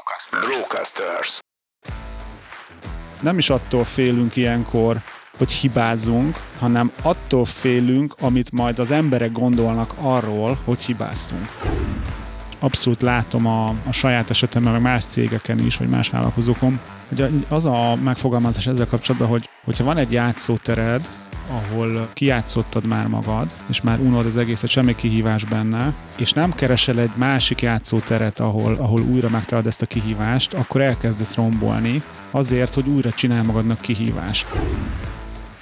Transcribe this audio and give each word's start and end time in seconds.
Brocasters. 0.00 0.46
Brocasters. 0.46 1.38
Nem 3.20 3.38
is 3.38 3.50
attól 3.50 3.84
félünk 3.84 4.36
ilyenkor, 4.36 5.00
hogy 5.38 5.52
hibázunk, 5.52 6.36
hanem 6.58 6.92
attól 7.02 7.44
félünk, 7.44 8.14
amit 8.18 8.52
majd 8.52 8.78
az 8.78 8.90
emberek 8.90 9.32
gondolnak 9.32 9.92
arról, 9.96 10.58
hogy 10.64 10.82
hibáztunk. 10.82 11.48
Abszolút 12.58 13.02
látom 13.02 13.46
a, 13.46 13.68
a 13.68 13.92
saját 13.92 14.30
esetemben, 14.30 14.72
meg 14.72 14.82
más 14.82 15.04
cégeken 15.04 15.58
is, 15.58 15.76
vagy 15.76 15.88
más 15.88 16.08
vállalkozókon, 16.08 16.80
hogy 17.08 17.46
az 17.48 17.66
a 17.66 17.96
megfogalmazás 17.96 18.66
ezzel 18.66 18.86
kapcsolatban, 18.86 19.28
hogy 19.28 19.48
hogyha 19.64 19.84
van 19.84 19.96
egy 19.96 20.12
játszótered, 20.12 21.08
ahol 21.50 22.08
kijátszottad 22.12 22.86
már 22.86 23.06
magad, 23.06 23.54
és 23.68 23.80
már 23.80 23.98
unod 23.98 24.26
az 24.26 24.36
egészet, 24.36 24.70
semmi 24.70 24.94
kihívás 24.94 25.44
benne, 25.44 25.94
és 26.16 26.32
nem 26.32 26.54
keresel 26.54 26.98
egy 26.98 27.12
másik 27.14 27.62
játszóteret, 27.62 28.40
ahol, 28.40 28.74
ahol 28.74 29.00
újra 29.00 29.28
megtalad 29.28 29.66
ezt 29.66 29.82
a 29.82 29.86
kihívást, 29.86 30.54
akkor 30.54 30.80
elkezdesz 30.80 31.34
rombolni, 31.34 32.02
azért, 32.30 32.74
hogy 32.74 32.88
újra 32.88 33.10
csinál 33.10 33.42
magadnak 33.42 33.80
kihívást 33.80 34.46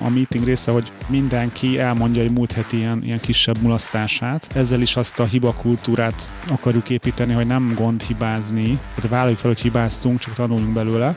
a 0.00 0.08
meeting 0.08 0.44
része, 0.44 0.70
hogy 0.70 0.92
mindenki 1.06 1.78
elmondja 1.78 2.22
egy 2.22 2.30
múlt 2.30 2.52
heti 2.52 2.76
ilyen, 2.76 3.02
ilyen 3.04 3.20
kisebb 3.20 3.60
mulasztását. 3.60 4.46
Ezzel 4.54 4.80
is 4.80 4.96
azt 4.96 5.20
a 5.20 5.24
hibakultúrát 5.24 6.30
akarjuk 6.50 6.90
építeni, 6.90 7.32
hogy 7.32 7.46
nem 7.46 7.72
gond 7.74 8.02
hibázni, 8.02 8.78
tehát 8.94 9.10
vállaljuk 9.10 9.38
fel, 9.38 9.50
hogy 9.50 9.60
hibáztunk, 9.60 10.18
csak 10.18 10.34
tanuljunk 10.34 10.72
belőle. 10.72 11.16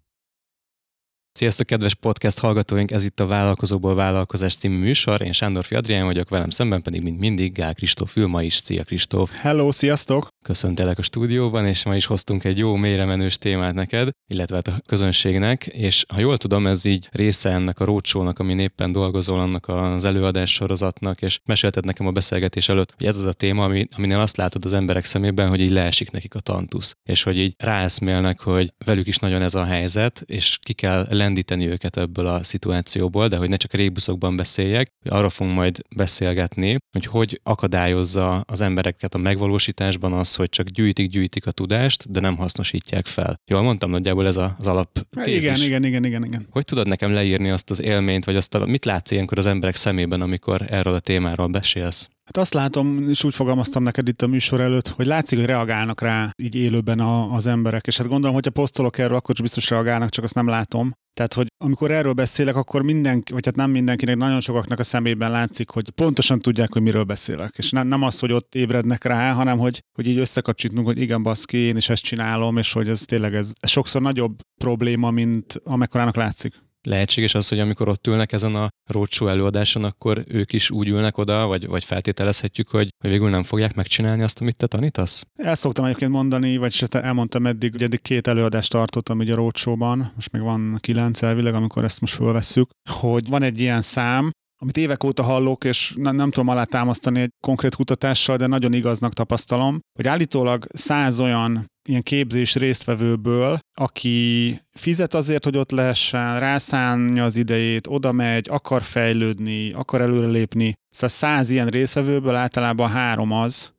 Sziasztok, 1.33 1.67
kedves 1.67 1.95
podcast 1.95 2.39
hallgatóink! 2.39 2.91
Ez 2.91 3.05
itt 3.05 3.19
a 3.19 3.25
Vállalkozóból 3.25 3.95
Vállalkozás 3.95 4.55
című 4.55 4.77
műsor. 4.77 5.21
Én 5.21 5.31
Sándor 5.31 5.65
Adrián 5.69 6.05
vagyok, 6.05 6.29
velem 6.29 6.49
szemben 6.49 6.81
pedig, 6.81 7.01
mint 7.01 7.19
mindig, 7.19 7.53
Gál 7.53 7.73
Kristóf 7.73 8.15
ül 8.15 8.27
ma 8.27 8.43
is. 8.43 8.55
Szia 8.55 8.83
Kristóf! 8.83 9.31
Hello, 9.31 9.71
sziasztok! 9.71 10.27
Köszöntelek 10.43 10.97
a 10.97 11.01
stúdióban, 11.01 11.67
és 11.67 11.85
ma 11.85 11.95
is 11.95 12.05
hoztunk 12.05 12.43
egy 12.43 12.57
jó, 12.57 12.75
mélyre 12.75 13.05
menős 13.05 13.37
témát 13.37 13.73
neked, 13.73 14.09
illetve 14.27 14.55
hát 14.55 14.67
a 14.67 14.81
közönségnek, 14.85 15.67
és 15.67 16.05
ha 16.13 16.19
jól 16.19 16.37
tudom, 16.37 16.67
ez 16.67 16.85
így 16.85 17.09
része 17.11 17.49
ennek 17.49 17.79
a 17.79 17.85
rócsónak, 17.85 18.39
ami 18.39 18.61
éppen 18.61 18.91
dolgozol, 18.91 19.39
annak 19.39 19.67
az 19.67 20.05
előadás 20.05 20.53
sorozatnak, 20.53 21.21
és 21.21 21.39
mesélted 21.45 21.85
nekem 21.85 22.07
a 22.07 22.11
beszélgetés 22.11 22.69
előtt, 22.69 22.93
hogy 22.97 23.07
ez 23.07 23.17
az 23.17 23.25
a 23.25 23.33
téma, 23.33 23.63
ami, 23.63 23.87
aminél 23.95 24.19
azt 24.19 24.37
látod 24.37 24.65
az 24.65 24.73
emberek 24.73 25.05
szemében, 25.05 25.49
hogy 25.49 25.59
így 25.59 25.71
leesik 25.71 26.11
nekik 26.11 26.35
a 26.35 26.39
tantusz, 26.39 26.95
és 27.03 27.23
hogy 27.23 27.37
így 27.37 27.53
ráeszmélnek, 27.57 28.39
hogy 28.39 28.73
velük 28.85 29.07
is 29.07 29.17
nagyon 29.17 29.41
ez 29.41 29.55
a 29.55 29.63
helyzet, 29.63 30.23
és 30.25 30.57
ki 30.61 30.73
kell 30.73 31.05
lendíteni 31.21 31.67
őket 31.67 31.97
ebből 31.97 32.27
a 32.27 32.43
szituációból, 32.43 33.27
de 33.27 33.37
hogy 33.37 33.49
ne 33.49 33.55
csak 33.55 33.73
rébuszokban 33.73 34.35
beszéljek, 34.35 34.91
arra 35.09 35.29
fogunk 35.29 35.55
majd 35.55 35.81
beszélgetni, 35.95 36.77
hogy 36.91 37.05
hogy 37.05 37.39
akadályozza 37.43 38.39
az 38.39 38.61
embereket 38.61 39.15
a 39.15 39.17
megvalósításban 39.17 40.13
az, 40.13 40.35
hogy 40.35 40.49
csak 40.49 40.67
gyűjtik-gyűjtik 40.67 41.45
a 41.45 41.51
tudást, 41.51 42.11
de 42.11 42.19
nem 42.19 42.37
hasznosítják 42.37 43.05
fel. 43.05 43.39
Jól 43.51 43.61
mondtam, 43.61 43.89
nagyjából 43.89 44.27
ez 44.27 44.37
az 44.37 44.67
alap 44.67 44.99
tézis. 45.23 45.43
Igen, 45.43 45.61
igen, 45.61 45.83
igen, 45.83 46.05
igen, 46.05 46.25
igen. 46.25 46.47
Hogy 46.49 46.65
tudod 46.65 46.87
nekem 46.87 47.11
leírni 47.11 47.49
azt 47.49 47.69
az 47.69 47.81
élményt, 47.81 48.25
vagy 48.25 48.35
azt, 48.35 48.55
a, 48.55 48.65
mit 48.65 48.85
látsz 48.85 49.11
ilyenkor 49.11 49.37
az 49.37 49.45
emberek 49.45 49.75
szemében, 49.75 50.21
amikor 50.21 50.65
erről 50.69 50.93
a 50.93 50.99
témáról 50.99 51.47
beszélsz? 51.47 52.09
Hát 52.33 52.43
azt 52.43 52.53
látom, 52.53 53.09
és 53.09 53.23
úgy 53.23 53.35
fogalmaztam 53.35 53.83
neked 53.83 54.07
itt 54.07 54.21
a 54.21 54.27
műsor 54.27 54.59
előtt, 54.59 54.87
hogy 54.87 55.05
látszik, 55.05 55.37
hogy 55.37 55.47
reagálnak 55.47 56.01
rá 56.01 56.31
így 56.35 56.55
élőben 56.55 56.99
a, 56.99 57.33
az 57.33 57.47
emberek. 57.47 57.87
És 57.87 57.97
hát 57.97 58.07
gondolom, 58.07 58.33
hogyha 58.33 58.51
posztolok 58.51 58.97
erről, 58.97 59.15
akkor 59.15 59.35
is 59.35 59.41
biztos 59.41 59.69
reagálnak, 59.69 60.09
csak 60.09 60.23
azt 60.23 60.33
nem 60.33 60.47
látom. 60.47 60.91
Tehát, 61.13 61.33
hogy 61.33 61.47
amikor 61.63 61.91
erről 61.91 62.13
beszélek, 62.13 62.55
akkor 62.55 62.81
mindenki, 62.81 63.33
vagy 63.33 63.45
hát 63.45 63.55
nem 63.55 63.71
mindenkinek, 63.71 64.15
nagyon 64.15 64.39
sokaknak 64.39 64.79
a 64.79 64.83
szemében 64.83 65.31
látszik, 65.31 65.69
hogy 65.69 65.89
pontosan 65.89 66.39
tudják, 66.39 66.73
hogy 66.73 66.81
miről 66.81 67.03
beszélek. 67.03 67.53
És 67.57 67.69
nem, 67.69 67.87
nem 67.87 68.03
az, 68.03 68.19
hogy 68.19 68.31
ott 68.31 68.55
ébrednek 68.55 69.03
rá, 69.03 69.33
hanem 69.33 69.57
hogy, 69.57 69.83
hogy 69.97 70.07
így 70.07 70.17
összekapcsolunk, 70.17 70.85
hogy 70.85 71.01
igen, 71.01 71.23
baszki, 71.23 71.57
én 71.57 71.77
is 71.77 71.89
ezt 71.89 72.03
csinálom, 72.03 72.57
és 72.57 72.73
hogy 72.73 72.89
ez 72.89 73.01
tényleg 73.01 73.35
ez, 73.35 73.53
ez 73.59 73.69
sokszor 73.69 74.01
nagyobb 74.01 74.39
probléma, 74.61 75.11
mint 75.11 75.61
amekkorának 75.63 76.15
látszik. 76.15 76.53
Lehetséges 76.87 77.35
az, 77.35 77.47
hogy 77.47 77.59
amikor 77.59 77.87
ott 77.87 78.07
ülnek 78.07 78.31
ezen 78.31 78.55
a 78.55 78.69
roadshow 78.85 79.27
előadáson, 79.27 79.83
akkor 79.83 80.23
ők 80.27 80.53
is 80.53 80.71
úgy 80.71 80.87
ülnek 80.87 81.17
oda, 81.17 81.47
vagy, 81.47 81.67
vagy 81.67 81.83
feltételezhetjük, 81.83 82.69
hogy, 82.69 82.89
hogy 82.99 83.09
végül 83.09 83.29
nem 83.29 83.43
fogják 83.43 83.75
megcsinálni 83.75 84.23
azt, 84.23 84.41
amit 84.41 84.57
te 84.57 84.67
tanítasz? 84.67 85.23
El 85.35 85.55
szoktam 85.55 85.85
egyébként 85.85 86.11
mondani, 86.11 86.57
vagy 86.57 86.71
se 86.71 86.87
elmondtam 86.87 87.45
eddig, 87.45 87.71
hogy 87.71 87.83
eddig 87.83 88.01
két 88.01 88.27
előadást 88.27 88.71
tartottam 88.71 89.19
ugye 89.19 89.33
a 89.33 89.35
roadshow-ban, 89.35 90.11
most 90.15 90.31
még 90.31 90.41
van 90.41 90.77
kilenc 90.79 91.21
elvileg, 91.21 91.53
amikor 91.53 91.83
ezt 91.83 92.01
most 92.01 92.13
fölvesszük, 92.13 92.69
hogy 92.89 93.29
van 93.29 93.43
egy 93.43 93.59
ilyen 93.59 93.81
szám, 93.81 94.31
amit 94.61 94.77
évek 94.77 95.03
óta 95.03 95.23
hallok, 95.23 95.63
és 95.63 95.93
nem, 95.95 96.15
nem 96.15 96.31
tudom 96.31 96.47
alátámasztani 96.47 97.19
egy 97.21 97.31
konkrét 97.43 97.75
kutatással, 97.75 98.37
de 98.37 98.47
nagyon 98.47 98.73
igaznak 98.73 99.13
tapasztalom, 99.13 99.79
hogy 99.93 100.07
állítólag 100.07 100.65
száz 100.73 101.19
olyan 101.19 101.65
ilyen 101.89 102.01
képzés 102.01 102.55
résztvevőből, 102.55 103.59
aki 103.77 104.59
fizet 104.71 105.13
azért, 105.13 105.43
hogy 105.43 105.57
ott 105.57 105.71
lehessen, 105.71 106.39
rászánja 106.39 107.23
az 107.23 107.35
idejét, 107.35 107.87
oda 107.87 108.11
megy, 108.11 108.47
akar 108.49 108.81
fejlődni, 108.81 109.71
akar 109.71 110.01
előrelépni. 110.01 110.73
Szóval 110.89 111.09
száz 111.09 111.49
ilyen 111.49 111.67
résztvevőből 111.67 112.35
általában 112.35 112.89
három 112.89 113.31
az, 113.31 113.73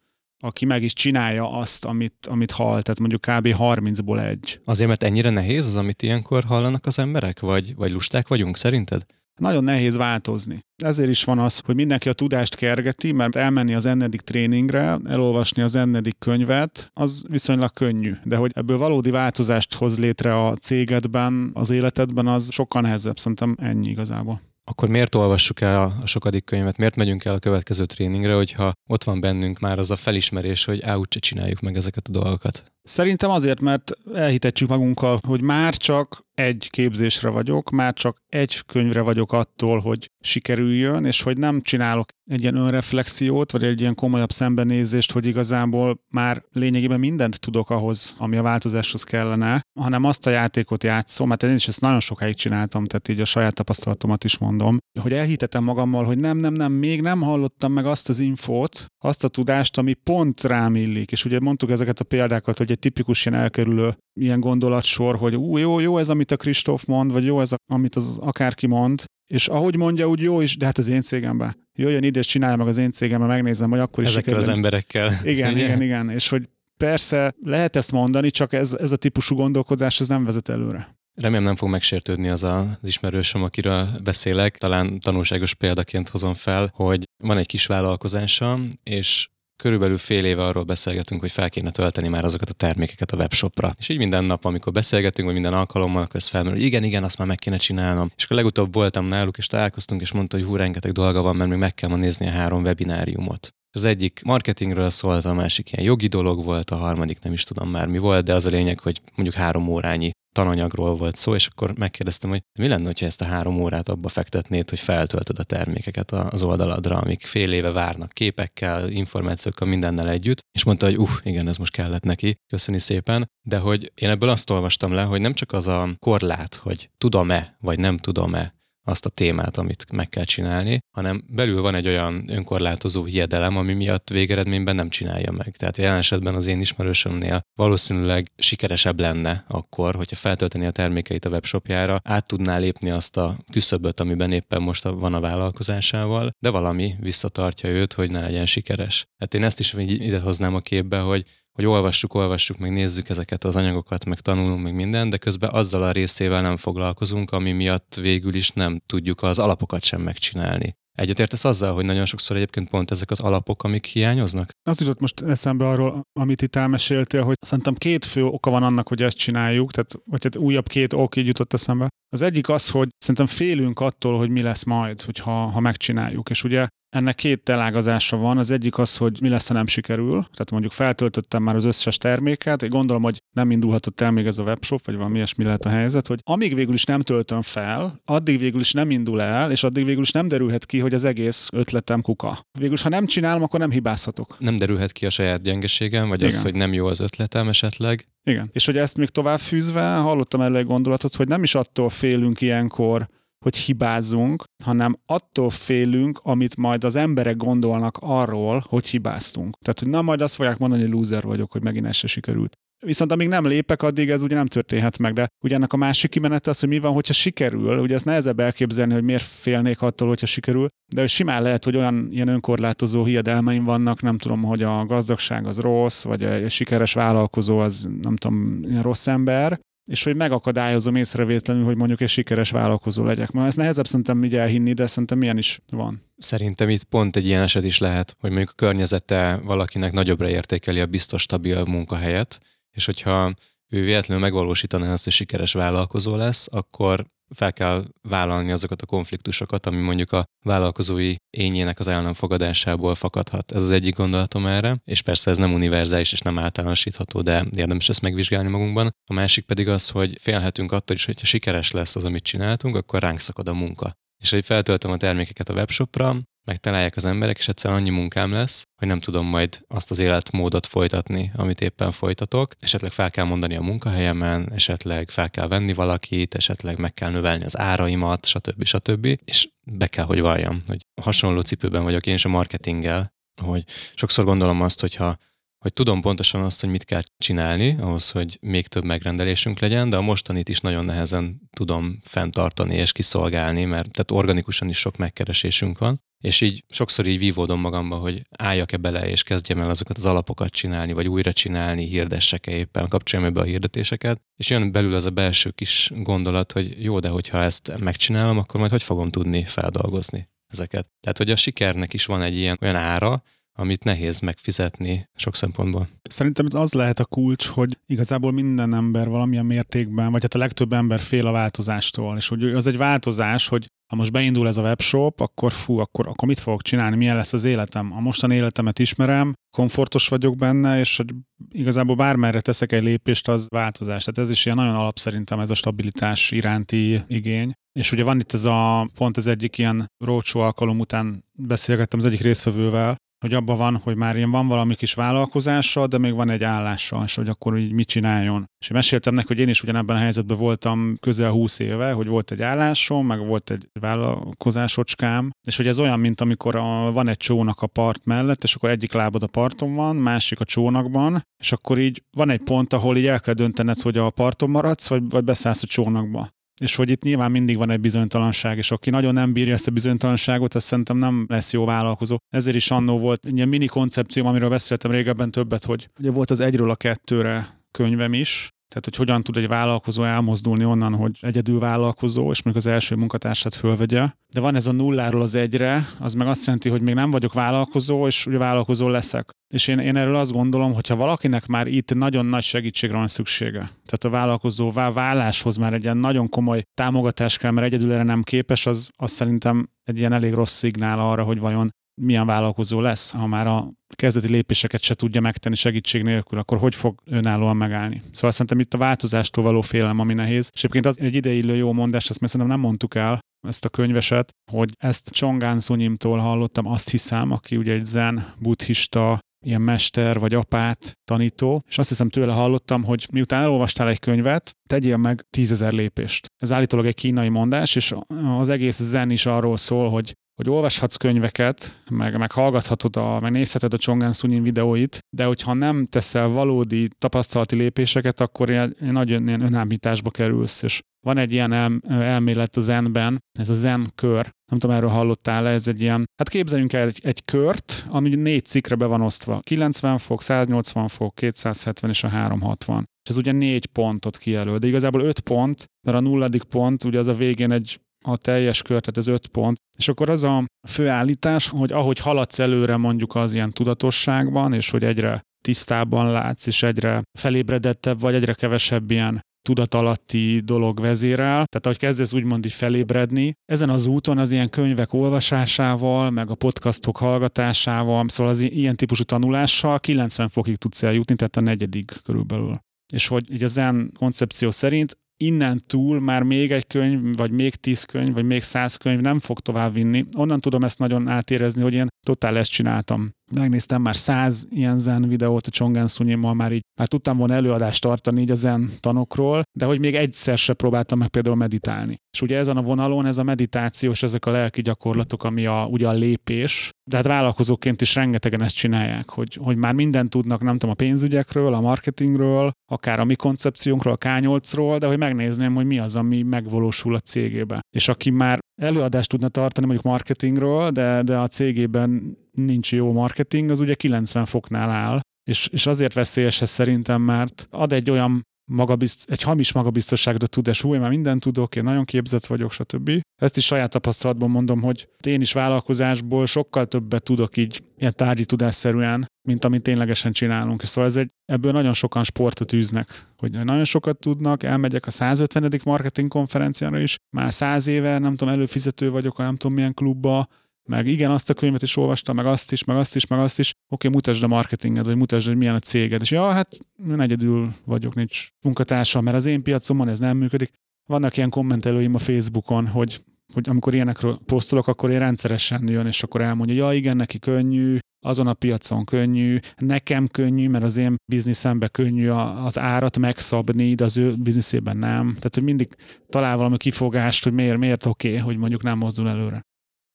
aki 0.44 0.64
meg 0.64 0.82
is 0.82 0.92
csinálja 0.92 1.50
azt, 1.50 1.84
amit, 1.84 2.26
amit 2.30 2.50
hall, 2.50 2.82
tehát 2.82 2.98
mondjuk 2.98 3.20
kb. 3.20 3.54
30-ból 3.58 4.26
egy. 4.26 4.60
Azért, 4.64 4.88
mert 4.88 5.02
ennyire 5.02 5.30
nehéz 5.30 5.66
az, 5.66 5.76
amit 5.76 6.02
ilyenkor 6.02 6.44
hallanak 6.44 6.86
az 6.86 6.98
emberek, 6.98 7.40
vagy, 7.40 7.74
vagy 7.74 7.92
lusták 7.92 8.28
vagyunk 8.28 8.56
szerinted? 8.56 9.06
Nagyon 9.40 9.64
nehéz 9.64 9.96
változni. 9.96 10.64
Ezért 10.76 11.08
is 11.08 11.24
van 11.24 11.38
az, 11.38 11.58
hogy 11.58 11.74
mindenki 11.74 12.08
a 12.08 12.12
tudást 12.12 12.54
kergeti, 12.54 13.12
mert 13.12 13.36
elmenni 13.36 13.74
az 13.74 13.86
ennedik 13.86 14.20
tréningre, 14.20 14.98
elolvasni 15.04 15.62
az 15.62 15.76
ennedik 15.76 16.18
könyvet, 16.18 16.90
az 16.92 17.24
viszonylag 17.28 17.72
könnyű. 17.72 18.14
De 18.24 18.36
hogy 18.36 18.50
ebből 18.54 18.78
valódi 18.78 19.10
változást 19.10 19.74
hoz 19.74 19.98
létre 19.98 20.46
a 20.46 20.56
cégedben, 20.56 21.50
az 21.54 21.70
életedben, 21.70 22.26
az 22.26 22.52
sokkal 22.52 22.82
nehezebb. 22.82 23.18
Szerintem 23.18 23.56
ennyi 23.60 23.88
igazából 23.88 24.40
akkor 24.64 24.88
miért 24.88 25.14
olvassuk 25.14 25.60
el 25.60 25.80
a 26.02 26.06
sokadik 26.06 26.44
könyvet, 26.44 26.76
miért 26.76 26.96
megyünk 26.96 27.24
el 27.24 27.34
a 27.34 27.38
következő 27.38 27.84
tréningre, 27.84 28.34
hogyha 28.34 28.72
ott 28.88 29.04
van 29.04 29.20
bennünk 29.20 29.58
már 29.58 29.78
az 29.78 29.90
a 29.90 29.96
felismerés, 29.96 30.64
hogy 30.64 30.82
á, 30.82 30.94
úgyse 30.94 31.18
csináljuk 31.18 31.60
meg 31.60 31.76
ezeket 31.76 32.08
a 32.08 32.10
dolgokat? 32.10 32.64
Szerintem 32.82 33.30
azért, 33.30 33.60
mert 33.60 33.92
elhitetjük 34.14 34.68
magunkkal, 34.68 35.18
hogy 35.26 35.40
már 35.40 35.76
csak 35.76 36.24
egy 36.34 36.68
képzésre 36.70 37.28
vagyok, 37.28 37.70
már 37.70 37.92
csak 37.92 38.22
egy 38.28 38.62
könyvre 38.66 39.00
vagyok 39.00 39.32
attól, 39.32 39.78
hogy 39.78 40.10
sikerüljön, 40.20 41.04
és 41.04 41.22
hogy 41.22 41.38
nem 41.38 41.60
csinálok 41.60 42.08
egy 42.30 42.40
ilyen 42.40 42.56
önreflexiót, 42.56 43.52
vagy 43.52 43.62
egy 43.62 43.80
ilyen 43.80 43.94
komolyabb 43.94 44.30
szembenézést, 44.30 45.12
hogy 45.12 45.26
igazából 45.26 46.00
már 46.10 46.42
lényegében 46.52 46.98
mindent 46.98 47.40
tudok 47.40 47.70
ahhoz, 47.70 48.14
ami 48.18 48.36
a 48.36 48.42
változáshoz 48.42 49.02
kellene, 49.02 49.62
hanem 49.80 50.04
azt 50.04 50.26
a 50.26 50.30
játékot 50.30 50.84
játszom, 50.84 51.28
mert 51.28 51.42
én 51.42 51.54
is 51.54 51.68
ezt 51.68 51.80
nagyon 51.80 52.00
sokáig 52.00 52.34
csináltam, 52.34 52.86
tehát 52.86 53.08
így 53.08 53.20
a 53.20 53.24
saját 53.24 53.54
tapasztalatomat 53.54 54.24
is 54.24 54.38
mondom, 54.38 54.78
hogy 55.00 55.12
elhitetem 55.12 55.64
magammal, 55.64 56.04
hogy 56.04 56.18
nem, 56.18 56.36
nem, 56.36 56.52
nem, 56.52 56.72
még 56.72 57.02
nem 57.02 57.20
hallottam 57.20 57.72
meg 57.72 57.86
azt 57.86 58.08
az 58.08 58.18
infót, 58.18 58.86
azt 59.04 59.24
a 59.24 59.28
tudást, 59.28 59.78
ami 59.78 59.92
pont 59.92 60.42
rám 60.42 60.76
illik. 60.76 61.10
És 61.10 61.24
ugye 61.24 61.40
mondtuk 61.40 61.70
ezeket 61.70 62.00
a 62.00 62.04
példákat, 62.04 62.58
hogy 62.58 62.70
egy 62.70 62.78
tipikus 62.78 63.26
ilyen 63.26 63.40
elkerülő 63.40 63.96
ilyen 64.20 64.40
gondolatsor, 64.40 65.16
hogy 65.16 65.36
ú, 65.36 65.56
jó, 65.56 65.80
jó 65.80 65.98
ez, 65.98 66.08
amit 66.22 66.40
a 66.40 66.42
Kristóf 66.42 66.84
mond, 66.84 67.12
vagy 67.12 67.24
jó 67.24 67.40
ez, 67.40 67.50
amit 67.72 67.96
az 67.96 68.18
akárki 68.20 68.66
mond, 68.66 69.04
és 69.26 69.48
ahogy 69.48 69.76
mondja, 69.76 70.08
úgy 70.08 70.20
jó 70.20 70.40
is, 70.40 70.56
de 70.56 70.64
hát 70.64 70.78
az 70.78 70.88
én 70.88 71.02
cégemben. 71.02 71.56
Jöjjön 71.78 72.02
ide, 72.02 72.18
és 72.18 72.26
csinálja 72.26 72.56
meg 72.56 72.66
az 72.66 72.76
én 72.76 72.92
cégemben, 72.92 73.28
megnézem, 73.28 73.70
hogy 73.70 73.78
akkor 73.78 74.02
is 74.02 74.08
Ezekkel 74.08 74.32
sikerül. 74.34 74.48
az 74.48 74.56
emberekkel. 74.56 75.20
Igen, 75.24 75.56
igen, 75.56 75.82
igen. 75.82 76.10
És 76.10 76.28
hogy 76.28 76.48
persze 76.76 77.34
lehet 77.42 77.76
ezt 77.76 77.92
mondani, 77.92 78.30
csak 78.30 78.52
ez, 78.52 78.72
ez 78.72 78.92
a 78.92 78.96
típusú 78.96 79.34
gondolkodás, 79.34 80.00
ez 80.00 80.08
nem 80.08 80.24
vezet 80.24 80.48
előre. 80.48 80.96
Remélem 81.14 81.44
nem 81.44 81.56
fog 81.56 81.68
megsértődni 81.68 82.28
az 82.28 82.42
az 82.42 82.64
ismerősöm, 82.82 83.42
akiről 83.42 83.88
beszélek. 84.04 84.58
Talán 84.58 85.00
tanulságos 85.00 85.54
példaként 85.54 86.08
hozom 86.08 86.34
fel, 86.34 86.70
hogy 86.74 87.04
van 87.24 87.38
egy 87.38 87.46
kis 87.46 87.66
vállalkozása, 87.66 88.58
és 88.82 89.28
körülbelül 89.62 89.98
fél 89.98 90.24
éve 90.24 90.44
arról 90.44 90.62
beszélgetünk, 90.62 91.20
hogy 91.20 91.32
fel 91.32 91.50
kéne 91.50 91.70
tölteni 91.70 92.08
már 92.08 92.24
azokat 92.24 92.48
a 92.48 92.52
termékeket 92.52 93.12
a 93.12 93.16
webshopra. 93.16 93.74
És 93.78 93.88
így 93.88 93.98
minden 93.98 94.24
nap, 94.24 94.44
amikor 94.44 94.72
beszélgetünk, 94.72 95.26
vagy 95.26 95.40
minden 95.40 95.58
alkalommal, 95.58 96.02
akkor 96.02 96.16
ez 96.16 96.26
felmerül, 96.26 96.58
hogy 96.58 96.66
igen, 96.66 96.84
igen, 96.84 97.04
azt 97.04 97.18
már 97.18 97.28
meg 97.28 97.36
kéne 97.36 97.56
csinálnom. 97.56 98.12
És 98.16 98.24
akkor 98.24 98.36
legutóbb 98.36 98.74
voltam 98.74 99.06
náluk, 99.06 99.38
és 99.38 99.46
találkoztunk, 99.46 100.00
és 100.00 100.12
mondta, 100.12 100.36
hogy 100.36 100.46
hú, 100.46 100.56
rengeteg 100.56 100.92
dolga 100.92 101.22
van, 101.22 101.36
mert 101.36 101.50
még 101.50 101.58
meg 101.58 101.74
kell 101.74 101.88
ma 101.88 101.96
nézni 101.96 102.26
a 102.26 102.30
három 102.30 102.62
webináriumot. 102.62 103.54
Az 103.74 103.84
egyik 103.84 104.20
marketingről 104.24 104.90
szólt, 104.90 105.24
a 105.24 105.32
másik 105.32 105.72
ilyen 105.72 105.84
jogi 105.84 106.06
dolog 106.06 106.44
volt, 106.44 106.70
a 106.70 106.76
harmadik 106.76 107.22
nem 107.22 107.32
is 107.32 107.44
tudom 107.44 107.68
már 107.68 107.86
mi 107.86 107.98
volt, 107.98 108.24
de 108.24 108.34
az 108.34 108.44
a 108.44 108.50
lényeg, 108.50 108.80
hogy 108.80 109.00
mondjuk 109.14 109.36
három 109.36 109.68
órányi 109.68 110.10
tananyagról 110.32 110.96
volt 110.96 111.16
szó, 111.16 111.34
és 111.34 111.46
akkor 111.46 111.78
megkérdeztem, 111.78 112.30
hogy 112.30 112.42
mi 112.58 112.68
lenne, 112.68 112.92
ha 112.98 113.06
ezt 113.06 113.20
a 113.20 113.24
három 113.24 113.60
órát 113.60 113.88
abba 113.88 114.08
fektetnéd, 114.08 114.70
hogy 114.70 114.80
feltöltöd 114.80 115.38
a 115.38 115.44
termékeket 115.44 116.10
az 116.10 116.42
oldaladra, 116.42 116.96
amik 116.96 117.26
fél 117.26 117.52
éve 117.52 117.70
várnak 117.70 118.12
képekkel, 118.12 118.88
információkkal, 118.88 119.68
mindennel 119.68 120.08
együtt, 120.08 120.38
és 120.52 120.64
mondta, 120.64 120.86
hogy 120.86 120.96
uh, 120.96 121.10
igen, 121.22 121.48
ez 121.48 121.56
most 121.56 121.72
kellett 121.72 122.04
neki, 122.04 122.34
köszöni 122.46 122.78
szépen, 122.78 123.30
de 123.42 123.58
hogy 123.58 123.92
én 123.94 124.08
ebből 124.08 124.28
azt 124.28 124.50
olvastam 124.50 124.92
le, 124.92 125.02
hogy 125.02 125.20
nem 125.20 125.34
csak 125.34 125.52
az 125.52 125.66
a 125.66 125.88
korlát, 125.98 126.54
hogy 126.54 126.90
tudom-e, 126.98 127.56
vagy 127.60 127.78
nem 127.78 127.96
tudom-e, 127.96 128.54
azt 128.84 129.06
a 129.06 129.10
témát, 129.10 129.56
amit 129.56 129.92
meg 129.92 130.08
kell 130.08 130.24
csinálni, 130.24 130.78
hanem 130.96 131.24
belül 131.28 131.60
van 131.60 131.74
egy 131.74 131.86
olyan 131.86 132.24
önkorlátozó 132.26 133.04
hiedelem, 133.04 133.56
ami 133.56 133.72
miatt 133.72 134.08
végeredményben 134.08 134.74
nem 134.74 134.88
csinálja 134.88 135.30
meg. 135.30 135.56
Tehát 135.56 135.76
jelen 135.76 135.98
esetben 135.98 136.34
az 136.34 136.46
én 136.46 136.60
ismerősömnél 136.60 137.40
valószínűleg 137.54 138.32
sikeresebb 138.36 139.00
lenne 139.00 139.44
akkor, 139.48 139.94
hogyha 139.94 140.16
feltölteni 140.16 140.66
a 140.66 140.70
termékeit 140.70 141.24
a 141.24 141.28
webshopjára, 141.28 142.00
át 142.02 142.26
tudná 142.26 142.58
lépni 142.58 142.90
azt 142.90 143.16
a 143.16 143.36
küszöböt, 143.50 144.00
amiben 144.00 144.32
éppen 144.32 144.62
most 144.62 144.82
van 144.82 145.14
a 145.14 145.20
vállalkozásával, 145.20 146.30
de 146.38 146.50
valami 146.50 146.94
visszatartja 147.00 147.70
őt, 147.70 147.92
hogy 147.92 148.10
ne 148.10 148.20
legyen 148.20 148.46
sikeres. 148.46 149.06
Hát 149.18 149.34
én 149.34 149.44
ezt 149.44 149.60
is 149.60 149.74
ide 149.76 150.20
hoznám 150.20 150.54
a 150.54 150.60
képbe, 150.60 150.98
hogy 150.98 151.24
hogy 151.52 151.66
olvassuk, 151.66 152.14
olvassuk, 152.14 152.58
meg 152.58 152.72
nézzük 152.72 153.08
ezeket 153.08 153.44
az 153.44 153.56
anyagokat, 153.56 154.04
meg 154.04 154.20
tanulunk, 154.20 154.62
meg 154.62 154.74
minden, 154.74 155.10
de 155.10 155.16
közben 155.16 155.50
azzal 155.50 155.82
a 155.82 155.92
részével 155.92 156.42
nem 156.42 156.56
foglalkozunk, 156.56 157.30
ami 157.30 157.52
miatt 157.52 157.94
végül 157.94 158.34
is 158.34 158.50
nem 158.50 158.80
tudjuk 158.86 159.22
az 159.22 159.38
alapokat 159.38 159.84
sem 159.84 160.00
megcsinálni. 160.00 160.76
Egyetértesz 160.98 161.44
azzal, 161.44 161.74
hogy 161.74 161.84
nagyon 161.84 162.06
sokszor 162.06 162.36
egyébként 162.36 162.68
pont 162.68 162.90
ezek 162.90 163.10
az 163.10 163.20
alapok, 163.20 163.62
amik 163.62 163.86
hiányoznak? 163.86 164.50
Az 164.62 164.80
jutott 164.80 165.00
most 165.00 165.20
eszembe 165.20 165.68
arról, 165.68 166.02
amit 166.12 166.42
itt 166.42 166.56
elmeséltél, 166.56 167.22
hogy 167.22 167.36
szerintem 167.40 167.74
két 167.74 168.04
fő 168.04 168.24
oka 168.24 168.50
van 168.50 168.62
annak, 168.62 168.88
hogy 168.88 169.02
ezt 169.02 169.16
csináljuk, 169.16 169.70
tehát 169.70 169.94
vagy 170.04 170.22
hát 170.22 170.36
újabb 170.36 170.68
két 170.68 170.92
ok 170.92 171.16
így 171.16 171.26
jutott 171.26 171.52
eszembe. 171.52 171.88
Az 172.12 172.22
egyik 172.22 172.48
az, 172.48 172.70
hogy 172.70 172.88
szerintem 172.98 173.26
félünk 173.26 173.80
attól, 173.80 174.18
hogy 174.18 174.30
mi 174.30 174.42
lesz 174.42 174.64
majd, 174.64 175.00
hogyha 175.00 175.46
ha 175.46 175.60
megcsináljuk. 175.60 176.30
És 176.30 176.44
ugye 176.44 176.66
ennek 176.92 177.14
két 177.14 177.48
elágazása 177.48 178.16
van. 178.16 178.38
Az 178.38 178.50
egyik 178.50 178.78
az, 178.78 178.96
hogy 178.96 179.18
mi 179.20 179.28
lesz, 179.28 179.48
ha 179.48 179.54
nem 179.54 179.66
sikerül. 179.66 180.10
Tehát 180.10 180.50
mondjuk 180.50 180.72
feltöltöttem 180.72 181.42
már 181.42 181.56
az 181.56 181.64
összes 181.64 181.96
terméket, 181.96 182.68
gondolom, 182.68 183.02
hogy 183.02 183.22
nem 183.32 183.50
indulhatott 183.50 184.00
el 184.00 184.10
még 184.10 184.26
ez 184.26 184.38
a 184.38 184.42
webshop, 184.42 184.86
vagy 184.86 184.96
valami 184.96 185.16
ilyesmi 185.16 185.44
lehet 185.44 185.64
a 185.64 185.68
helyzet, 185.68 186.06
hogy 186.06 186.20
amíg 186.24 186.54
végül 186.54 186.74
is 186.74 186.84
nem 186.84 187.00
töltöm 187.00 187.42
fel, 187.42 188.00
addig 188.04 188.38
végül 188.38 188.60
is 188.60 188.72
nem 188.72 188.90
indul 188.90 189.22
el, 189.22 189.50
és 189.50 189.62
addig 189.62 189.84
végül 189.84 190.02
is 190.02 190.10
nem 190.10 190.28
derülhet 190.28 190.66
ki, 190.66 190.78
hogy 190.78 190.94
az 190.94 191.04
egész 191.04 191.48
ötletem 191.52 192.02
kuka. 192.02 192.46
Végül 192.58 192.74
is, 192.74 192.82
ha 192.82 192.88
nem 192.88 193.06
csinálom, 193.06 193.42
akkor 193.42 193.60
nem 193.60 193.70
hibázhatok. 193.70 194.36
Nem 194.38 194.56
derülhet 194.56 194.92
ki 194.92 195.06
a 195.06 195.10
saját 195.10 195.42
gyengeségem, 195.42 196.08
vagy 196.08 196.20
Igen. 196.20 196.32
az, 196.32 196.42
hogy 196.42 196.54
nem 196.54 196.72
jó 196.72 196.86
az 196.86 197.00
ötletem 197.00 197.48
esetleg. 197.48 198.08
Igen. 198.24 198.50
És 198.52 198.66
hogy 198.66 198.76
ezt 198.76 198.96
még 198.96 199.08
tovább 199.08 199.40
fűzve, 199.40 199.94
hallottam 199.94 200.40
el 200.40 200.56
egy 200.56 200.66
gondolatot, 200.66 201.16
hogy 201.16 201.28
nem 201.28 201.42
is 201.42 201.54
attól 201.54 201.90
félünk 201.90 202.40
ilyenkor, 202.40 203.08
hogy 203.42 203.56
hibázunk, 203.56 204.44
hanem 204.64 204.96
attól 205.06 205.50
félünk, 205.50 206.20
amit 206.22 206.56
majd 206.56 206.84
az 206.84 206.96
emberek 206.96 207.36
gondolnak 207.36 207.98
arról, 208.00 208.64
hogy 208.68 208.86
hibáztunk. 208.86 209.56
Tehát, 209.58 209.80
hogy 209.80 209.88
na 209.88 210.02
majd 210.02 210.20
azt 210.20 210.34
fogják 210.34 210.58
mondani, 210.58 210.82
hogy 210.82 210.90
loser 210.90 211.22
vagyok, 211.22 211.52
hogy 211.52 211.62
megint 211.62 211.86
ez 211.86 211.96
se 211.96 212.06
sikerült. 212.06 212.52
Viszont 212.86 213.12
amíg 213.12 213.28
nem 213.28 213.46
lépek, 213.46 213.82
addig 213.82 214.10
ez 214.10 214.22
ugye 214.22 214.34
nem 214.34 214.46
történhet 214.46 214.98
meg, 214.98 215.12
de 215.12 215.28
ugye 215.44 215.54
ennek 215.54 215.72
a 215.72 215.76
másik 215.76 216.10
kimenete 216.10 216.50
az, 216.50 216.60
hogy 216.60 216.68
mi 216.68 216.78
van, 216.78 216.92
hogyha 216.92 217.12
sikerül. 217.12 217.78
Ugye 217.78 217.94
ezt 217.94 218.04
nehezebb 218.04 218.40
elképzelni, 218.40 218.92
hogy 218.92 219.02
miért 219.02 219.22
félnék 219.22 219.82
attól, 219.82 220.08
hogyha 220.08 220.26
sikerül, 220.26 220.68
de 220.94 221.06
simán 221.06 221.42
lehet, 221.42 221.64
hogy 221.64 221.76
olyan 221.76 222.08
ilyen 222.10 222.28
önkorlátozó 222.28 223.04
hiedelmeim 223.04 223.64
vannak, 223.64 224.02
nem 224.02 224.18
tudom, 224.18 224.42
hogy 224.42 224.62
a 224.62 224.86
gazdagság 224.86 225.46
az 225.46 225.58
rossz, 225.58 226.04
vagy 226.04 226.22
egy 226.22 226.50
sikeres 226.50 226.92
vállalkozó 226.92 227.58
az 227.58 227.88
nem 228.02 228.16
tudom, 228.16 228.60
rossz 228.80 229.06
ember, 229.06 229.60
és 229.84 230.04
hogy 230.04 230.16
megakadályozom 230.16 230.96
észrevétlenül, 230.96 231.64
hogy 231.64 231.76
mondjuk 231.76 232.00
egy 232.00 232.08
sikeres 232.08 232.50
vállalkozó 232.50 233.04
legyek. 233.04 233.30
Ma 233.30 233.46
ez 233.46 233.54
nehezebb 233.54 233.86
szerintem 233.86 234.24
így 234.24 234.34
elhinni, 234.34 234.72
de 234.72 234.86
szerintem 234.86 235.18
milyen 235.18 235.38
is 235.38 235.60
van. 235.70 236.02
Szerintem 236.18 236.68
itt 236.68 236.84
pont 236.84 237.16
egy 237.16 237.26
ilyen 237.26 237.42
eset 237.42 237.64
is 237.64 237.78
lehet, 237.78 238.16
hogy 238.20 238.30
mondjuk 238.30 238.50
a 238.50 238.54
környezete 238.56 239.40
valakinek 239.44 239.92
nagyobbra 239.92 240.28
értékeli 240.28 240.80
a 240.80 240.86
biztos, 240.86 241.22
stabil 241.22 241.64
munkahelyet, 241.64 242.40
és 242.70 242.84
hogyha 242.84 243.34
ő 243.68 243.82
véletlenül 243.82 244.22
megvalósítaná 244.22 244.92
azt, 244.92 245.04
hogy 245.04 245.12
sikeres 245.12 245.52
vállalkozó 245.52 246.16
lesz, 246.16 246.48
akkor 246.50 247.06
fel 247.34 247.52
kell 247.52 247.84
vállalni 248.02 248.52
azokat 248.52 248.82
a 248.82 248.86
konfliktusokat, 248.86 249.66
ami 249.66 249.76
mondjuk 249.76 250.12
a 250.12 250.24
vállalkozói 250.44 251.14
ényének 251.30 251.78
az 251.78 251.88
el 251.88 252.14
fogadásából 252.14 252.94
fakadhat. 252.94 253.52
Ez 253.52 253.62
az 253.62 253.70
egyik 253.70 253.96
gondolatom 253.96 254.46
erre, 254.46 254.80
és 254.84 255.02
persze 255.02 255.30
ez 255.30 255.36
nem 255.36 255.52
univerzális 255.52 256.12
és 256.12 256.20
nem 256.20 256.38
általánosítható, 256.38 257.20
de 257.20 257.44
érdemes 257.56 257.88
ezt 257.88 258.02
megvizsgálni 258.02 258.48
magunkban. 258.48 258.90
A 259.10 259.12
másik 259.12 259.44
pedig 259.44 259.68
az, 259.68 259.88
hogy 259.88 260.18
félhetünk 260.20 260.72
attól 260.72 260.96
is, 260.96 261.04
hogyha 261.04 261.26
sikeres 261.26 261.70
lesz 261.70 261.96
az, 261.96 262.04
amit 262.04 262.22
csináltunk, 262.22 262.76
akkor 262.76 263.00
ránk 263.00 263.18
szakad 263.18 263.48
a 263.48 263.54
munka. 263.54 263.92
És 264.22 264.30
hogy 264.30 264.44
feltöltöm 264.44 264.90
a 264.90 264.96
termékeket 264.96 265.48
a 265.48 265.54
webshopra, 265.54 266.16
megtalálják 266.44 266.96
az 266.96 267.04
emberek, 267.04 267.38
és 267.38 267.48
egyszerűen 267.48 267.80
annyi 267.80 267.90
munkám 267.90 268.32
lesz, 268.32 268.66
hogy 268.76 268.88
nem 268.88 269.00
tudom 269.00 269.26
majd 269.26 269.64
azt 269.68 269.90
az 269.90 269.98
életmódot 269.98 270.66
folytatni, 270.66 271.32
amit 271.34 271.60
éppen 271.60 271.90
folytatok. 271.90 272.54
Esetleg 272.60 272.92
fel 272.92 273.10
kell 273.10 273.24
mondani 273.24 273.56
a 273.56 273.62
munkahelyemen, 273.62 274.52
esetleg 274.52 275.10
fel 275.10 275.30
kell 275.30 275.48
venni 275.48 275.72
valakit, 275.72 276.34
esetleg 276.34 276.78
meg 276.78 276.94
kell 276.94 277.10
növelni 277.10 277.44
az 277.44 277.58
áraimat, 277.58 278.26
stb. 278.26 278.64
stb. 278.64 279.06
És 279.24 279.48
be 279.62 279.86
kell, 279.86 280.04
hogy 280.04 280.20
valljam, 280.20 280.62
hogy 280.66 280.86
hasonló 281.02 281.40
cipőben 281.40 281.82
vagyok 281.82 282.06
én 282.06 282.14
is 282.14 282.24
a 282.24 282.28
marketinggel, 282.28 283.12
hogy 283.42 283.64
sokszor 283.94 284.24
gondolom 284.24 284.62
azt, 284.62 284.80
hogyha 284.80 285.16
hogy 285.58 285.72
tudom 285.72 286.00
pontosan 286.00 286.42
azt, 286.42 286.60
hogy 286.60 286.70
mit 286.70 286.84
kell 286.84 287.02
csinálni, 287.18 287.76
ahhoz, 287.80 288.10
hogy 288.10 288.38
még 288.40 288.66
több 288.66 288.84
megrendelésünk 288.84 289.58
legyen, 289.58 289.90
de 289.90 289.96
a 289.96 290.00
mostanit 290.00 290.48
is 290.48 290.60
nagyon 290.60 290.84
nehezen 290.84 291.40
tudom 291.50 291.98
fenntartani 292.02 292.74
és 292.74 292.92
kiszolgálni, 292.92 293.64
mert 293.64 293.90
tehát 293.90 294.10
organikusan 294.10 294.68
is 294.68 294.78
sok 294.78 294.96
megkeresésünk 294.96 295.78
van, 295.78 296.02
és 296.22 296.40
így 296.40 296.64
sokszor 296.68 297.06
így 297.06 297.18
vívódom 297.18 297.60
magamba, 297.60 297.96
hogy 297.96 298.22
álljak-e 298.30 298.76
bele, 298.76 299.08
és 299.08 299.22
kezdjem 299.22 299.60
el 299.60 299.70
azokat 299.70 299.96
az 299.96 300.06
alapokat 300.06 300.50
csinálni, 300.50 300.92
vagy 300.92 301.08
újra 301.08 301.32
csinálni, 301.32 301.84
hirdessek-e 301.84 302.50
éppen, 302.50 302.88
kapcsoljam 302.88 303.28
ebbe 303.28 303.40
a 303.40 303.44
hirdetéseket, 303.44 304.20
és 304.36 304.50
jön 304.50 304.72
belül 304.72 304.94
az 304.94 305.04
a 305.04 305.10
belső 305.10 305.50
kis 305.50 305.90
gondolat, 305.94 306.52
hogy 306.52 306.84
jó, 306.84 306.98
de 306.98 307.08
hogyha 307.08 307.42
ezt 307.42 307.72
megcsinálom, 307.78 308.38
akkor 308.38 308.60
majd 308.60 308.72
hogy 308.72 308.82
fogom 308.82 309.10
tudni 309.10 309.44
feldolgozni 309.44 310.28
ezeket. 310.46 310.86
Tehát, 311.00 311.18
hogy 311.18 311.30
a 311.30 311.36
sikernek 311.36 311.92
is 311.92 312.06
van 312.06 312.22
egy 312.22 312.36
ilyen 312.36 312.58
olyan 312.60 312.76
ára, 312.76 313.22
amit 313.58 313.84
nehéz 313.84 314.20
megfizetni 314.20 315.08
sok 315.14 315.36
szempontból. 315.36 315.88
Szerintem 316.02 316.46
az 316.50 316.72
lehet 316.72 316.98
a 316.98 317.04
kulcs, 317.04 317.46
hogy 317.46 317.78
igazából 317.86 318.32
minden 318.32 318.74
ember 318.74 319.08
valamilyen 319.08 319.46
mértékben, 319.46 320.10
vagy 320.10 320.22
hát 320.22 320.34
a 320.34 320.38
legtöbb 320.38 320.72
ember 320.72 321.00
fél 321.00 321.26
a 321.26 321.30
változástól, 321.32 322.16
és 322.16 322.28
hogy 322.28 322.44
az 322.44 322.66
egy 322.66 322.76
változás, 322.76 323.48
hogy 323.48 323.70
ha 323.92 323.98
most 323.98 324.12
beindul 324.12 324.48
ez 324.48 324.56
a 324.56 324.62
webshop, 324.62 325.20
akkor 325.20 325.52
fú, 325.52 325.78
akkor, 325.78 326.08
akkor 326.08 326.28
mit 326.28 326.38
fogok 326.38 326.62
csinálni, 326.62 326.96
milyen 326.96 327.16
lesz 327.16 327.32
az 327.32 327.44
életem? 327.44 327.92
A 327.92 328.00
mostani 328.00 328.34
életemet 328.34 328.78
ismerem, 328.78 329.32
komfortos 329.56 330.08
vagyok 330.08 330.36
benne, 330.36 330.78
és 330.78 330.96
hogy 330.96 331.14
igazából 331.50 331.96
bármerre 331.96 332.40
teszek 332.40 332.72
egy 332.72 332.82
lépést, 332.82 333.28
az 333.28 333.46
változás. 333.48 334.04
Tehát 334.04 334.20
ez 334.20 334.30
is 334.30 334.44
ilyen 334.44 334.56
nagyon 334.56 334.74
alap 334.74 334.98
szerintem 334.98 335.40
ez 335.40 335.50
a 335.50 335.54
stabilitás 335.54 336.30
iránti 336.30 337.02
igény. 337.06 337.52
És 337.72 337.92
ugye 337.92 338.04
van 338.04 338.20
itt 338.20 338.32
ez 338.32 338.44
a, 338.44 338.88
pont 338.94 339.16
ez 339.16 339.26
egyik 339.26 339.58
ilyen 339.58 339.86
rócsó 340.04 340.40
alkalom 340.40 340.78
után 340.78 341.24
beszélgettem 341.32 341.98
az 341.98 342.04
egyik 342.06 342.20
résztvevővel, 342.20 342.96
hogy 343.22 343.34
abban 343.34 343.56
van, 343.56 343.76
hogy 343.76 343.96
már 343.96 344.16
ilyen 344.16 344.30
van 344.30 344.46
valami 344.46 344.74
kis 344.74 344.94
vállalkozása, 344.94 345.86
de 345.86 345.98
még 345.98 346.14
van 346.14 346.30
egy 346.30 346.44
állása, 346.44 347.02
és 347.04 347.14
hogy 347.14 347.28
akkor 347.28 347.58
így 347.58 347.72
mit 347.72 347.88
csináljon. 347.88 348.44
És 348.58 348.68
én 348.68 348.76
meséltem 348.76 349.14
neki, 349.14 349.26
hogy 349.26 349.38
én 349.38 349.48
is 349.48 349.62
ugyanebben 349.62 349.96
a 349.96 349.98
helyzetben 349.98 350.36
voltam 350.36 350.96
közel 351.00 351.30
20 351.30 351.58
éve, 351.58 351.92
hogy 351.92 352.06
volt 352.06 352.30
egy 352.30 352.42
állásom, 352.42 353.06
meg 353.06 353.26
volt 353.26 353.50
egy 353.50 353.68
vállalkozásocskám, 353.80 355.30
és 355.46 355.56
hogy 355.56 355.66
ez 355.66 355.78
olyan, 355.78 356.00
mint 356.00 356.20
amikor 356.20 356.56
a, 356.56 356.92
van 356.92 357.08
egy 357.08 357.16
csónak 357.16 357.60
a 357.60 357.66
part 357.66 358.04
mellett, 358.04 358.42
és 358.42 358.54
akkor 358.54 358.70
egyik 358.70 358.92
lábad 358.92 359.22
a 359.22 359.26
parton 359.26 359.74
van, 359.74 359.96
másik 359.96 360.40
a 360.40 360.44
csónakban, 360.44 361.26
és 361.42 361.52
akkor 361.52 361.78
így 361.78 362.02
van 362.16 362.30
egy 362.30 362.40
pont, 362.40 362.72
ahol 362.72 362.96
így 362.96 363.06
el 363.06 363.20
kell 363.20 363.34
döntened, 363.34 363.80
hogy 363.80 363.98
a 363.98 364.10
parton 364.10 364.50
maradsz, 364.50 364.88
vagy, 364.88 365.10
vagy 365.10 365.24
beszállsz 365.24 365.62
a 365.62 365.66
csónakba 365.66 366.28
és 366.62 366.76
hogy 366.76 366.90
itt 366.90 367.02
nyilván 367.02 367.30
mindig 367.30 367.56
van 367.56 367.70
egy 367.70 367.80
bizonytalanság, 367.80 368.56
és 368.56 368.70
aki 368.70 368.90
nagyon 368.90 369.14
nem 369.14 369.32
bírja 369.32 369.54
ezt 369.54 369.66
a 369.66 369.70
bizonytalanságot, 369.70 370.54
azt 370.54 370.66
szerintem 370.66 370.96
nem 370.96 371.26
lesz 371.28 371.52
jó 371.52 371.64
vállalkozó. 371.64 372.16
Ezért 372.30 372.56
is 372.56 372.70
annó 372.70 372.98
volt 372.98 373.26
egy 373.26 373.46
mini 373.46 373.66
koncepció, 373.66 374.26
amiről 374.26 374.48
beszéltem 374.48 374.90
régebben 374.90 375.30
többet, 375.30 375.64
hogy 375.64 375.88
ugye 375.98 376.10
volt 376.10 376.30
az 376.30 376.40
egyről 376.40 376.70
a 376.70 376.76
kettőre 376.76 377.60
könyvem 377.70 378.12
is, 378.12 378.51
tehát, 378.72 378.84
hogy 378.84 378.96
hogyan 378.96 379.22
tud 379.22 379.36
egy 379.36 379.48
vállalkozó 379.48 380.02
elmozdulni 380.02 380.64
onnan, 380.64 380.94
hogy 380.94 381.18
egyedül 381.20 381.58
vállalkozó, 381.58 382.30
és 382.30 382.42
még 382.42 382.56
az 382.56 382.66
első 382.66 382.94
munkatársat 382.94 383.54
fölvegye. 383.54 384.08
De 384.32 384.40
van 384.40 384.54
ez 384.54 384.66
a 384.66 384.72
nulláról 384.72 385.22
az 385.22 385.34
egyre, 385.34 385.88
az 385.98 386.14
meg 386.14 386.26
azt 386.26 386.44
jelenti, 386.44 386.68
hogy 386.68 386.82
még 386.82 386.94
nem 386.94 387.10
vagyok 387.10 387.32
vállalkozó, 387.32 388.06
és 388.06 388.26
ugye 388.26 388.38
vállalkozó 388.38 388.88
leszek. 388.88 389.30
És 389.54 389.68
én, 389.68 389.78
én 389.78 389.96
erről 389.96 390.14
azt 390.14 390.32
gondolom, 390.32 390.74
hogy 390.74 390.88
ha 390.88 390.96
valakinek 390.96 391.46
már 391.46 391.66
itt 391.66 391.94
nagyon 391.94 392.26
nagy 392.26 392.42
segítségre 392.42 392.96
van 392.96 393.06
szüksége, 393.06 393.58
tehát 393.60 394.04
a 394.04 394.10
vállalkozó 394.10 394.70
válláshoz 394.70 395.56
már 395.56 395.72
egy 395.72 395.82
ilyen 395.82 395.96
nagyon 395.96 396.28
komoly 396.28 396.62
támogatás 396.74 397.38
kell, 397.38 397.50
mert 397.50 397.66
egyedül 397.66 397.92
erre 397.92 398.02
nem 398.02 398.22
képes, 398.22 398.66
az, 398.66 398.90
az 398.96 399.10
szerintem 399.10 399.68
egy 399.84 399.98
ilyen 399.98 400.12
elég 400.12 400.32
rossz 400.32 400.56
szignál 400.56 400.98
arra, 400.98 401.22
hogy 401.22 401.38
vajon 401.38 401.74
milyen 402.00 402.26
vállalkozó 402.26 402.80
lesz, 402.80 403.10
ha 403.10 403.26
már 403.26 403.46
a 403.46 403.72
kezdeti 403.94 404.28
lépéseket 404.28 404.82
se 404.82 404.94
tudja 404.94 405.20
megtenni 405.20 405.54
segítség 405.54 406.02
nélkül, 406.02 406.38
akkor 406.38 406.58
hogy 406.58 406.74
fog 406.74 407.00
önállóan 407.04 407.56
megállni? 407.56 408.02
Szóval 408.12 408.30
szerintem 408.30 408.60
itt 408.60 408.74
a 408.74 408.78
változástól 408.78 409.44
való 409.44 409.60
félelem, 409.60 409.98
ami 409.98 410.14
nehéz. 410.14 410.50
És 410.52 410.58
egyébként 410.58 410.86
az 410.86 411.00
egy 411.00 411.14
ideillő 411.14 411.56
jó 411.56 411.72
mondás, 411.72 412.10
azt 412.10 412.20
még 412.20 412.30
szerintem 412.30 412.56
nem 412.56 412.66
mondtuk 412.66 412.94
el, 412.94 413.20
ezt 413.48 413.64
a 413.64 413.68
könyveset, 413.68 414.30
hogy 414.50 414.70
ezt 414.78 415.08
Csongán 415.08 415.60
Zunyimtól 415.60 416.18
hallottam, 416.18 416.66
azt 416.66 416.90
hiszem, 416.90 417.30
aki 417.30 417.56
ugye 417.56 417.72
egy 417.72 417.84
zen 417.84 418.34
buddhista 418.38 419.18
ilyen 419.42 419.60
mester 419.60 420.18
vagy 420.18 420.34
apát 420.34 420.98
tanító, 421.04 421.64
és 421.68 421.78
azt 421.78 421.88
hiszem 421.88 422.08
tőle 422.08 422.32
hallottam, 422.32 422.84
hogy 422.84 423.06
miután 423.12 423.42
elolvastál 423.42 423.88
egy 423.88 423.98
könyvet, 423.98 424.56
tegyél 424.68 424.96
meg 424.96 425.26
tízezer 425.30 425.72
lépést. 425.72 426.26
Ez 426.42 426.52
állítólag 426.52 426.86
egy 426.86 426.94
kínai 426.94 427.28
mondás, 427.28 427.76
és 427.76 427.94
az 428.38 428.48
egész 428.48 428.80
zen 428.80 429.10
is 429.10 429.26
arról 429.26 429.56
szól, 429.56 429.90
hogy 429.90 430.14
hogy 430.34 430.50
olvashatsz 430.50 430.96
könyveket, 430.96 431.82
meg, 431.90 432.18
meg 432.18 432.32
hallgathatod, 432.32 432.96
a, 432.96 433.20
meg 433.20 433.30
nézheted 433.30 433.74
a 433.74 433.76
Chongan 433.76 434.12
Sunyin 434.12 434.42
videóit, 434.42 434.98
de 435.16 435.24
hogyha 435.24 435.52
nem 435.52 435.86
teszel 435.86 436.28
valódi 436.28 436.88
tapasztalati 436.98 437.56
lépéseket, 437.56 438.20
akkor 438.20 438.50
ilyen, 438.50 438.76
nagyon 438.80 439.26
ilyen 439.26 439.40
önállításba 439.40 440.10
kerülsz, 440.10 440.62
és 440.62 440.80
van 441.06 441.18
egy 441.18 441.32
ilyen 441.32 441.52
el, 441.52 441.80
elmélet 441.88 442.56
a 442.56 442.60
zenben, 442.60 443.18
ez 443.38 443.48
a 443.48 443.54
zen 443.54 443.86
kör, 443.94 444.30
nem 444.52 444.60
tudom, 444.60 444.76
erről 444.76 444.88
hallottál 444.88 445.48
ez 445.48 445.68
egy 445.68 445.80
ilyen, 445.80 446.04
hát 446.16 446.28
képzeljünk 446.28 446.72
el 446.72 446.86
egy, 446.86 447.00
egy 447.02 447.24
kört, 447.24 447.86
ami 447.88 448.14
négy 448.14 448.44
cikkre 448.44 448.74
be 448.74 448.86
van 448.86 449.00
osztva. 449.00 449.40
90 449.42 449.98
fok, 449.98 450.22
180 450.22 450.88
fok, 450.88 451.14
270 451.14 451.90
és 451.90 452.04
a 452.04 452.08
360. 452.08 452.84
És 453.02 453.10
ez 453.10 453.16
ugye 453.16 453.32
négy 453.32 453.66
pontot 453.66 454.18
kijelöl, 454.18 454.58
de 454.58 454.66
igazából 454.66 455.00
öt 455.00 455.20
pont, 455.20 455.64
mert 455.86 455.96
a 455.96 456.00
nulladik 456.00 456.42
pont 456.42 456.84
ugye 456.84 456.98
az 456.98 457.08
a 457.08 457.14
végén 457.14 457.50
egy 457.50 457.80
a 458.04 458.16
teljes 458.16 458.62
kör, 458.62 458.80
tehát 458.80 458.96
ez 458.96 459.06
öt 459.06 459.26
pont. 459.26 459.56
És 459.78 459.88
akkor 459.88 460.10
az 460.10 460.22
a 460.22 460.44
főállítás, 460.68 461.48
hogy 461.48 461.72
ahogy 461.72 461.98
haladsz 461.98 462.38
előre 462.38 462.76
mondjuk 462.76 463.14
az 463.14 463.34
ilyen 463.34 463.50
tudatosságban, 463.50 464.52
és 464.52 464.70
hogy 464.70 464.84
egyre 464.84 465.20
tisztában 465.44 466.10
látsz, 466.10 466.46
és 466.46 466.62
egyre 466.62 467.02
felébredettebb 467.18 468.00
vagy, 468.00 468.14
egyre 468.14 468.34
kevesebb 468.34 468.90
ilyen 468.90 469.20
tudatalatti 469.42 470.40
dolog 470.44 470.80
vezérel. 470.80 471.46
Tehát 471.46 471.64
ahogy 471.64 471.78
kezdesz 471.78 472.12
úgymond 472.12 472.44
így 472.44 472.52
felébredni, 472.52 473.32
ezen 473.44 473.70
az 473.70 473.86
úton 473.86 474.18
az 474.18 474.32
ilyen 474.32 474.50
könyvek 474.50 474.92
olvasásával, 474.92 476.10
meg 476.10 476.30
a 476.30 476.34
podcastok 476.34 476.96
hallgatásával, 476.96 478.08
szóval 478.08 478.32
az 478.32 478.40
ilyen 478.40 478.76
típusú 478.76 479.02
tanulással 479.02 479.80
90 479.80 480.28
fokig 480.28 480.56
tudsz 480.56 480.82
eljutni, 480.82 481.14
tehát 481.16 481.36
a 481.36 481.40
negyedik 481.40 482.00
körülbelül. 482.02 482.52
És 482.92 483.06
hogy 483.06 483.32
így 483.32 483.42
a 483.42 483.46
zen 483.46 483.90
koncepció 483.98 484.50
szerint 484.50 484.96
innen 485.22 485.62
túl 485.66 486.00
már 486.00 486.22
még 486.22 486.52
egy 486.52 486.66
könyv, 486.66 487.16
vagy 487.16 487.30
még 487.30 487.54
tíz 487.54 487.82
könyv, 487.82 488.12
vagy 488.14 488.24
még 488.24 488.42
száz 488.42 488.76
könyv 488.76 489.00
nem 489.00 489.20
fog 489.20 489.40
tovább 489.40 489.72
vinni. 489.72 490.04
Onnan 490.16 490.40
tudom 490.40 490.64
ezt 490.64 490.78
nagyon 490.78 491.08
átérezni, 491.08 491.62
hogy 491.62 491.74
én 491.74 491.88
totál 492.06 492.36
ezt 492.36 492.50
csináltam. 492.50 493.10
Megnéztem 493.34 493.82
már 493.82 493.96
száz 493.96 494.46
ilyen 494.50 494.76
zen 494.76 495.08
videót 495.08 495.46
a 495.46 495.50
Csongán 495.50 495.86
Szunyimmal, 495.86 496.34
már 496.34 496.52
így 496.52 496.62
már 496.78 496.88
tudtam 496.88 497.16
volna 497.16 497.34
előadást 497.34 497.82
tartani 497.82 498.20
így 498.20 498.30
a 498.30 498.34
zen 498.34 498.70
tanokról, 498.80 499.42
de 499.58 499.64
hogy 499.64 499.80
még 499.80 499.94
egyszer 499.94 500.38
se 500.38 500.52
próbáltam 500.52 500.98
meg 500.98 501.08
például 501.08 501.36
meditálni. 501.36 501.96
És 502.12 502.22
ugye 502.22 502.38
ezen 502.38 502.56
a 502.56 502.62
vonalon 502.62 503.06
ez 503.06 503.18
a 503.18 503.22
meditációs, 503.22 504.02
ezek 504.02 504.26
a 504.26 504.30
lelki 504.30 504.62
gyakorlatok, 504.62 505.24
ami 505.24 505.46
a, 505.46 505.66
ugye 505.70 505.88
a 505.88 505.92
lépés, 505.92 506.70
de 506.90 506.96
hát 506.96 507.06
vállalkozóként 507.06 507.80
is 507.80 507.94
rengetegen 507.94 508.42
ezt 508.42 508.56
csinálják, 508.56 509.10
hogy, 509.10 509.38
hogy 509.40 509.56
már 509.56 509.74
mindent 509.74 510.10
tudnak, 510.10 510.42
nem 510.42 510.52
tudom, 510.52 510.70
a 510.70 510.74
pénzügyekről, 510.74 511.54
a 511.54 511.60
marketingről, 511.60 512.50
akár 512.70 513.00
a 513.00 513.04
mi 513.04 513.14
koncepciónkról, 513.14 513.92
a 513.92 513.98
K8-ról, 513.98 514.76
de 514.78 514.86
hogy 514.86 514.98
megnézném, 514.98 515.54
hogy 515.54 515.66
mi 515.66 515.78
az, 515.78 515.96
ami 515.96 516.22
megvalósul 516.22 516.94
a 516.94 516.98
cégébe. 516.98 517.60
És 517.76 517.88
aki 517.88 518.10
már 518.10 518.38
előadást 518.62 519.08
tudna 519.08 519.28
tartani 519.28 519.66
mondjuk 519.66 519.86
marketingről, 519.92 520.70
de, 520.70 521.02
de 521.02 521.16
a 521.16 521.28
cégében 521.28 522.18
nincs 522.32 522.72
jó 522.72 522.92
marketing, 522.92 523.50
az 523.50 523.60
ugye 523.60 523.74
90 523.74 524.24
foknál 524.24 524.70
áll, 524.70 525.00
és, 525.30 525.48
és 525.52 525.66
azért 525.66 525.94
veszélyes 525.94 526.42
ez 526.42 526.50
szerintem, 526.50 527.02
mert 527.02 527.46
ad 527.50 527.72
egy 527.72 527.90
olyan 527.90 528.26
magabizt, 528.44 529.10
egy 529.10 529.22
hamis 529.22 529.52
magabiztosságra 529.52 530.26
tudás, 530.26 530.60
hú, 530.60 530.74
én 530.74 530.80
már 530.80 530.90
mindent 530.90 531.20
tudok, 531.20 531.56
én 531.56 531.62
nagyon 531.62 531.84
képzett 531.84 532.26
vagyok, 532.26 532.52
stb. 532.52 532.90
Ezt 533.22 533.36
is 533.36 533.44
saját 533.44 533.70
tapasztalatban 533.70 534.30
mondom, 534.30 534.62
hogy 534.62 534.88
én 535.06 535.20
is 535.20 535.32
vállalkozásból 535.32 536.26
sokkal 536.26 536.66
többet 536.66 537.02
tudok 537.02 537.36
így 537.36 537.62
ilyen 537.78 537.94
tárgyi 537.96 538.24
tudásszerűen, 538.24 539.06
mint 539.28 539.44
amit 539.44 539.62
ténylegesen 539.62 540.12
csinálunk. 540.12 540.62
És 540.62 540.68
szóval 540.68 540.90
ez 540.90 540.96
egy, 540.96 541.10
ebből 541.24 541.52
nagyon 541.52 541.72
sokan 541.72 542.04
sportot 542.04 542.52
űznek, 542.52 543.06
hogy 543.16 543.30
nagyon 543.30 543.64
sokat 543.64 543.98
tudnak, 543.98 544.42
elmegyek 544.42 544.86
a 544.86 544.90
150. 544.90 545.60
marketing 545.64 546.08
konferenciára 546.08 546.78
is, 546.78 546.96
már 547.16 547.32
száz 547.32 547.66
éve, 547.66 547.98
nem 547.98 548.16
tudom, 548.16 548.34
előfizető 548.34 548.90
vagyok, 548.90 549.18
nem 549.18 549.36
tudom 549.36 549.56
milyen 549.56 549.74
klubba, 549.74 550.28
meg 550.68 550.86
igen, 550.86 551.10
azt 551.10 551.30
a 551.30 551.34
könyvet 551.34 551.62
is 551.62 551.76
olvastam, 551.76 552.16
meg 552.16 552.26
azt 552.26 552.52
is, 552.52 552.64
meg 552.64 552.76
azt 552.76 552.96
is, 552.96 553.06
meg 553.06 553.18
azt 553.18 553.38
is. 553.38 553.52
Oké, 553.68 553.88
mutasd 553.88 554.22
a 554.22 554.26
marketinged, 554.26 554.84
vagy 554.84 554.96
mutasd, 554.96 555.26
hogy 555.26 555.36
milyen 555.36 555.54
a 555.54 555.58
céged. 555.58 556.00
És 556.00 556.10
ja, 556.10 556.30
hát 556.30 556.58
én 556.88 557.00
egyedül 557.00 557.54
vagyok, 557.64 557.94
nincs 557.94 558.28
munkatársam, 558.44 559.04
mert 559.04 559.16
az 559.16 559.26
én 559.26 559.42
piacomon 559.42 559.88
ez 559.88 559.98
nem 559.98 560.16
működik. 560.16 560.52
Vannak 560.88 561.16
ilyen 561.16 561.30
kommentelőim 561.30 561.94
a 561.94 561.98
Facebookon, 561.98 562.66
hogy 562.66 563.02
hogy 563.32 563.48
amikor 563.48 563.74
ilyenekről 563.74 564.18
posztolok, 564.26 564.68
akkor 564.68 564.90
én 564.90 564.98
rendszeresen 564.98 565.68
jön, 565.68 565.86
és 565.86 566.02
akkor 566.02 566.20
elmondja, 566.20 566.54
ja 566.54 566.72
igen, 566.72 566.96
neki 566.96 567.18
könnyű, 567.18 567.78
azon 568.04 568.26
a 568.26 568.34
piacon 568.34 568.84
könnyű, 568.84 569.38
nekem 569.56 570.06
könnyű, 570.06 570.48
mert 570.48 570.64
az 570.64 570.76
én 570.76 570.94
bizniszemben 571.12 571.68
könnyű 571.72 572.08
az 572.08 572.58
árat 572.58 572.98
megszabni, 572.98 573.74
de 573.74 573.84
az 573.84 573.96
ő 573.96 574.14
bizniszében 574.18 574.76
nem. 574.76 575.06
Tehát, 575.06 575.34
hogy 575.34 575.42
mindig 575.42 575.76
talál 576.08 576.36
valami 576.36 576.56
kifogást, 576.56 577.24
hogy 577.24 577.32
miért, 577.32 577.58
miért 577.58 577.86
oké, 577.86 578.08
okay, 578.08 578.20
hogy 578.20 578.36
mondjuk 578.36 578.62
nem 578.62 578.78
mozdul 578.78 579.08
előre 579.08 579.42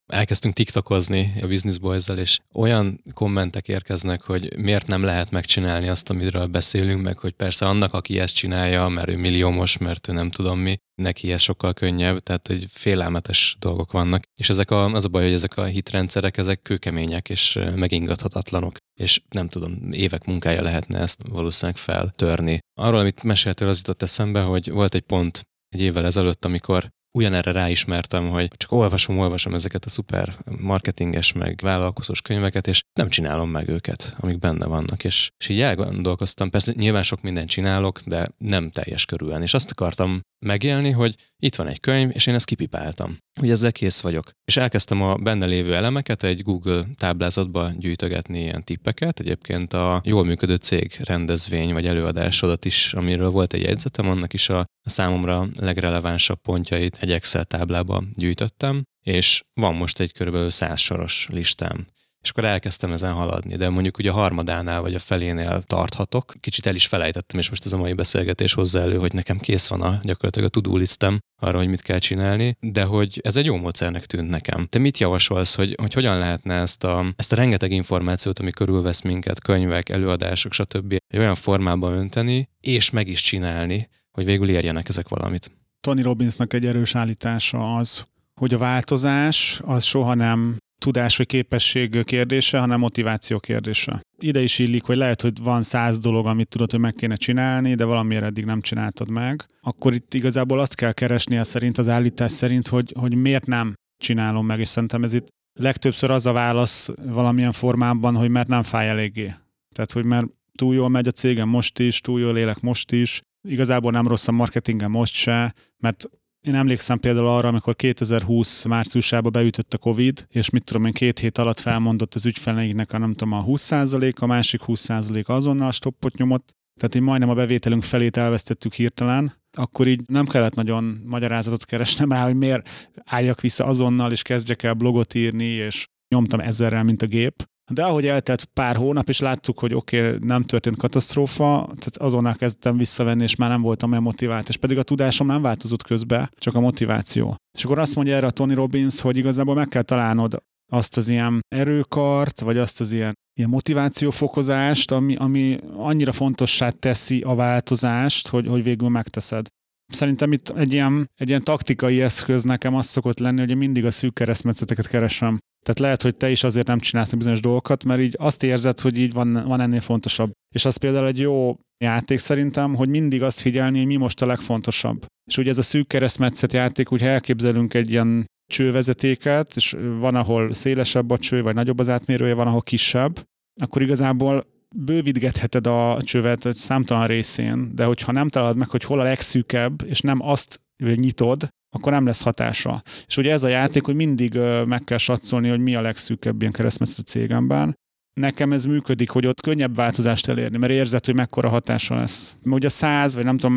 elkezdtünk 0.08 0.54
tiktokozni 0.54 1.32
a 1.42 1.46
Business 1.46 1.78
boys 1.78 2.08
és 2.08 2.38
olyan 2.54 3.02
kommentek 3.14 3.68
érkeznek, 3.68 4.22
hogy 4.22 4.56
miért 4.56 4.86
nem 4.86 5.02
lehet 5.02 5.30
megcsinálni 5.30 5.88
azt, 5.88 6.10
amiről 6.10 6.46
beszélünk, 6.46 7.02
meg 7.02 7.18
hogy 7.18 7.32
persze 7.32 7.66
annak, 7.66 7.94
aki 7.94 8.20
ezt 8.20 8.34
csinálja, 8.34 8.88
mert 8.88 9.08
ő 9.08 9.16
milliómos, 9.16 9.78
mert 9.78 10.08
ő 10.08 10.12
nem 10.12 10.30
tudom 10.30 10.58
mi, 10.58 10.76
neki 10.94 11.32
ez 11.32 11.40
sokkal 11.40 11.74
könnyebb, 11.74 12.18
tehát 12.22 12.48
egy 12.48 12.66
félelmetes 12.70 13.56
dolgok 13.58 13.92
vannak. 13.92 14.22
És 14.34 14.48
ezek 14.48 14.70
a, 14.70 14.92
az 14.92 15.04
a 15.04 15.08
baj, 15.08 15.22
hogy 15.22 15.32
ezek 15.32 15.56
a 15.56 15.64
hitrendszerek, 15.64 16.36
ezek 16.36 16.62
kőkemények 16.62 17.28
és 17.28 17.58
megingathatatlanok 17.74 18.76
és 18.98 19.22
nem 19.28 19.48
tudom, 19.48 19.92
évek 19.92 20.24
munkája 20.24 20.62
lehetne 20.62 20.98
ezt 20.98 21.22
valószínűleg 21.28 21.76
feltörni. 21.76 22.58
Arról, 22.80 23.00
amit 23.00 23.22
meséltél, 23.22 23.68
az 23.68 23.76
jutott 23.76 24.02
eszembe, 24.02 24.40
hogy 24.40 24.70
volt 24.70 24.94
egy 24.94 25.02
pont 25.02 25.42
egy 25.68 25.80
évvel 25.80 26.06
ezelőtt, 26.06 26.44
amikor 26.44 26.88
ugyanerre 27.12 27.52
ráismertem, 27.52 28.28
hogy 28.28 28.50
csak 28.56 28.72
olvasom, 28.72 29.18
olvasom 29.18 29.54
ezeket 29.54 29.84
a 29.84 29.88
szuper 29.88 30.36
marketinges, 30.60 31.32
meg 31.32 31.60
vállalkozós 31.62 32.22
könyveket, 32.22 32.66
és 32.66 32.80
nem 32.92 33.08
csinálom 33.08 33.50
meg 33.50 33.68
őket, 33.68 34.14
amik 34.20 34.38
benne 34.38 34.66
vannak. 34.66 35.04
És, 35.04 35.30
és 35.38 35.48
így 35.48 35.60
elgondolkoztam, 35.60 36.50
persze 36.50 36.72
nyilván 36.76 37.02
sok 37.02 37.22
mindent 37.22 37.48
csinálok, 37.48 38.00
de 38.00 38.28
nem 38.38 38.70
teljes 38.70 39.04
körülön. 39.04 39.42
És 39.42 39.54
azt 39.54 39.70
akartam 39.70 40.20
megélni, 40.46 40.90
hogy 40.90 41.14
itt 41.36 41.54
van 41.54 41.66
egy 41.66 41.80
könyv, 41.80 42.10
és 42.12 42.26
én 42.26 42.34
ezt 42.34 42.44
kipipáltam. 42.44 43.18
Hogy 43.40 43.50
ezzel 43.50 43.72
kész 43.72 44.00
vagyok. 44.00 44.30
És 44.44 44.56
elkezdtem 44.56 45.02
a 45.02 45.14
benne 45.14 45.46
lévő 45.46 45.74
elemeket 45.74 46.22
egy 46.22 46.42
Google 46.42 46.86
táblázatba 46.96 47.70
gyűjtögetni 47.78 48.40
ilyen 48.40 48.64
tippeket. 48.64 49.20
Egyébként 49.20 49.72
a 49.72 50.00
jól 50.04 50.24
működő 50.24 50.56
cég 50.56 51.00
rendezvény 51.04 51.72
vagy 51.72 51.86
előadásodat 51.86 52.64
is, 52.64 52.94
amiről 52.94 53.30
volt 53.30 53.52
egy 53.52 53.62
jegyzetem, 53.62 54.08
annak 54.08 54.32
is 54.32 54.48
a 54.48 54.64
számomra 54.84 55.46
legrelevánsabb 55.56 56.40
pontjait 56.40 56.97
egy 57.00 57.12
Excel 57.12 57.44
táblába 57.44 58.04
gyűjtöttem, 58.14 58.82
és 59.02 59.42
van 59.54 59.74
most 59.74 60.00
egy 60.00 60.12
körülbelül 60.12 60.50
száz 60.50 60.80
soros 60.80 61.26
listám 61.30 61.86
és 62.22 62.30
akkor 62.30 62.44
elkezdtem 62.44 62.92
ezen 62.92 63.12
haladni, 63.12 63.56
de 63.56 63.68
mondjuk 63.68 63.98
ugye 63.98 64.10
a 64.10 64.14
harmadánál 64.14 64.80
vagy 64.80 64.94
a 64.94 64.98
felénél 64.98 65.62
tarthatok. 65.66 66.34
Kicsit 66.40 66.66
el 66.66 66.74
is 66.74 66.86
felejtettem, 66.86 67.38
és 67.38 67.48
most 67.48 67.66
ez 67.66 67.72
a 67.72 67.76
mai 67.76 67.92
beszélgetés 67.92 68.52
hozzá 68.52 68.80
elő, 68.80 68.96
hogy 68.96 69.12
nekem 69.12 69.38
kész 69.38 69.68
van 69.68 69.82
a 69.82 70.00
gyakorlatilag 70.02 70.50
a 70.54 70.60
to 70.60 70.76
listem 70.76 71.18
arra, 71.40 71.58
hogy 71.58 71.68
mit 71.68 71.82
kell 71.82 71.98
csinálni, 71.98 72.56
de 72.60 72.82
hogy 72.82 73.20
ez 73.22 73.36
egy 73.36 73.44
jó 73.44 73.56
módszernek 73.56 74.06
tűnt 74.06 74.28
nekem. 74.28 74.66
Te 74.66 74.78
mit 74.78 74.98
javasolsz, 74.98 75.54
hogy, 75.54 75.74
hogy 75.80 75.94
hogyan 75.94 76.18
lehetne 76.18 76.54
ezt 76.54 76.84
a, 76.84 77.12
ezt 77.16 77.32
a 77.32 77.36
rengeteg 77.36 77.70
információt, 77.70 78.38
ami 78.38 78.50
körülvesz 78.50 79.00
minket, 79.00 79.40
könyvek, 79.40 79.88
előadások, 79.88 80.52
stb. 80.52 80.96
olyan 81.14 81.34
formában 81.34 81.92
önteni, 81.92 82.48
és 82.60 82.90
meg 82.90 83.08
is 83.08 83.20
csinálni, 83.20 83.88
hogy 84.10 84.24
végül 84.24 84.48
érjenek 84.48 84.88
ezek 84.88 85.08
valamit. 85.08 85.50
Tony 85.80 86.02
Robbinsnak 86.02 86.52
egy 86.52 86.66
erős 86.66 86.94
állítása 86.94 87.76
az, 87.76 88.06
hogy 88.34 88.54
a 88.54 88.58
változás 88.58 89.60
az 89.64 89.84
soha 89.84 90.14
nem 90.14 90.56
tudás 90.78 91.16
vagy 91.16 91.26
képesség 91.26 92.04
kérdése, 92.04 92.58
hanem 92.58 92.80
motiváció 92.80 93.38
kérdése. 93.38 94.00
Ide 94.18 94.42
is 94.42 94.58
illik, 94.58 94.82
hogy 94.82 94.96
lehet, 94.96 95.22
hogy 95.22 95.38
van 95.42 95.62
száz 95.62 95.98
dolog, 95.98 96.26
amit 96.26 96.48
tudod, 96.48 96.70
hogy 96.70 96.80
meg 96.80 96.94
kéne 96.94 97.14
csinálni, 97.14 97.74
de 97.74 97.84
valamiért 97.84 98.24
eddig 98.24 98.44
nem 98.44 98.60
csináltad 98.60 99.08
meg. 99.08 99.46
Akkor 99.60 99.94
itt 99.94 100.14
igazából 100.14 100.60
azt 100.60 100.74
kell 100.74 100.92
keresni 100.92 101.44
szerint, 101.44 101.78
az 101.78 101.88
állítás 101.88 102.32
szerint, 102.32 102.68
hogy, 102.68 102.92
hogy 102.98 103.14
miért 103.14 103.46
nem 103.46 103.74
csinálom 104.02 104.46
meg, 104.46 104.60
és 104.60 104.68
szerintem 104.68 105.04
ez 105.04 105.12
itt 105.12 105.28
legtöbbször 105.60 106.10
az 106.10 106.26
a 106.26 106.32
válasz 106.32 106.90
valamilyen 107.06 107.52
formában, 107.52 108.16
hogy 108.16 108.30
mert 108.30 108.48
nem 108.48 108.62
fáj 108.62 108.88
eléggé. 108.88 109.34
Tehát, 109.74 109.92
hogy 109.92 110.04
mert 110.04 110.26
túl 110.54 110.74
jól 110.74 110.88
megy 110.88 111.06
a 111.08 111.10
cégem 111.10 111.48
most 111.48 111.78
is, 111.78 112.00
túl 112.00 112.20
jól 112.20 112.38
élek 112.38 112.60
most 112.60 112.92
is, 112.92 113.20
igazából 113.42 113.90
nem 113.90 114.06
rossz 114.06 114.28
a 114.28 114.32
marketingen 114.32 114.90
most 114.90 115.14
se, 115.14 115.54
mert 115.76 116.08
Én 116.40 116.54
emlékszem 116.54 116.98
például 116.98 117.26
arra, 117.26 117.48
amikor 117.48 117.76
2020 117.76 118.64
márciusában 118.64 119.32
beütött 119.32 119.74
a 119.74 119.78
Covid, 119.78 120.26
és 120.28 120.50
mit 120.50 120.64
tudom 120.64 120.84
én, 120.84 120.92
két 120.92 121.18
hét 121.18 121.38
alatt 121.38 121.60
felmondott 121.60 122.14
az 122.14 122.26
ügyfeleinknek 122.26 122.92
a 122.92 122.98
nem 122.98 123.14
tudom, 123.14 123.32
a 123.32 123.44
20%, 123.44 124.18
a 124.18 124.26
másik 124.26 124.60
20% 124.66 125.26
azonnal 125.26 125.70
stoppot 125.70 126.16
nyomott, 126.16 126.56
tehát 126.80 126.94
így 126.94 127.02
majdnem 127.02 127.28
a 127.28 127.34
bevételünk 127.34 127.82
felét 127.82 128.16
elvesztettük 128.16 128.72
hirtelen, 128.72 129.34
akkor 129.56 129.86
így 129.86 130.00
nem 130.06 130.26
kellett 130.26 130.54
nagyon 130.54 131.02
magyarázatot 131.04 131.64
keresnem 131.64 132.12
rá, 132.12 132.24
hogy 132.24 132.36
miért 132.36 132.90
álljak 133.04 133.40
vissza 133.40 133.64
azonnal, 133.64 134.12
és 134.12 134.22
kezdjek 134.22 134.62
el 134.62 134.74
blogot 134.74 135.14
írni, 135.14 135.44
és 135.44 135.86
nyomtam 136.08 136.40
ezerrel, 136.40 136.82
mint 136.82 137.02
a 137.02 137.06
gép. 137.06 137.48
De 137.68 137.84
ahogy 137.84 138.06
eltelt 138.06 138.44
pár 138.44 138.76
hónap, 138.76 139.08
és 139.08 139.20
láttuk, 139.20 139.58
hogy 139.58 139.74
oké, 139.74 140.06
okay, 140.06 140.18
nem 140.20 140.42
történt 140.44 140.76
katasztrófa, 140.76 141.64
tehát 141.64 141.96
azonnal 141.96 142.34
kezdtem 142.34 142.76
visszavenni, 142.76 143.22
és 143.22 143.36
már 143.36 143.48
nem 143.48 143.62
voltam 143.62 143.90
olyan 143.90 144.02
motivált, 144.02 144.48
és 144.48 144.56
pedig 144.56 144.78
a 144.78 144.82
tudásom 144.82 145.26
nem 145.26 145.42
változott 145.42 145.82
közbe, 145.82 146.30
csak 146.36 146.54
a 146.54 146.60
motiváció. 146.60 147.36
És 147.58 147.64
akkor 147.64 147.78
azt 147.78 147.94
mondja 147.94 148.14
erre 148.14 148.26
a 148.26 148.30
Tony 148.30 148.54
Robbins, 148.54 149.00
hogy 149.00 149.16
igazából 149.16 149.54
meg 149.54 149.68
kell 149.68 149.82
találnod 149.82 150.42
azt 150.72 150.96
az 150.96 151.08
ilyen 151.08 151.40
erőkart, 151.48 152.40
vagy 152.40 152.58
azt 152.58 152.80
az 152.80 152.92
ilyen, 152.92 153.14
ilyen 153.38 153.50
motivációfokozást, 153.50 154.90
ami, 154.90 155.14
ami 155.14 155.58
annyira 155.76 156.12
fontossá 156.12 156.70
teszi 156.70 157.20
a 157.20 157.34
változást, 157.34 158.28
hogy, 158.28 158.46
hogy 158.46 158.62
végül 158.62 158.88
megteszed. 158.88 159.46
Szerintem 159.92 160.32
itt 160.32 160.48
egy 160.48 160.72
ilyen, 160.72 161.10
egy 161.14 161.28
ilyen 161.28 161.44
taktikai 161.44 162.00
eszköz 162.00 162.42
nekem 162.42 162.74
az 162.74 162.86
szokott 162.86 163.18
lenni, 163.18 163.40
hogy 163.40 163.50
én 163.50 163.56
mindig 163.56 163.84
a 163.84 163.90
szűk 163.90 164.14
keresztmetszeteket 164.14 164.88
keresem. 164.88 165.38
Tehát 165.68 165.82
lehet, 165.82 166.02
hogy 166.02 166.16
te 166.16 166.30
is 166.30 166.44
azért 166.44 166.66
nem 166.66 166.78
csinálsz 166.78 167.12
bizonyos 167.12 167.40
dolgokat, 167.40 167.84
mert 167.84 168.00
így 168.00 168.14
azt 168.18 168.42
érzed, 168.42 168.80
hogy 168.80 168.98
így 168.98 169.12
van, 169.12 169.32
van 169.46 169.60
ennél 169.60 169.80
fontosabb. 169.80 170.30
És 170.54 170.64
az 170.64 170.76
például 170.76 171.06
egy 171.06 171.18
jó 171.18 171.56
játék 171.84 172.18
szerintem, 172.18 172.74
hogy 172.74 172.88
mindig 172.88 173.22
azt 173.22 173.40
figyelni, 173.40 173.78
hogy 173.78 173.86
mi 173.86 173.96
most 173.96 174.22
a 174.22 174.26
legfontosabb. 174.26 175.06
És 175.30 175.36
ugye 175.36 175.50
ez 175.50 175.58
a 175.58 175.62
szűk 175.62 175.86
keresztmetszet 175.86 176.52
játék, 176.52 176.92
úgy 176.92 177.02
elképzelünk 177.02 177.74
egy 177.74 177.90
ilyen 177.90 178.24
csővezetéket, 178.52 179.56
és 179.56 179.76
van, 179.98 180.14
ahol 180.14 180.52
szélesebb 180.52 181.10
a 181.10 181.18
cső, 181.18 181.42
vagy 181.42 181.54
nagyobb 181.54 181.78
az 181.78 181.88
átmérője, 181.88 182.34
van, 182.34 182.46
ahol 182.46 182.62
kisebb, 182.62 183.22
akkor 183.60 183.82
igazából 183.82 184.46
bővítgetheted 184.76 185.66
a 185.66 186.00
csövet 186.02 186.46
egy 186.46 186.56
számtalan 186.56 187.06
részén, 187.06 187.74
de 187.74 187.84
hogyha 187.84 188.12
nem 188.12 188.28
találod 188.28 188.56
meg, 188.56 188.68
hogy 188.68 188.84
hol 188.84 189.00
a 189.00 189.02
legszűkebb, 189.02 189.82
és 189.86 190.00
nem 190.00 190.22
azt 190.22 190.60
nyitod, 190.76 191.48
akkor 191.70 191.92
nem 191.92 192.06
lesz 192.06 192.22
hatása. 192.22 192.82
És 193.06 193.16
ugye 193.16 193.32
ez 193.32 193.42
a 193.42 193.48
játék, 193.48 193.84
hogy 193.84 193.94
mindig 193.94 194.38
meg 194.66 194.84
kell 194.84 194.98
satszolni, 194.98 195.48
hogy 195.48 195.60
mi 195.60 195.74
a 195.74 195.80
legszűkebb 195.80 196.40
ilyen 196.40 196.52
keresztmetszet 196.52 197.06
cégemben. 197.06 197.74
Nekem 198.20 198.52
ez 198.52 198.64
működik, 198.64 199.10
hogy 199.10 199.26
ott 199.26 199.40
könnyebb 199.40 199.74
változást 199.74 200.28
elérni, 200.28 200.56
mert 200.58 200.72
érzed, 200.72 201.04
hogy 201.04 201.14
mekkora 201.14 201.48
hatása 201.48 201.94
lesz. 201.94 202.36
Ugye 202.44 202.66
a 202.66 202.70
száz, 202.70 203.14
vagy 203.14 203.24
nem 203.24 203.36
tudom, 203.36 203.54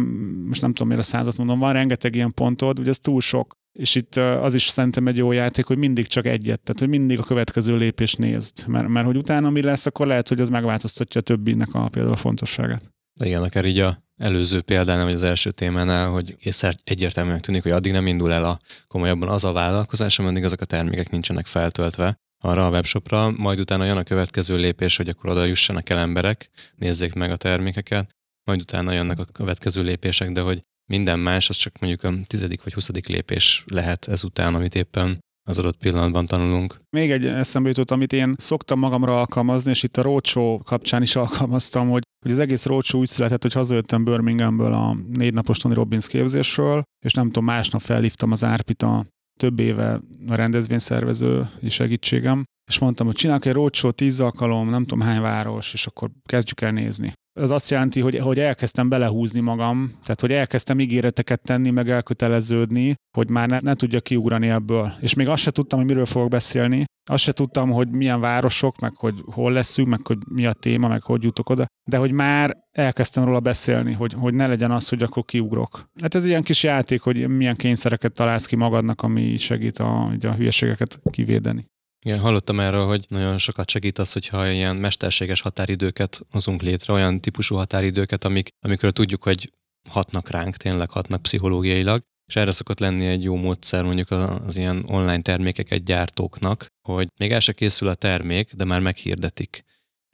most 0.47 0.61
nem 0.61 0.73
tudom, 0.73 0.87
miért 0.87 1.03
a 1.03 1.05
százat 1.05 1.37
mondom, 1.37 1.59
van 1.59 1.73
rengeteg 1.73 2.15
ilyen 2.15 2.33
pontod, 2.33 2.79
ugye 2.79 2.89
ez 2.89 2.99
túl 2.99 3.21
sok. 3.21 3.53
És 3.79 3.95
itt 3.95 4.15
az 4.15 4.53
is 4.53 4.63
szerintem 4.63 5.07
egy 5.07 5.17
jó 5.17 5.31
játék, 5.31 5.65
hogy 5.65 5.77
mindig 5.77 6.07
csak 6.07 6.25
egyet, 6.25 6.61
tehát 6.61 6.79
hogy 6.79 6.89
mindig 6.89 7.19
a 7.19 7.23
következő 7.23 7.75
lépést 7.77 8.17
nézd, 8.17 8.67
mert, 8.67 8.87
mert 8.87 9.05
hogy 9.05 9.17
utána 9.17 9.49
mi 9.49 9.61
lesz, 9.61 9.85
akkor 9.85 10.07
lehet, 10.07 10.27
hogy 10.27 10.41
az 10.41 10.49
megváltoztatja 10.49 11.21
a 11.21 11.23
többinek 11.23 11.73
a 11.73 11.89
például 11.89 12.13
a 12.13 12.17
fontosságát. 12.17 12.91
Igen, 13.23 13.41
akár 13.41 13.65
így 13.65 13.79
a 13.79 14.03
előző 14.17 14.61
példánál, 14.61 15.05
vagy 15.05 15.13
az 15.13 15.23
első 15.23 15.51
témánál, 15.51 16.09
hogy 16.09 16.35
észre 16.39 16.75
egyértelműen 16.83 17.39
tűnik, 17.39 17.63
hogy 17.63 17.71
addig 17.71 17.91
nem 17.91 18.07
indul 18.07 18.31
el 18.31 18.45
a 18.45 18.59
komolyabban 18.87 19.29
az 19.29 19.43
a 19.43 19.51
vállalkozás, 19.51 20.19
ameddig 20.19 20.43
azok 20.43 20.61
a 20.61 20.65
termékek 20.65 21.09
nincsenek 21.09 21.45
feltöltve 21.45 22.15
arra 22.43 22.65
a 22.65 22.69
webshopra, 22.69 23.31
majd 23.31 23.59
utána 23.59 23.85
jön 23.85 23.97
a 23.97 24.03
következő 24.03 24.55
lépés, 24.55 24.97
hogy 24.97 25.09
akkor 25.09 25.29
oda 25.29 25.45
jussanak 25.45 25.89
el 25.89 25.97
emberek, 25.97 26.49
nézzék 26.75 27.13
meg 27.13 27.31
a 27.31 27.35
termékeket, 27.35 28.09
majd 28.43 28.61
utána 28.61 28.91
jönnek 28.91 29.19
a 29.19 29.25
következő 29.25 29.81
lépések, 29.81 30.31
de 30.31 30.41
hogy 30.41 30.61
minden 30.85 31.19
más, 31.19 31.49
az 31.49 31.55
csak 31.55 31.79
mondjuk 31.79 32.03
a 32.03 32.13
tizedik 32.27 32.63
vagy 32.63 32.73
huszadik 32.73 33.07
lépés 33.07 33.63
lehet 33.67 34.07
ezután, 34.07 34.55
amit 34.55 34.75
éppen 34.75 35.19
az 35.43 35.57
adott 35.59 35.77
pillanatban 35.77 36.25
tanulunk. 36.25 36.81
Még 36.89 37.11
egy 37.11 37.25
eszembe 37.25 37.69
jutott, 37.69 37.91
amit 37.91 38.13
én 38.13 38.33
szoktam 38.37 38.79
magamra 38.79 39.19
alkalmazni, 39.19 39.71
és 39.71 39.83
itt 39.83 39.97
a 39.97 40.01
roadshow 40.01 40.57
kapcsán 40.57 41.01
is 41.01 41.15
alkalmaztam, 41.15 41.89
hogy, 41.89 42.03
hogy 42.25 42.31
az 42.31 42.39
egész 42.39 42.65
roadshow 42.65 42.99
úgy 42.99 43.07
született, 43.07 43.41
hogy 43.41 43.53
hazajöttem 43.53 44.03
Birminghamből 44.03 44.73
a 44.73 44.97
négy 45.13 45.33
napos 45.33 45.57
Tony 45.57 45.73
Robbins 45.73 46.07
képzésről, 46.07 46.83
és 47.05 47.13
nem 47.13 47.25
tudom, 47.25 47.43
másnap 47.43 47.81
felhívtam 47.81 48.31
az 48.31 48.43
Árpit 48.43 48.83
a 48.83 49.05
több 49.39 49.59
éve 49.59 50.01
a 50.27 50.35
rendezvényszervező 50.35 51.49
segítségem, 51.67 52.43
és 52.71 52.79
mondtam, 52.79 53.05
hogy 53.05 53.15
csinálok 53.15 53.45
egy 53.45 53.53
roadshow, 53.53 53.91
tíz 53.91 54.19
alkalom, 54.19 54.69
nem 54.69 54.85
tudom 54.85 55.07
hány 55.07 55.21
város, 55.21 55.73
és 55.73 55.85
akkor 55.85 56.09
kezdjük 56.25 56.61
el 56.61 56.71
nézni 56.71 57.13
az 57.39 57.49
azt 57.49 57.69
jelenti, 57.69 57.99
hogy, 57.99 58.17
hogy 58.17 58.39
elkezdtem 58.39 58.89
belehúzni 58.89 59.39
magam, 59.39 59.91
tehát 60.03 60.21
hogy 60.21 60.31
elkezdtem 60.31 60.79
ígéreteket 60.79 61.41
tenni, 61.41 61.69
meg 61.69 61.89
elköteleződni, 61.89 62.95
hogy 63.17 63.29
már 63.29 63.47
ne, 63.47 63.59
ne 63.59 63.73
tudja 63.73 64.01
kiugrani 64.01 64.49
ebből. 64.49 64.93
És 64.99 65.13
még 65.13 65.27
azt 65.27 65.41
se 65.41 65.51
tudtam, 65.51 65.79
hogy 65.79 65.87
miről 65.87 66.05
fogok 66.05 66.29
beszélni, 66.29 66.85
azt 67.09 67.23
se 67.23 67.31
tudtam, 67.31 67.69
hogy 67.69 67.95
milyen 67.95 68.19
városok, 68.19 68.79
meg 68.79 68.95
hogy 68.95 69.23
hol 69.25 69.51
leszünk, 69.51 69.87
meg 69.87 69.99
hogy 70.03 70.17
mi 70.29 70.45
a 70.45 70.53
téma, 70.53 70.87
meg 70.87 71.03
hogy 71.03 71.23
jutok 71.23 71.49
oda, 71.49 71.65
de 71.89 71.97
hogy 71.97 72.11
már 72.11 72.57
elkezdtem 72.71 73.23
róla 73.23 73.39
beszélni, 73.39 73.93
hogy, 73.93 74.13
hogy 74.13 74.33
ne 74.33 74.47
legyen 74.47 74.71
az, 74.71 74.89
hogy 74.89 75.03
akkor 75.03 75.25
kiugrok. 75.25 75.89
Hát 76.01 76.15
ez 76.15 76.25
ilyen 76.25 76.43
kis 76.43 76.63
játék, 76.63 77.01
hogy 77.01 77.27
milyen 77.27 77.55
kényszereket 77.55 78.13
találsz 78.13 78.45
ki 78.45 78.55
magadnak, 78.55 79.01
ami 79.01 79.37
segít 79.37 79.77
a, 79.77 80.05
a 80.21 80.33
hülyeségeket 80.33 80.99
kivédeni. 81.11 81.69
Igen, 82.05 82.19
hallottam 82.19 82.59
erről, 82.59 82.85
hogy 82.85 83.05
nagyon 83.07 83.37
sokat 83.37 83.69
segít 83.69 83.97
az, 83.97 84.11
hogyha 84.11 84.49
ilyen 84.49 84.75
mesterséges 84.75 85.41
határidőket 85.41 86.21
hozunk 86.31 86.61
létre, 86.61 86.93
olyan 86.93 87.21
típusú 87.21 87.55
határidőket, 87.55 88.23
amik, 88.23 88.49
amikről 88.65 88.91
tudjuk, 88.91 89.23
hogy 89.23 89.51
hatnak 89.89 90.29
ránk, 90.29 90.57
tényleg 90.57 90.89
hatnak 90.89 91.21
pszichológiailag, 91.21 92.01
és 92.27 92.35
erre 92.35 92.51
szokott 92.51 92.79
lenni 92.79 93.05
egy 93.05 93.23
jó 93.23 93.35
módszer 93.35 93.83
mondjuk 93.83 94.11
az 94.11 94.55
ilyen 94.55 94.83
online 94.87 95.21
termékeket 95.21 95.83
gyártóknak, 95.83 96.65
hogy 96.87 97.07
még 97.19 97.31
el 97.31 97.39
se 97.39 97.53
készül 97.53 97.87
a 97.87 97.95
termék, 97.95 98.53
de 98.53 98.63
már 98.63 98.79
meghirdetik 98.79 99.63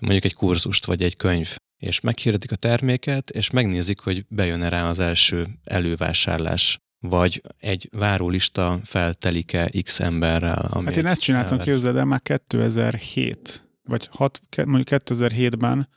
mondjuk 0.01 0.25
egy 0.25 0.33
kurzust 0.33 0.85
vagy 0.85 1.03
egy 1.03 1.15
könyv, 1.15 1.55
és 1.81 1.99
meghirdetik 1.99 2.51
a 2.51 2.55
terméket, 2.55 3.29
és 3.29 3.49
megnézik, 3.49 3.99
hogy 3.99 4.25
bejön-e 4.27 4.69
rá 4.69 4.89
az 4.89 4.99
első 4.99 5.47
elővásárlás 5.63 6.77
vagy 6.99 7.41
egy 7.57 7.89
várólista 7.91 8.79
feltelik-e 8.83 9.71
X 9.83 9.99
emberrel. 9.99 10.69
Hát 10.85 10.97
én 10.97 11.05
ezt 11.05 11.21
csináltam, 11.21 11.59
képzeld 11.59 11.95
el, 11.95 12.05
már 12.05 12.21
2007, 12.21 13.69
vagy 13.83 14.09
6, 14.11 14.41
mondjuk 14.65 15.01
2007-ben, 15.03 15.89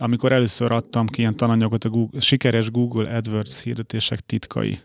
amikor 0.00 0.32
először 0.32 0.72
adtam 0.72 1.06
ki 1.06 1.20
ilyen 1.20 1.36
tananyagot 1.36 1.84
a 1.84 1.88
Google, 1.88 2.20
sikeres 2.20 2.70
Google 2.70 3.16
AdWords 3.16 3.62
hirdetések 3.62 4.20
titkai. 4.20 4.80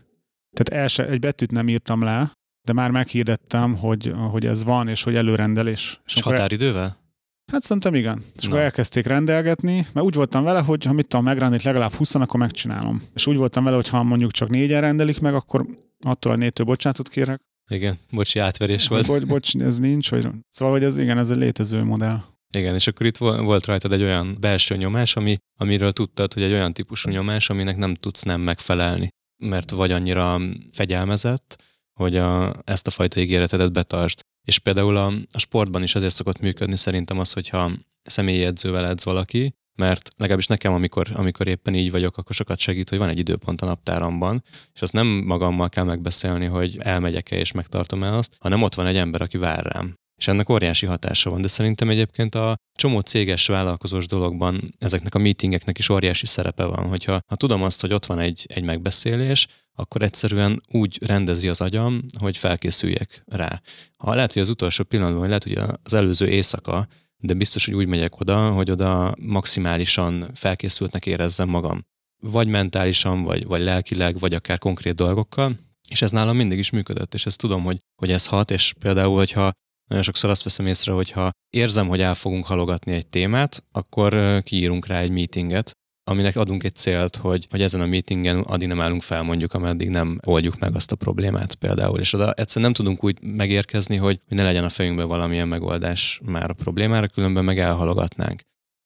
Tehát 0.56 0.82
el 0.82 0.88
se, 0.88 1.06
egy 1.06 1.18
betűt 1.18 1.50
nem 1.50 1.68
írtam 1.68 2.02
le, 2.02 2.32
de 2.66 2.72
már 2.72 2.90
meghirdettem, 2.90 3.76
hogy, 3.76 4.12
hogy 4.30 4.46
ez 4.46 4.64
van, 4.64 4.88
és 4.88 5.02
hogy 5.02 5.14
előrendelés. 5.14 6.00
És, 6.06 6.14
és 6.14 6.22
határidővel? 6.22 7.05
Hát 7.52 7.62
szerintem 7.62 7.94
igen. 7.94 8.24
És 8.36 8.46
akkor 8.46 8.58
elkezdték 8.58 9.06
rendelgetni, 9.06 9.86
mert 9.92 10.06
úgy 10.06 10.14
voltam 10.14 10.44
vele, 10.44 10.60
hogy 10.60 10.84
ha 10.84 10.92
mit 10.92 11.06
tudom 11.06 11.24
megrendelni 11.24 11.64
legalább 11.64 11.92
20 11.92 12.14
akkor 12.14 12.40
megcsinálom. 12.40 13.02
És 13.14 13.26
úgy 13.26 13.36
voltam 13.36 13.64
vele, 13.64 13.76
hogy 13.76 13.88
ha 13.88 14.02
mondjuk 14.02 14.30
csak 14.30 14.48
négyen 14.48 14.80
rendelik 14.80 15.20
meg, 15.20 15.34
akkor 15.34 15.66
attól 16.04 16.32
a 16.32 16.36
négytől 16.36 16.66
bocsánatot 16.66 17.08
kérek. 17.08 17.40
Igen, 17.70 17.98
bocsi, 18.10 18.38
átverés 18.38 18.88
volt. 18.88 19.06
Bocs, 19.06 19.26
bocs, 19.26 19.56
ez 19.56 19.78
nincs, 19.78 20.10
vagy... 20.10 20.28
Szóval, 20.50 20.74
hogy 20.74 20.84
ez 20.84 20.96
igen, 20.96 21.18
ez 21.18 21.30
egy 21.30 21.36
létező 21.36 21.82
modell. 21.82 22.22
Igen, 22.56 22.74
és 22.74 22.86
akkor 22.86 23.06
itt 23.06 23.16
volt 23.16 23.66
rajtad 23.66 23.92
egy 23.92 24.02
olyan 24.02 24.36
belső 24.40 24.76
nyomás, 24.76 25.16
ami, 25.16 25.36
amiről 25.58 25.92
tudtad, 25.92 26.32
hogy 26.32 26.42
egy 26.42 26.52
olyan 26.52 26.72
típusú 26.72 27.10
nyomás, 27.10 27.50
aminek 27.50 27.76
nem 27.76 27.94
tudsz 27.94 28.22
nem 28.22 28.40
megfelelni, 28.40 29.08
mert 29.36 29.70
vagy 29.70 29.92
annyira 29.92 30.40
fegyelmezett, 30.72 31.62
hogy 31.92 32.16
a, 32.16 32.54
ezt 32.64 32.86
a 32.86 32.90
fajta 32.90 33.20
ígéretedet 33.20 33.72
betartsd. 33.72 34.20
És 34.46 34.58
például 34.58 34.96
a, 34.96 35.06
a 35.30 35.38
sportban 35.38 35.82
is 35.82 35.94
azért 35.94 36.14
szokott 36.14 36.40
működni 36.40 36.76
szerintem 36.76 37.18
az, 37.18 37.32
hogyha 37.32 37.70
személyi 38.02 38.44
edzővel 38.44 38.86
edz 38.86 39.04
valaki, 39.04 39.54
mert 39.74 40.08
legalábbis 40.16 40.46
nekem, 40.46 40.72
amikor, 40.72 41.08
amikor 41.14 41.46
éppen 41.46 41.74
így 41.74 41.90
vagyok, 41.90 42.16
akkor 42.16 42.34
sokat 42.34 42.58
segít, 42.58 42.88
hogy 42.88 42.98
van 42.98 43.08
egy 43.08 43.18
időpont 43.18 43.60
a 43.60 43.66
naptáramban, 43.66 44.42
és 44.74 44.82
azt 44.82 44.92
nem 44.92 45.06
magammal 45.06 45.68
kell 45.68 45.84
megbeszélni, 45.84 46.46
hogy 46.46 46.78
elmegyek-e 46.78 47.36
és 47.36 47.52
megtartom-e 47.52 48.16
azt, 48.16 48.36
hanem 48.38 48.62
ott 48.62 48.74
van 48.74 48.86
egy 48.86 48.96
ember, 48.96 49.20
aki 49.20 49.36
vár 49.36 49.64
rám. 49.64 49.94
És 50.16 50.28
ennek 50.28 50.48
óriási 50.48 50.86
hatása 50.86 51.30
van, 51.30 51.40
de 51.40 51.48
szerintem 51.48 51.88
egyébként 51.88 52.34
a 52.34 52.56
csomó 52.78 53.00
céges 53.00 53.46
vállalkozós 53.46 54.06
dologban 54.06 54.74
ezeknek 54.78 55.14
a 55.14 55.18
meetingeknek 55.18 55.78
is 55.78 55.88
óriási 55.88 56.26
szerepe 56.26 56.64
van, 56.64 56.88
hogyha 56.88 57.18
ha 57.26 57.36
tudom 57.36 57.62
azt, 57.62 57.80
hogy 57.80 57.92
ott 57.92 58.06
van 58.06 58.18
egy, 58.18 58.44
egy 58.48 58.62
megbeszélés, 58.62 59.46
akkor 59.78 60.02
egyszerűen 60.02 60.62
úgy 60.70 60.98
rendezi 61.06 61.48
az 61.48 61.60
agyam, 61.60 62.02
hogy 62.18 62.36
felkészüljek 62.36 63.22
rá. 63.26 63.60
Ha 63.96 64.14
lehet, 64.14 64.32
hogy 64.32 64.42
az 64.42 64.48
utolsó 64.48 64.84
pillanatban, 64.84 65.20
vagy 65.20 65.28
lehet, 65.28 65.44
hogy 65.44 65.78
az 65.82 65.94
előző 65.94 66.28
éjszaka, 66.28 66.86
de 67.16 67.34
biztos, 67.34 67.64
hogy 67.64 67.74
úgy 67.74 67.86
megyek 67.86 68.20
oda, 68.20 68.50
hogy 68.50 68.70
oda 68.70 69.14
maximálisan 69.18 70.30
felkészültnek 70.34 71.06
érezzem 71.06 71.48
magam. 71.48 71.84
Vagy 72.22 72.48
mentálisan, 72.48 73.22
vagy, 73.22 73.46
vagy 73.46 73.62
lelkileg, 73.62 74.18
vagy 74.18 74.34
akár 74.34 74.58
konkrét 74.58 74.94
dolgokkal, 74.94 75.58
és 75.88 76.02
ez 76.02 76.10
nálam 76.10 76.36
mindig 76.36 76.58
is 76.58 76.70
működött, 76.70 77.14
és 77.14 77.26
ezt 77.26 77.38
tudom, 77.38 77.62
hogy, 77.62 77.78
hogy 77.94 78.10
ez 78.10 78.26
hat, 78.26 78.50
és 78.50 78.74
például, 78.78 79.16
hogyha 79.16 79.52
nagyon 79.86 80.04
sokszor 80.04 80.30
azt 80.30 80.42
veszem 80.42 80.66
észre, 80.66 80.92
hogy 80.92 81.10
ha 81.10 81.30
érzem, 81.50 81.88
hogy 81.88 82.00
el 82.00 82.14
fogunk 82.14 82.46
halogatni 82.46 82.92
egy 82.92 83.06
témát, 83.06 83.64
akkor 83.72 84.42
kiírunk 84.42 84.86
rá 84.86 85.00
egy 85.00 85.10
meetinget, 85.10 85.72
aminek 86.10 86.36
adunk 86.36 86.64
egy 86.64 86.74
célt, 86.74 87.16
hogy, 87.16 87.46
hogy 87.50 87.62
ezen 87.62 87.80
a 87.80 87.86
meetingen 87.86 88.40
addig 88.40 88.68
nem 88.68 88.80
állunk 88.80 89.02
fel 89.02 89.22
mondjuk, 89.22 89.54
ameddig 89.54 89.88
nem 89.88 90.20
oldjuk 90.24 90.58
meg 90.58 90.74
azt 90.74 90.92
a 90.92 90.96
problémát 90.96 91.54
például. 91.54 91.98
És 91.98 92.12
oda 92.12 92.32
egyszerűen 92.32 92.70
nem 92.70 92.72
tudunk 92.72 93.04
úgy 93.04 93.22
megérkezni, 93.22 93.96
hogy 93.96 94.20
ne 94.28 94.42
legyen 94.42 94.64
a 94.64 94.68
fejünkben 94.68 95.08
valamilyen 95.08 95.48
megoldás 95.48 96.20
már 96.24 96.50
a 96.50 96.54
problémára, 96.54 97.08
különben 97.08 97.44
meg 97.44 97.58
elhalogatnánk. 97.58 98.40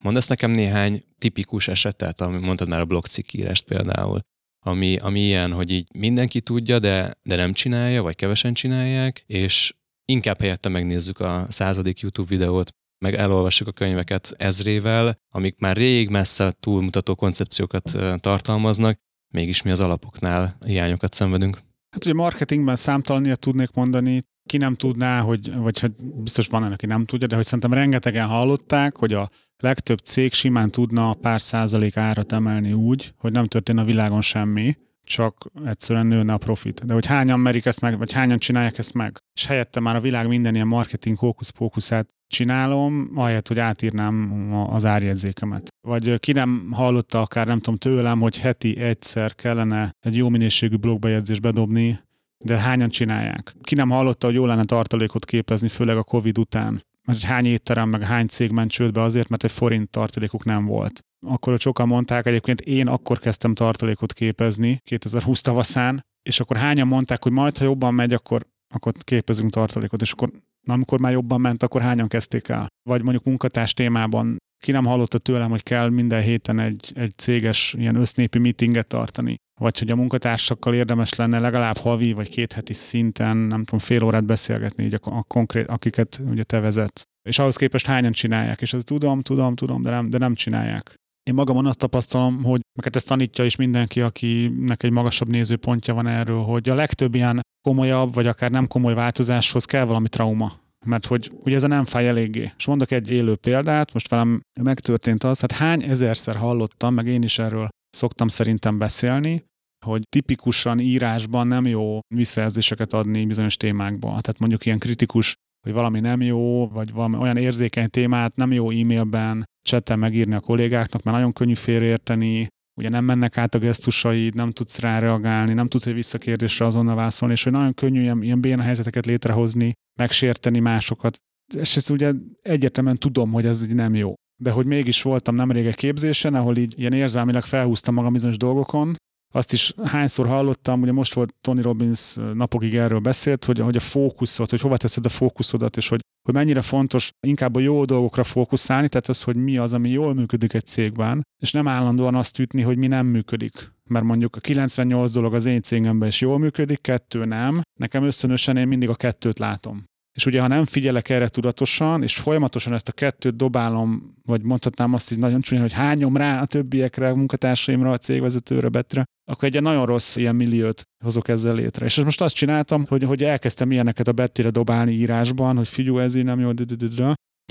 Mondasz 0.05 0.27
nekem 0.27 0.51
néhány 0.51 1.03
tipikus 1.19 1.69
esetet, 1.69 2.21
ami 2.21 2.39
mondtad 2.39 2.69
már 2.69 2.81
a 2.81 2.85
blogcikkírást 2.85 3.65
például, 3.65 4.21
ami, 4.67 4.97
ami 4.97 5.21
ilyen, 5.21 5.53
hogy 5.53 5.71
így 5.71 5.89
mindenki 5.95 6.41
tudja, 6.41 6.79
de, 6.79 7.15
de 7.23 7.37
nem 7.37 7.53
csinálja, 7.53 8.03
vagy 8.03 8.17
kevesen 8.17 8.55
csinálják, 8.55 9.23
és 9.27 9.75
inkább 10.11 10.41
helyette 10.41 10.69
megnézzük 10.69 11.21
a 11.21 11.47
századik 11.49 12.01
YouTube 12.01 12.29
videót, 12.29 12.71
meg 13.05 13.15
elolvassuk 13.15 13.69
a 13.69 13.73
könyveket 13.73 14.35
ezrével, 14.37 15.17
amik 15.35 15.59
már 15.59 15.77
rég 15.77 16.09
messze 16.09 16.57
túlmutató 16.61 17.15
koncepciókat 17.15 17.99
tartalmaznak, 18.21 18.99
mégis 19.35 19.63
mi 19.63 19.71
az 19.71 19.81
alapoknál 19.81 20.57
hiányokat 20.65 21.15
szenvedünk. 21.15 21.57
Hát 21.91 22.05
ugye 22.05 22.15
marketingben 22.15 22.77
számtalan 22.77 23.25
ilyet 23.25 23.41
tudnék 23.41 23.71
mondani, 23.73 24.23
ki 24.49 24.57
nem 24.57 24.75
tudná, 24.75 25.21
hogy, 25.21 25.55
vagy 25.55 25.81
hát 25.81 26.23
biztos 26.23 26.47
van 26.47 26.63
aki 26.63 26.87
nem 26.87 27.05
tudja, 27.05 27.27
de 27.27 27.35
hogy 27.35 27.45
szerintem 27.45 27.73
rengetegen 27.73 28.27
hallották, 28.27 28.97
hogy 28.97 29.13
a 29.13 29.31
legtöbb 29.57 29.99
cég 29.99 30.33
simán 30.33 30.71
tudna 30.71 31.15
pár 31.15 31.41
százalék 31.41 31.97
árat 31.97 32.33
emelni 32.33 32.73
úgy, 32.73 33.15
hogy 33.17 33.33
nem 33.33 33.47
történ 33.47 33.79
a 33.79 33.85
világon 33.85 34.21
semmi, 34.21 34.77
csak 35.11 35.51
egyszerűen 35.65 36.07
nőne 36.07 36.33
a 36.33 36.39
profit. 36.39 36.87
De 36.87 36.93
hogy 36.93 37.07
hányan 37.07 37.41
merik 37.41 37.67
ezt 37.67 37.81
meg, 37.81 37.99
vagy 37.99 38.13
hányan 38.13 38.39
csinálják 38.39 38.79
ezt 38.79 38.95
meg. 38.95 39.19
És 39.35 39.47
helyette 39.47 39.81
már 39.81 39.97
a 39.97 40.01
világ 40.01 40.29
minden 40.29 40.55
ilyen 40.55 40.67
marketing 40.67 41.19
hókusz-pókuszát 41.19 42.09
csinálom, 42.27 43.11
ahelyett, 43.15 43.49
hogy 43.49 43.59
átírnám 43.59 44.33
az 44.71 44.85
árjegyzékemet. 44.85 45.69
Vagy 45.81 46.19
ki 46.19 46.33
nem 46.33 46.69
hallotta 46.73 47.21
akár, 47.21 47.47
nem 47.47 47.59
tudom, 47.59 47.79
tőlem, 47.79 48.21
hogy 48.21 48.39
heti 48.39 48.79
egyszer 48.79 49.35
kellene 49.35 49.91
egy 50.01 50.17
jó 50.17 50.29
minőségű 50.29 50.77
blogbejegyzést 50.77 51.41
bedobni, 51.41 52.01
de 52.45 52.57
hányan 52.57 52.89
csinálják? 52.89 53.55
Ki 53.63 53.75
nem 53.75 53.91
hallotta, 53.91 54.27
hogy 54.27 54.35
jó 54.35 54.47
lenne 54.47 54.65
tartalékot 54.65 55.25
képezni, 55.25 55.69
főleg 55.69 55.97
a 55.97 56.03
Covid 56.03 56.39
után? 56.39 56.85
Mert 57.07 57.23
hány 57.23 57.45
étterem, 57.45 57.89
meg 57.89 58.03
hány 58.03 58.27
cég 58.27 58.51
ment 58.51 58.71
csődbe 58.71 59.01
azért, 59.01 59.29
mert 59.29 59.45
egy 59.45 59.53
forint 59.53 59.91
tartalékuk 59.91 60.45
nem 60.45 60.65
volt. 60.65 61.05
Akkor 61.27 61.61
sokan 61.61 61.89
mondták, 61.89 62.27
egyébként 62.27 62.61
én 62.61 62.89
akkor 62.89 63.19
kezdtem 63.19 63.55
tartalékot 63.55 64.13
képezni, 64.13 64.81
2020 64.85 65.41
tavaszán, 65.41 66.01
és 66.23 66.41
akkor 66.41 66.57
hányan 66.57 66.87
mondták, 66.87 67.23
hogy 67.23 67.33
majd, 67.33 67.59
ha 67.59 67.65
jobban 67.65 67.95
megy, 67.95 68.13
akkor, 68.13 68.47
akkor 68.75 68.93
képezünk 68.93 69.51
tartalékot, 69.51 70.03
és 70.03 70.13
akkor 70.13 70.31
na, 70.61 70.73
amikor 70.75 71.01
már 71.01 71.13
jobban 71.13 71.41
ment, 71.41 71.63
akkor 71.63 71.81
hányan 71.81 72.09
kezdték 72.09 72.49
el? 72.49 72.67
Vagy 72.89 73.03
mondjuk 73.03 73.25
munkatárs 73.25 73.73
témában 73.75 74.37
ki 74.63 74.73
nem 74.73 74.85
hallotta 74.85 75.19
tőlem, 75.19 75.51
hogy 75.51 75.63
kell 75.63 75.89
minden 75.89 76.23
héten 76.23 76.59
egy, 76.59 76.93
egy 76.95 77.13
céges 77.17 77.75
ilyen 77.79 77.97
össznépi 77.97 78.39
meetinget 78.39 78.87
tartani, 78.87 79.37
vagy 79.61 79.79
hogy 79.79 79.91
a 79.91 79.97
munkatársakkal 79.97 80.75
érdemes 80.75 81.15
lenne 81.15 81.39
legalább 81.39 81.77
havi 81.77 82.13
vagy 82.13 82.29
két 82.29 82.53
heti 82.53 82.75
szinten, 82.75 83.37
nem 83.37 83.65
tudom, 83.65 83.81
fél 83.81 84.03
órát 84.03 84.25
beszélgetni, 84.25 84.85
így 84.85 84.95
a, 84.95 84.99
a 85.03 85.23
konkrét, 85.23 85.67
akiket 85.67 86.21
ugye 86.31 86.43
te 86.43 86.61
vezetsz. 86.61 87.03
És 87.29 87.39
ahhoz 87.39 87.57
képest 87.57 87.87
hányan 87.87 88.13
csinálják, 88.13 88.61
és 88.61 88.73
ezt 88.73 88.85
tudom, 88.85 89.21
tudom, 89.21 89.55
tudom, 89.55 89.83
de 89.83 89.91
nem, 89.91 90.11
de 90.11 90.19
nem 90.19 90.35
csinálják. 90.35 90.95
Én 91.31 91.37
magamon 91.37 91.67
azt 91.67 91.79
tapasztalom, 91.79 92.43
hogy 92.43 92.61
meg 92.83 92.97
ezt 92.97 93.07
tanítja 93.09 93.45
is 93.45 93.57
mindenki, 93.57 94.01
akinek 94.01 94.83
egy 94.83 94.91
magasabb 94.91 95.29
nézőpontja 95.29 95.95
van 95.95 96.07
erről, 96.07 96.43
hogy 96.43 96.69
a 96.69 96.75
legtöbb 96.75 97.15
ilyen 97.15 97.41
komolyabb, 97.69 98.13
vagy 98.13 98.27
akár 98.27 98.51
nem 98.51 98.67
komoly 98.67 98.95
változáshoz 98.95 99.65
kell 99.65 99.85
valami 99.85 100.09
trauma. 100.09 100.53
Mert 100.87 101.07
hogy 101.07 101.31
ugye 101.45 101.57
ez 101.57 101.63
nem 101.63 101.85
fáj 101.85 102.09
eléggé. 102.09 102.53
És 102.57 102.67
mondok 102.67 102.91
egy 102.91 103.11
élő 103.11 103.37
példát, 103.37 103.93
most 103.93 104.09
velem 104.09 104.41
megtörtént 104.63 105.25
az, 105.25 105.41
hát 105.41 105.53
hány 105.53 105.83
ezerszer 105.83 106.37
hallottam, 106.37 106.95
meg 106.95 107.07
én 107.07 107.23
is 107.23 107.39
erről 107.39 107.69
szoktam 107.97 108.29
szerintem 108.29 108.79
beszélni, 108.79 109.45
hogy 109.87 110.03
tipikusan 110.09 110.79
írásban 110.79 111.47
nem 111.47 111.67
jó 111.67 111.99
visszajelzéseket 112.15 112.93
adni 112.93 113.27
bizonyos 113.27 113.57
témákban. 113.57 114.11
Tehát 114.11 114.39
mondjuk 114.39 114.67
ilyen 114.67 114.79
kritikus, 114.79 115.35
hogy 115.67 115.73
valami 115.73 116.01
nem 116.01 116.21
jó, 116.21 116.69
vagy 116.69 116.93
valami 116.93 117.17
olyan 117.17 117.37
érzékeny 117.37 117.91
témát 117.91 118.37
nem 118.37 118.53
jó 118.53 118.71
e-mailben, 118.71 119.45
chatten 119.63 119.99
megírni 119.99 120.35
a 120.35 120.41
kollégáknak, 120.41 121.03
mert 121.03 121.17
nagyon 121.17 121.33
könnyű 121.33 121.55
félreérteni, 121.55 122.47
ugye 122.81 122.89
nem 122.89 123.05
mennek 123.05 123.39
át 123.39 123.55
a 123.55 123.59
gesztusaid, 123.59 124.35
nem 124.35 124.51
tudsz 124.51 124.79
rá 124.79 124.99
reagálni, 124.99 125.53
nem 125.53 125.67
tudsz 125.67 125.87
egy 125.87 125.95
visszakérdésre 125.95 126.65
azonnal 126.65 126.95
válaszolni, 126.95 127.35
és 127.35 127.43
hogy 127.43 127.53
nagyon 127.53 127.75
könnyű 127.75 128.01
ilyen, 128.01 128.23
ilyen 128.23 128.41
béna 128.41 128.63
helyzeteket 128.63 129.07
létrehozni, 129.07 129.73
megsérteni 129.99 130.59
másokat. 130.59 131.17
És 131.57 131.77
ezt 131.77 131.91
ugye 131.91 132.13
egyértelműen 132.43 132.99
tudom, 132.99 133.33
hogy 133.33 133.47
ez 133.47 133.63
így 133.63 133.75
nem 133.75 133.95
jó. 133.95 134.15
De 134.43 134.51
hogy 134.51 134.67
mégis 134.67 135.03
voltam 135.03 135.35
nemrég 135.35 135.67
egy 135.67 135.75
képzésen, 135.75 136.35
ahol 136.35 136.57
így 136.57 136.79
ilyen 136.79 136.93
érzelmileg 136.93 137.45
felhúztam 137.45 137.95
magam 137.95 138.13
bizonyos 138.13 138.37
dolgokon, 138.37 138.97
azt 139.33 139.53
is 139.53 139.73
hányszor 139.85 140.27
hallottam, 140.27 140.83
ugye 140.83 140.93
most 140.93 141.15
volt 141.15 141.35
Tony 141.41 141.61
Robbins 141.61 142.17
napokig 142.35 142.75
erről 142.75 142.99
beszélt, 142.99 143.45
hogy, 143.45 143.59
hogy 143.59 143.77
a 143.77 143.81
fókuszot, 143.81 144.51
hogy 144.51 144.61
hova 144.61 144.77
teszed 144.77 145.05
a 145.05 145.09
fókuszodat, 145.09 145.77
és 145.77 145.89
hogy, 145.89 146.01
hogy 146.23 146.35
mennyire 146.35 146.63
fontos 146.63 147.11
inkább 147.27 147.55
a 147.55 147.61
jó 147.61 147.85
dolgokra 147.85 148.25
fókuszálni, 148.25 148.89
tehát 148.89 149.09
az, 149.09 149.23
hogy 149.23 149.37
mi 149.37 149.59
az, 149.59 149.73
ami 149.73 149.89
jól 149.89 150.15
működik 150.15 150.53
egy 150.53 150.67
cégben, 150.67 151.23
és 151.43 151.53
nem 151.53 151.69
állandóan 151.69 152.15
azt 152.15 152.39
ütni, 152.39 152.63
hogy 152.63 152.77
mi 152.77 152.87
nem 152.87 153.07
működik. 153.07 153.73
Mert 153.85 154.05
mondjuk 154.05 154.37
a 154.37 154.41
98 154.41 155.13
dolog 155.13 155.35
az 155.35 155.45
én 155.45 155.63
cégemben 155.63 156.09
is 156.09 156.21
jól 156.21 156.39
működik, 156.39 156.81
kettő 156.81 157.25
nem. 157.25 157.61
Nekem 157.81 158.05
összönösen 158.05 158.57
én 158.57 158.69
mindig 158.69 158.89
a 158.89 158.95
kettőt 158.95 159.39
látom. 159.39 159.85
És 160.21 160.27
ugye, 160.27 160.41
ha 160.41 160.47
nem 160.47 160.65
figyelek 160.65 161.09
erre 161.09 161.29
tudatosan, 161.29 162.03
és 162.03 162.17
folyamatosan 162.17 162.73
ezt 162.73 162.89
a 162.89 162.93
kettőt 162.93 163.37
dobálom, 163.37 164.15
vagy 164.25 164.43
mondhatnám 164.43 164.95
azt 164.95 165.13
így 165.13 165.19
nagyon 165.19 165.41
csúnya, 165.41 165.61
hogy 165.61 165.73
hányom 165.73 166.17
rá 166.17 166.41
a 166.41 166.45
többiekre, 166.45 167.09
a 167.09 167.15
munkatársaimra, 167.15 167.91
a 167.91 167.99
cégvezetőre, 167.99 168.69
Betre, 168.69 169.05
akkor 169.31 169.49
egy 169.49 169.63
nagyon 169.63 169.87
rossz 169.87 170.17
ilyen 170.17 170.37
milliót 170.37 170.83
hozok 171.05 171.29
ezzel 171.29 171.55
létre. 171.55 171.85
És 171.85 172.03
most 172.03 172.21
azt 172.21 172.35
csináltam, 172.35 172.85
hogy, 172.89 173.03
hogy 173.03 173.25
elkezdtem 173.25 173.71
ilyeneket 173.71 174.09
a 174.09 174.13
Bettire 174.13 174.51
dobálni 174.51 174.93
írásban, 174.93 175.57
hogy 175.57 175.69
figyú, 175.69 175.99
ez 175.99 176.15
így 176.15 176.25
nem 176.25 176.41
jó, 176.41 176.51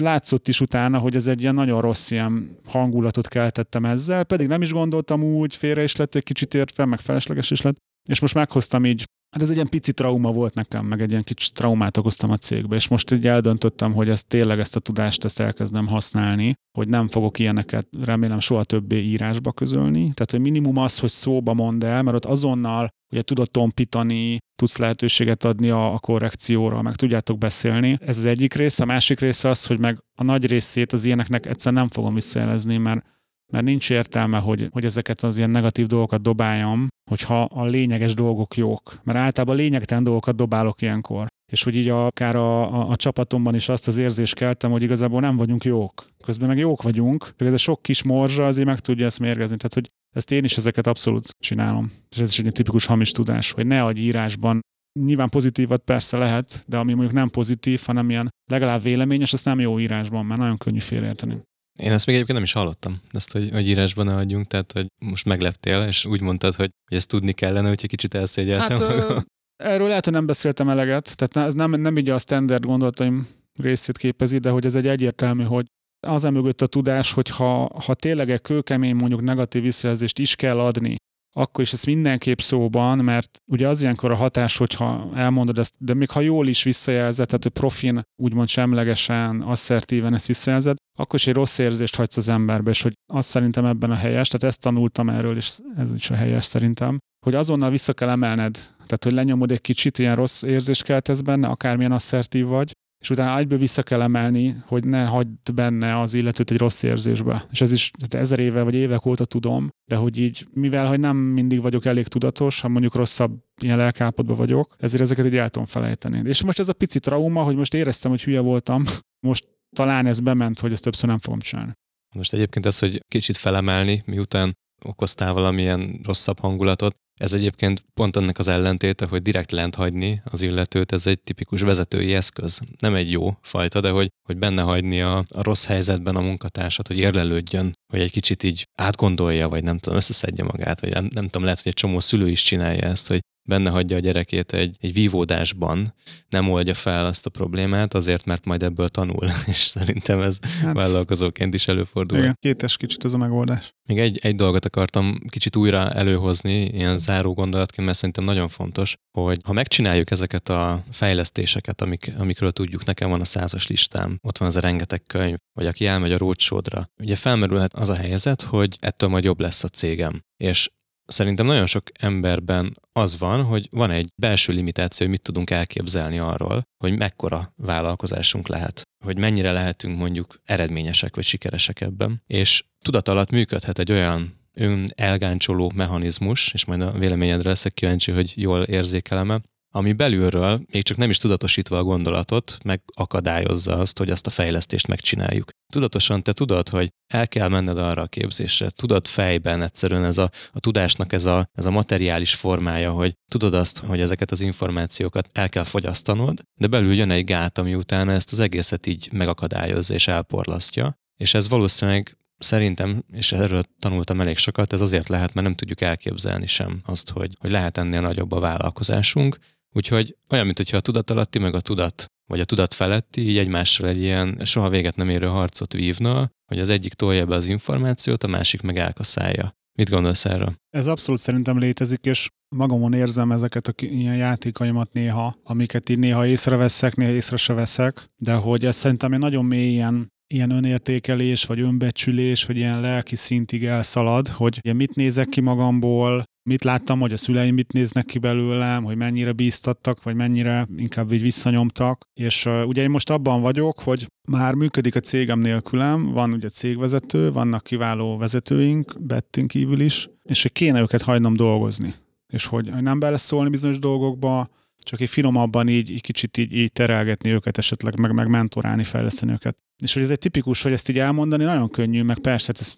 látszott 0.02 0.48
is 0.48 0.62
utána, 0.62 0.98
hogy 0.98 1.16
ez 1.16 1.28
egy 1.28 1.42
ilyen 1.42 1.56
nagyon 1.56 1.82
rossz 1.82 2.12
ilyen 2.12 2.58
hangulatot 2.66 3.28
keltettem 3.28 3.86
ezzel, 3.86 4.24
pedig 4.24 4.48
nem 4.48 4.62
is 4.62 4.72
gondoltam 4.72 5.24
úgy, 5.24 5.56
félre 5.56 5.84
is 5.84 5.96
lett 5.96 6.16
egy 6.16 6.24
kicsit 6.24 6.54
értve, 6.54 6.86
meg 6.86 7.00
felesleges 7.00 7.52
is 7.52 7.62
lett, 7.62 7.78
és 8.10 8.20
most 8.20 8.34
meghoztam 8.34 8.86
így 8.86 9.04
Hát 9.30 9.42
ez 9.42 9.50
egy 9.50 9.56
ilyen 9.56 9.70
pici 9.70 9.94
trauma 9.94 10.32
volt 10.32 10.54
nekem, 10.54 10.86
meg 10.86 11.02
egy 11.02 11.10
ilyen 11.10 11.24
kicsi 11.24 11.52
traumát 11.52 11.98
okoztam 11.98 12.32
a 12.32 12.38
cégbe, 12.38 12.76
és 12.76 12.88
most 12.88 13.12
így 13.12 13.28
eldöntöttem, 13.28 13.94
hogy 13.94 14.10
ezt 14.10 14.28
tényleg 14.28 14.60
ezt 14.60 14.76
a 14.76 14.80
tudást 14.80 15.24
ezt 15.24 15.40
elkezdem 15.40 15.88
használni, 15.88 16.54
hogy 16.78 16.88
nem 16.88 17.08
fogok 17.08 17.40
ilyeneket 17.40 17.88
remélem 18.02 18.40
soha 18.40 18.64
többé 18.64 19.02
írásba 19.02 19.52
közölni. 19.52 20.00
Tehát, 20.00 20.32
hogy 20.32 20.40
minimum 20.40 20.78
az, 20.78 21.00
hogy 21.00 21.10
szóba 21.10 21.54
mondd 21.54 21.86
el, 21.86 22.04
mert 22.04 22.16
ott 22.16 22.26
azonnal 22.26 22.90
ugye 23.12 23.22
tudod 23.22 23.52
tompítani, 23.52 24.38
tudsz 24.56 24.78
lehetőséget 24.78 25.44
adni 25.44 25.70
a, 25.70 25.94
a 25.94 26.00
korrekcióra, 26.00 26.82
meg 26.82 26.96
tudjátok 26.96 27.38
beszélni. 27.38 27.98
Ez 28.02 28.18
az 28.18 28.26
egyik 28.26 28.54
része. 28.54 28.84
A 28.84 28.86
másik 28.86 29.20
része 29.20 29.50
az, 29.50 29.66
hogy 29.66 29.80
meg 29.80 30.00
a 30.20 30.24
nagy 30.24 30.46
részét 30.46 30.94
az 30.94 31.06
ilyeneknek 31.06 31.46
egyszer 31.46 31.74
nem 31.74 31.90
fogom 31.90 32.14
visszajelezni, 32.14 32.78
mert 32.78 33.06
mert 33.54 33.66
nincs 33.66 33.90
értelme, 33.90 34.38
hogy, 34.38 34.68
hogy 34.72 34.86
ezeket 34.86 35.22
az 35.22 35.38
ilyen 35.38 35.50
negatív 35.50 35.88
dolgokat 35.88 36.22
dobáljam, 36.22 36.88
hogyha 37.10 37.42
a 37.42 37.66
lényeges 37.66 38.14
dolgok 38.14 38.58
jók. 38.58 39.00
Mert 39.04 39.18
általában 39.18 39.56
lényegtelen 39.56 40.04
dolgokat 40.04 40.36
dobálok 40.36 40.82
ilyenkor. 40.82 41.28
És 41.52 41.64
hogy 41.64 41.76
így 41.76 41.90
akár 41.90 42.36
a, 42.36 42.74
a, 42.74 42.90
a 42.90 42.96
csapatomban 42.96 43.56
is 43.56 43.70
azt 43.70 43.88
az 43.88 43.98
érzést 43.98 44.36
keltem, 44.36 44.72
hogy 44.72 44.84
igazából 44.84 45.22
nem 45.22 45.38
vagyunk 45.38 45.64
jók. 45.64 46.08
Közben 46.24 46.48
meg 46.48 46.58
jók 46.58 46.82
vagyunk, 46.82 47.34
csak 47.38 47.48
ez 47.48 47.54
a 47.54 47.58
sok 47.58 47.82
kis 47.82 48.04
morzsa 48.04 48.46
azért 48.46 48.68
meg 48.68 48.80
tudja 48.80 49.06
ezt 49.06 49.20
mérgezni. 49.20 49.58
Tehát, 49.58 49.74
hogy 49.74 49.90
ezt 50.16 50.32
én 50.32 50.44
is 50.44 50.58
ezeket 50.58 50.88
abszolút 50.88 51.30
csinálom. 51.40 51.92
És 52.10 52.18
ez 52.18 52.30
is 52.30 52.40
egy 52.40 52.52
tipikus 52.52 52.86
hamis 52.86 53.12
tudás, 53.12 53.52
hogy 53.52 53.66
ne 53.66 53.84
adj 53.84 54.00
írásban 54.00 54.60
Nyilván 55.00 55.30
pozitívat 55.30 55.82
persze 55.82 56.18
lehet, 56.18 56.64
de 56.68 56.78
ami 56.78 56.94
mondjuk 56.94 57.16
nem 57.16 57.30
pozitív, 57.30 57.82
hanem 57.86 58.10
ilyen 58.10 58.30
legalább 58.52 58.82
véleményes, 58.82 59.34
azt 59.34 59.46
nem 59.46 59.60
jó 59.60 59.80
írásban, 59.80 60.26
mert 60.26 60.40
nagyon 60.40 60.58
könnyű 60.58 60.80
félreérteni. 60.80 61.42
Én 61.80 61.92
ezt 61.92 62.06
még 62.06 62.16
egyébként 62.16 62.38
nem 62.38 62.48
is 62.48 62.54
hallottam, 62.54 63.02
ezt, 63.12 63.32
hogy, 63.32 63.50
hogy 63.52 63.68
írásban 63.68 64.06
ne 64.06 64.16
adjunk, 64.16 64.48
tehát 64.48 64.72
hogy 64.72 64.88
most 65.00 65.26
megleptél, 65.26 65.86
és 65.88 66.06
úgy 66.06 66.22
mondtad, 66.22 66.56
hogy, 66.56 66.70
hogy 66.90 66.98
ezt 66.98 67.08
tudni 67.08 67.32
kellene, 67.32 67.68
hogyha 67.68 67.88
kicsit 67.88 68.14
elszégyeltem. 68.14 68.78
Hát, 68.78 68.90
ö, 68.90 69.18
erről 69.64 69.88
lehet, 69.88 70.04
hogy 70.04 70.14
nem 70.14 70.26
beszéltem 70.26 70.70
eleget, 70.70 71.16
tehát 71.16 71.48
ez 71.48 71.54
nem, 71.54 71.72
nem 71.72 71.98
így 71.98 72.10
a 72.10 72.18
standard 72.18 72.66
gondolataim 72.66 73.28
részét 73.60 73.98
képezi, 73.98 74.38
de 74.38 74.50
hogy 74.50 74.66
ez 74.66 74.76
egy 74.76 74.88
egyértelmű, 74.88 75.44
hogy 75.44 75.66
az 76.08 76.24
mögött 76.24 76.62
a 76.62 76.68
tudás, 76.68 77.14
hogy 77.14 77.30
ha, 77.30 77.70
ha 77.86 77.94
tényleg 77.94 78.30
egy 78.30 78.42
kőkemény 78.42 78.96
mondjuk 78.96 79.22
negatív 79.22 79.62
visszajelzést 79.62 80.20
is 80.20 80.36
kell 80.36 80.60
adni, 80.60 80.96
akkor 81.34 81.64
is 81.64 81.74
ez 81.74 81.84
mindenképp 81.84 82.40
szóban, 82.40 82.98
mert 82.98 83.42
ugye 83.46 83.68
az 83.68 83.82
ilyenkor 83.82 84.12
a 84.12 84.16
hatás, 84.16 84.58
hogyha 84.58 85.12
elmondod 85.16 85.58
ezt, 85.58 85.76
de 85.80 85.94
még 85.94 86.10
ha 86.10 86.20
jól 86.20 86.48
is 86.48 86.64
visszajelzed, 86.64 87.28
tehát 87.28 87.44
hogy 87.44 87.52
profin, 87.52 88.02
úgymond 88.22 88.48
semlegesen, 88.48 89.42
asszertíven 89.42 90.14
ezt 90.14 90.28
visszajelzed, 90.28 90.78
akkor 91.00 91.20
is 91.20 91.28
egy 91.28 91.34
rossz 91.34 91.58
érzést 91.58 91.96
hagysz 91.96 92.18
az 92.18 92.30
emberbe, 92.30 92.70
és 92.70 92.82
hogy 92.82 92.94
azt 93.14 93.30
szerintem 93.30 93.66
ebben 93.66 93.92
a 93.92 93.96
helyes, 93.96 94.28
tehát 94.28 94.44
ezt 94.44 94.60
tanultam 94.60 95.10
erről, 95.10 95.36
és 95.36 95.58
ez 95.78 95.94
is 95.94 96.10
a 96.10 96.16
helyes 96.16 96.46
szerintem, 96.46 96.98
hogy 97.26 97.36
azonnal 97.36 97.70
vissza 97.70 97.94
kell 97.94 98.10
emelned, 98.10 98.54
tehát 98.56 99.04
hogy 99.04 99.14
lenyomod 99.14 99.52
egy 99.52 99.62
kicsit, 99.62 99.98
ilyen 99.98 100.16
rossz 100.16 100.42
érzést 100.42 100.84
keltesz 100.84 101.22
benne, 101.22 101.48
akármilyen 101.48 101.92
asszertív 101.92 102.46
vagy, 102.46 102.72
és 103.00 103.10
utána 103.10 103.38
egyből 103.38 103.58
vissza 103.58 103.84
kell 103.84 104.02
emelni, 104.02 104.64
hogy 104.66 104.86
ne 104.86 105.06
hagyd 105.06 105.54
benne 105.54 106.00
az 106.00 106.14
illetőt 106.14 106.52
egy 106.52 106.58
rossz 106.58 106.84
érzésbe. 106.84 107.46
És 107.52 107.62
ez 107.62 107.72
is 107.72 107.92
tehát 107.92 108.26
ezer 108.26 108.40
éve 108.40 108.64
vagy 108.64 108.74
évek 108.76 109.06
óta 109.06 109.26
tudom, 109.26 109.70
de 109.86 109.96
hogy 109.96 110.18
így, 110.18 110.48
mivel 110.54 110.88
hogy 110.88 111.00
nem 111.00 111.18
mindig 111.18 111.62
vagyok 111.62 111.86
elég 111.86 112.08
tudatos, 112.08 112.62
ha 112.62 112.68
mondjuk 112.68 112.96
rosszabb 112.96 113.40
ilyen 113.62 113.78
lelkállapotban 113.78 114.36
vagyok, 114.36 114.76
ezért 114.78 115.02
ezeket 115.02 115.26
így 115.26 115.36
el 115.36 115.50
tudom 115.50 115.68
felejteni. 115.68 116.22
És 116.30 116.44
most 116.44 116.60
ez 116.60 116.70
a 116.70 116.74
pici 116.74 117.00
trauma, 117.00 117.44
hogy 117.44 117.56
most 117.56 117.74
éreztem, 117.74 118.12
hogy 118.12 118.24
hülye 118.24 118.40
voltam, 118.40 118.84
most 119.28 119.48
talán 119.76 120.06
ez 120.06 120.20
bement, 120.20 120.60
hogy 120.60 120.72
ezt 120.72 120.84
többször 120.84 121.10
nem 121.10 121.20
fogom 121.20 121.40
csinálni. 121.40 121.72
Most 122.16 122.34
egyébként 122.34 122.66
ez, 122.66 122.80
hogy 122.80 123.04
kicsit 123.08 123.38
felemelni, 123.38 124.02
miután 124.06 124.58
okoztál 124.86 125.34
valamilyen 125.34 126.00
rosszabb 126.04 126.40
hangulatot, 126.40 126.96
ez 127.20 127.34
egyébként 127.34 127.86
pont 127.94 128.16
ennek 128.16 128.38
az 128.38 128.48
ellentéte, 128.48 129.06
hogy 129.06 129.22
direkt 129.22 129.52
lent 129.52 129.76
hagyni 129.76 130.22
az 130.26 130.42
illetőt, 130.42 130.92
ez 130.92 131.08
egy 131.08 131.20
tipikus 131.20 131.62
vezetői 131.62 132.14
eszköz. 132.14 132.60
Nem 132.80 132.96
egy 132.96 133.12
jó 133.12 133.38
fajta, 133.42 133.82
de 133.82 133.90
hogy, 133.90 134.10
hogy 134.28 134.38
benne 134.38 134.62
hagyni 134.62 135.02
a, 135.02 135.18
a 135.18 135.44
rossz 135.44 135.66
helyzetben 135.66 136.16
a 136.16 136.22
munkatársat, 136.22 136.88
hogy 136.88 136.98
érlelődjön, 136.98 137.74
hogy 137.94 138.02
egy 138.02 138.12
kicsit 138.12 138.44
így 138.44 138.68
átgondolja, 138.76 139.50
vagy 139.50 139.64
nem 139.64 139.78
tudom, 139.78 139.98
összeszedje 139.98 140.44
magát, 140.44 140.82
vagy 140.82 140.94
nem, 140.94 141.08
nem 141.16 141.24
tudom, 141.24 141.44
lehet, 141.44 141.62
hogy 141.62 141.72
egy 141.72 141.78
csomó 141.78 142.00
szülő 142.00 142.28
is 142.28 142.42
csinálja 142.42 142.82
ezt, 142.82 143.08
hogy 143.08 143.20
benne 143.50 143.70
hagyja 143.70 143.98
a 143.98 144.00
gyerekét 144.00 144.54
egy, 144.54 144.78
egy 144.80 144.94
vívódásban, 144.94 145.94
nem 146.30 146.50
oldja 146.50 146.74
fel 146.74 147.06
azt 147.06 147.26
a 147.26 147.30
problémát, 147.30 147.94
azért, 147.94 148.26
mert 148.26 148.46
majd 148.46 148.64
ebből 148.64 148.90
tanul, 148.90 149.30
és 149.54 149.58
szerintem 149.58 150.22
ez 150.22 150.38
hát, 150.62 150.74
vállalkozóként 150.74 151.54
is 151.54 151.68
előfordul. 151.68 152.18
Igen, 152.18 152.38
kétes 152.40 152.78
kicsit 152.78 153.06
ez 153.06 153.14
a 153.14 153.18
megoldás. 153.18 153.74
Még 153.88 154.00
egy, 154.00 154.20
egy 154.22 154.36
dolgot 154.36 154.66
akartam 154.66 155.20
kicsit 155.30 155.56
újra 155.56 155.92
előhozni, 155.92 156.66
ilyen 156.66 156.98
záró 156.98 157.34
gondolatként, 157.34 157.86
mert 157.86 157.98
szerintem 157.98 158.24
nagyon 158.24 158.48
fontos, 158.48 158.96
hogy 159.12 159.40
ha 159.44 159.54
megcsináljuk 159.54 160.12
ezeket 160.12 160.50
a 160.50 160.84
fejlesztéseket, 160.92 161.82
amik, 161.82 162.14
amikről 162.18 162.52
tudjuk, 162.52 162.86
nekem 162.86 163.10
van 163.10 163.22
a 163.22 163.26
százas 163.26 163.68
listám, 163.68 164.20
ott 164.22 164.38
van 164.38 164.48
az 164.48 164.56
a 164.56 164.60
rengeteg 164.60 165.04
könyv, 165.08 165.38
vagy 165.54 165.68
aki 165.68 165.86
elmegy 165.86 166.12
a 166.12 166.18
rócsódra, 166.18 166.90
ugye 167.00 167.16
felmerülhet 167.16 167.74
az 167.74 167.90
a 167.90 167.96
helyzet, 167.96 168.42
hogy 168.42 168.78
ettől 168.80 169.10
majd 169.10 169.24
jobb 169.24 169.40
lesz 169.40 169.64
a 169.64 169.68
cégem. 169.68 170.24
És 170.38 170.70
Szerintem 171.10 171.46
nagyon 171.46 171.66
sok 171.66 171.84
emberben 172.00 172.80
az 172.92 173.20
van, 173.20 173.44
hogy 173.44 173.68
van 173.72 173.92
egy 173.92 174.10
belső 174.16 174.54
limitáció, 174.54 175.06
hogy 175.06 175.16
mit 175.16 175.24
tudunk 175.24 175.50
elképzelni 175.50 176.20
arról, 176.20 176.62
hogy 176.84 176.98
mekkora 176.98 177.54
vállalkozásunk 177.56 178.48
lehet, 178.48 178.82
hogy 179.06 179.18
mennyire 179.18 179.52
lehetünk 179.52 179.98
mondjuk 179.98 180.40
eredményesek 180.46 181.16
vagy 181.16 181.24
sikeresek 181.24 181.82
ebben. 181.82 182.24
És 182.28 182.64
tudat 182.82 183.08
alatt 183.08 183.30
működhet 183.30 183.80
egy 183.80 183.92
olyan 183.92 184.38
ön 184.54 184.90
elgáncsoló 184.96 185.72
mechanizmus, 185.76 186.54
és 186.54 186.66
majd 186.66 186.82
a 186.82 186.92
véleményedre 186.92 187.50
leszek 187.50 187.74
kíváncsi, 187.74 188.12
hogy 188.12 188.34
jól 188.36 188.64
érzékelem 188.64 189.30
ami 189.72 189.94
belülről, 189.94 190.62
még 190.72 190.84
csak 190.84 190.98
nem 190.98 191.10
is 191.10 191.18
tudatosítva 191.18 191.78
a 191.78 191.84
gondolatot, 191.84 192.58
megakadályozza 192.64 193.78
azt, 193.78 193.98
hogy 193.98 194.10
azt 194.10 194.28
a 194.28 194.30
fejlesztést 194.30 194.88
megcsináljuk. 194.88 195.50
Tudatosan 195.74 196.24
te 196.24 196.34
tudod, 196.34 196.70
hogy 196.70 196.90
el 197.08 197.28
kell 197.28 197.48
menned 197.48 197.80
arra 197.80 198.02
a 198.02 198.08
képzésre, 198.08 198.70
tudod 198.70 199.08
fejben 199.08 199.62
egyszerűen 199.62 200.04
ez 200.04 200.18
a, 200.18 200.30
a 200.52 200.60
tudásnak 200.60 201.14
ez 201.14 201.26
a, 201.26 201.50
ez 201.54 201.66
a 201.66 201.72
materiális 201.72 202.36
formája, 202.36 202.92
hogy 202.92 203.14
tudod 203.32 203.54
azt, 203.54 203.78
hogy 203.78 204.02
ezeket 204.02 204.32
az 204.32 204.42
információkat 204.42 205.30
el 205.34 205.50
kell 205.50 205.64
fogyasztanod, 205.64 206.42
de 206.60 206.68
belül 206.68 206.94
jön 206.94 207.12
egy 207.12 207.26
gát, 207.26 207.58
ami 207.58 207.76
utána 207.76 208.12
ezt 208.12 208.32
az 208.32 208.40
egészet 208.40 208.88
így 208.88 209.10
megakadályozza 209.12 209.94
és 209.94 210.08
elporlasztja, 210.08 210.98
és 211.18 211.34
ez 211.34 211.48
valószínűleg 211.48 212.18
Szerintem, 212.40 213.04
és 213.12 213.32
erről 213.32 213.64
tanultam 213.80 214.22
elég 214.22 214.38
sokat, 214.38 214.74
ez 214.74 214.82
azért 214.82 215.08
lehet, 215.08 215.34
mert 215.34 215.46
nem 215.48 215.56
tudjuk 215.56 215.82
elképzelni 215.82 216.46
sem 216.46 216.82
azt, 216.86 217.10
hogy, 217.10 217.36
hogy 217.40 217.50
lehet 217.50 217.78
ennél 217.78 218.02
nagyobb 218.02 218.32
a 218.32 218.40
vállalkozásunk, 218.40 219.38
Úgyhogy 219.76 220.16
olyan, 220.30 220.46
mintha 220.46 220.78
a 220.78 220.82
tudatalatti 220.82 221.40
meg 221.40 221.54
a 221.54 221.62
tudat, 221.62 222.06
vagy 222.30 222.40
a 222.40 222.46
tudat 222.46 222.74
feletti 222.74 223.22
így 223.30 223.38
egymással 223.38 223.88
egy 223.88 224.02
ilyen 224.02 224.42
soha 224.44 224.70
véget 224.70 224.96
nem 224.96 225.10
érő 225.10 225.28
harcot 225.28 225.74
vívna, 225.74 226.30
hogy 226.46 226.60
az 226.60 226.70
egyik 226.70 226.94
tolja 226.94 227.26
be 227.26 227.36
az 227.36 227.46
információt, 227.46 228.24
a 228.24 228.28
másik 228.28 228.62
meg 228.62 228.78
elkaszálja. 228.78 229.58
Mit 229.78 229.90
gondolsz 229.90 230.26
erről? 230.26 230.56
Ez 230.70 230.88
abszolút 230.88 231.20
szerintem 231.20 231.60
létezik, 231.60 232.06
és 232.06 232.30
magamon 232.56 232.94
érzem 232.94 233.32
ezeket 233.32 233.68
a 233.68 233.74
ilyen 233.76 234.16
játékaimat 234.16 234.94
néha, 234.94 235.36
amiket 235.44 235.90
így 235.90 236.00
néha 236.00 236.26
észreveszek, 236.26 236.96
néha 236.96 237.12
észre 237.12 237.38
se 237.38 237.54
veszek, 237.54 238.10
de 238.18 238.34
hogy 238.34 238.66
ez 238.66 238.76
szerintem 238.76 239.14
egy 239.14 239.20
nagyon 239.20 239.46
mélyen 239.46 240.12
ilyen 240.34 240.50
önértékelés, 240.50 241.44
vagy 241.44 241.60
önbecsülés, 241.60 242.46
vagy 242.46 242.58
ilyen 242.58 242.82
lelki 242.82 243.16
szintig 243.16 243.66
elszalad, 243.66 244.28
hogy 244.28 244.58
ugye 244.58 244.74
mit 244.74 244.96
nézek 244.96 245.28
ki 245.28 245.42
magamból, 245.42 246.24
mit 246.50 246.64
láttam, 246.64 247.00
hogy 247.00 247.14
a 247.14 247.18
szüleim 247.18 247.54
mit 247.54 247.72
néznek 247.72 248.06
ki 248.06 248.20
belőlem, 248.20 248.84
hogy 248.84 248.96
mennyire 248.96 249.32
bíztattak, 249.32 250.04
vagy 250.04 250.16
mennyire 250.16 250.68
inkább 250.76 251.12
így 251.12 251.22
visszanyomtak. 251.22 252.08
És 252.14 252.46
uh, 252.46 252.68
ugye 252.68 252.82
én 252.82 252.90
most 252.90 253.10
abban 253.10 253.42
vagyok, 253.42 253.80
hogy 253.80 254.08
már 254.28 254.54
működik 254.54 254.96
a 254.96 255.00
cégem 255.00 255.40
nélkülem, 255.40 256.12
van 256.12 256.34
ugye 256.34 256.50
cégvezető, 256.50 257.32
vannak 257.32 257.64
kiváló 257.64 258.18
vezetőink, 258.18 258.96
Bettin 259.00 259.48
kívül 259.48 259.80
is, 259.80 260.10
és 260.24 260.42
hogy 260.42 260.52
kéne 260.52 260.82
őket 260.82 261.02
hagynom 261.02 261.36
dolgozni. 261.36 261.94
És 262.28 262.46
hogy 262.46 262.72
nem 262.82 263.00
beleszólni 263.00 263.50
bizonyos 263.50 263.80
dolgokba, 263.80 264.48
csak 264.80 265.02
egy 265.02 265.10
finomabban 265.10 265.68
így, 265.68 265.90
így 265.90 266.02
kicsit 266.02 266.38
így, 266.38 266.54
így 266.54 266.72
terelgetni 266.72 267.30
őket, 267.32 267.58
esetleg 267.58 268.00
meg, 268.00 268.14
meg 268.14 268.28
mentorálni, 268.28 268.84
fejleszteni 268.84 269.32
őket. 269.32 269.58
És 269.78 269.94
hogy 269.94 270.04
ez 270.04 270.10
egy 270.10 270.20
tipikus, 270.20 270.62
hogy 270.62 270.72
ezt 270.72 270.90
így 270.90 271.00
elmondani 271.00 271.44
nagyon 271.44 271.70
könnyű, 271.70 272.04
meg 272.04 272.20
persze, 272.20 272.46
hát 272.48 272.62
ezt 272.62 272.78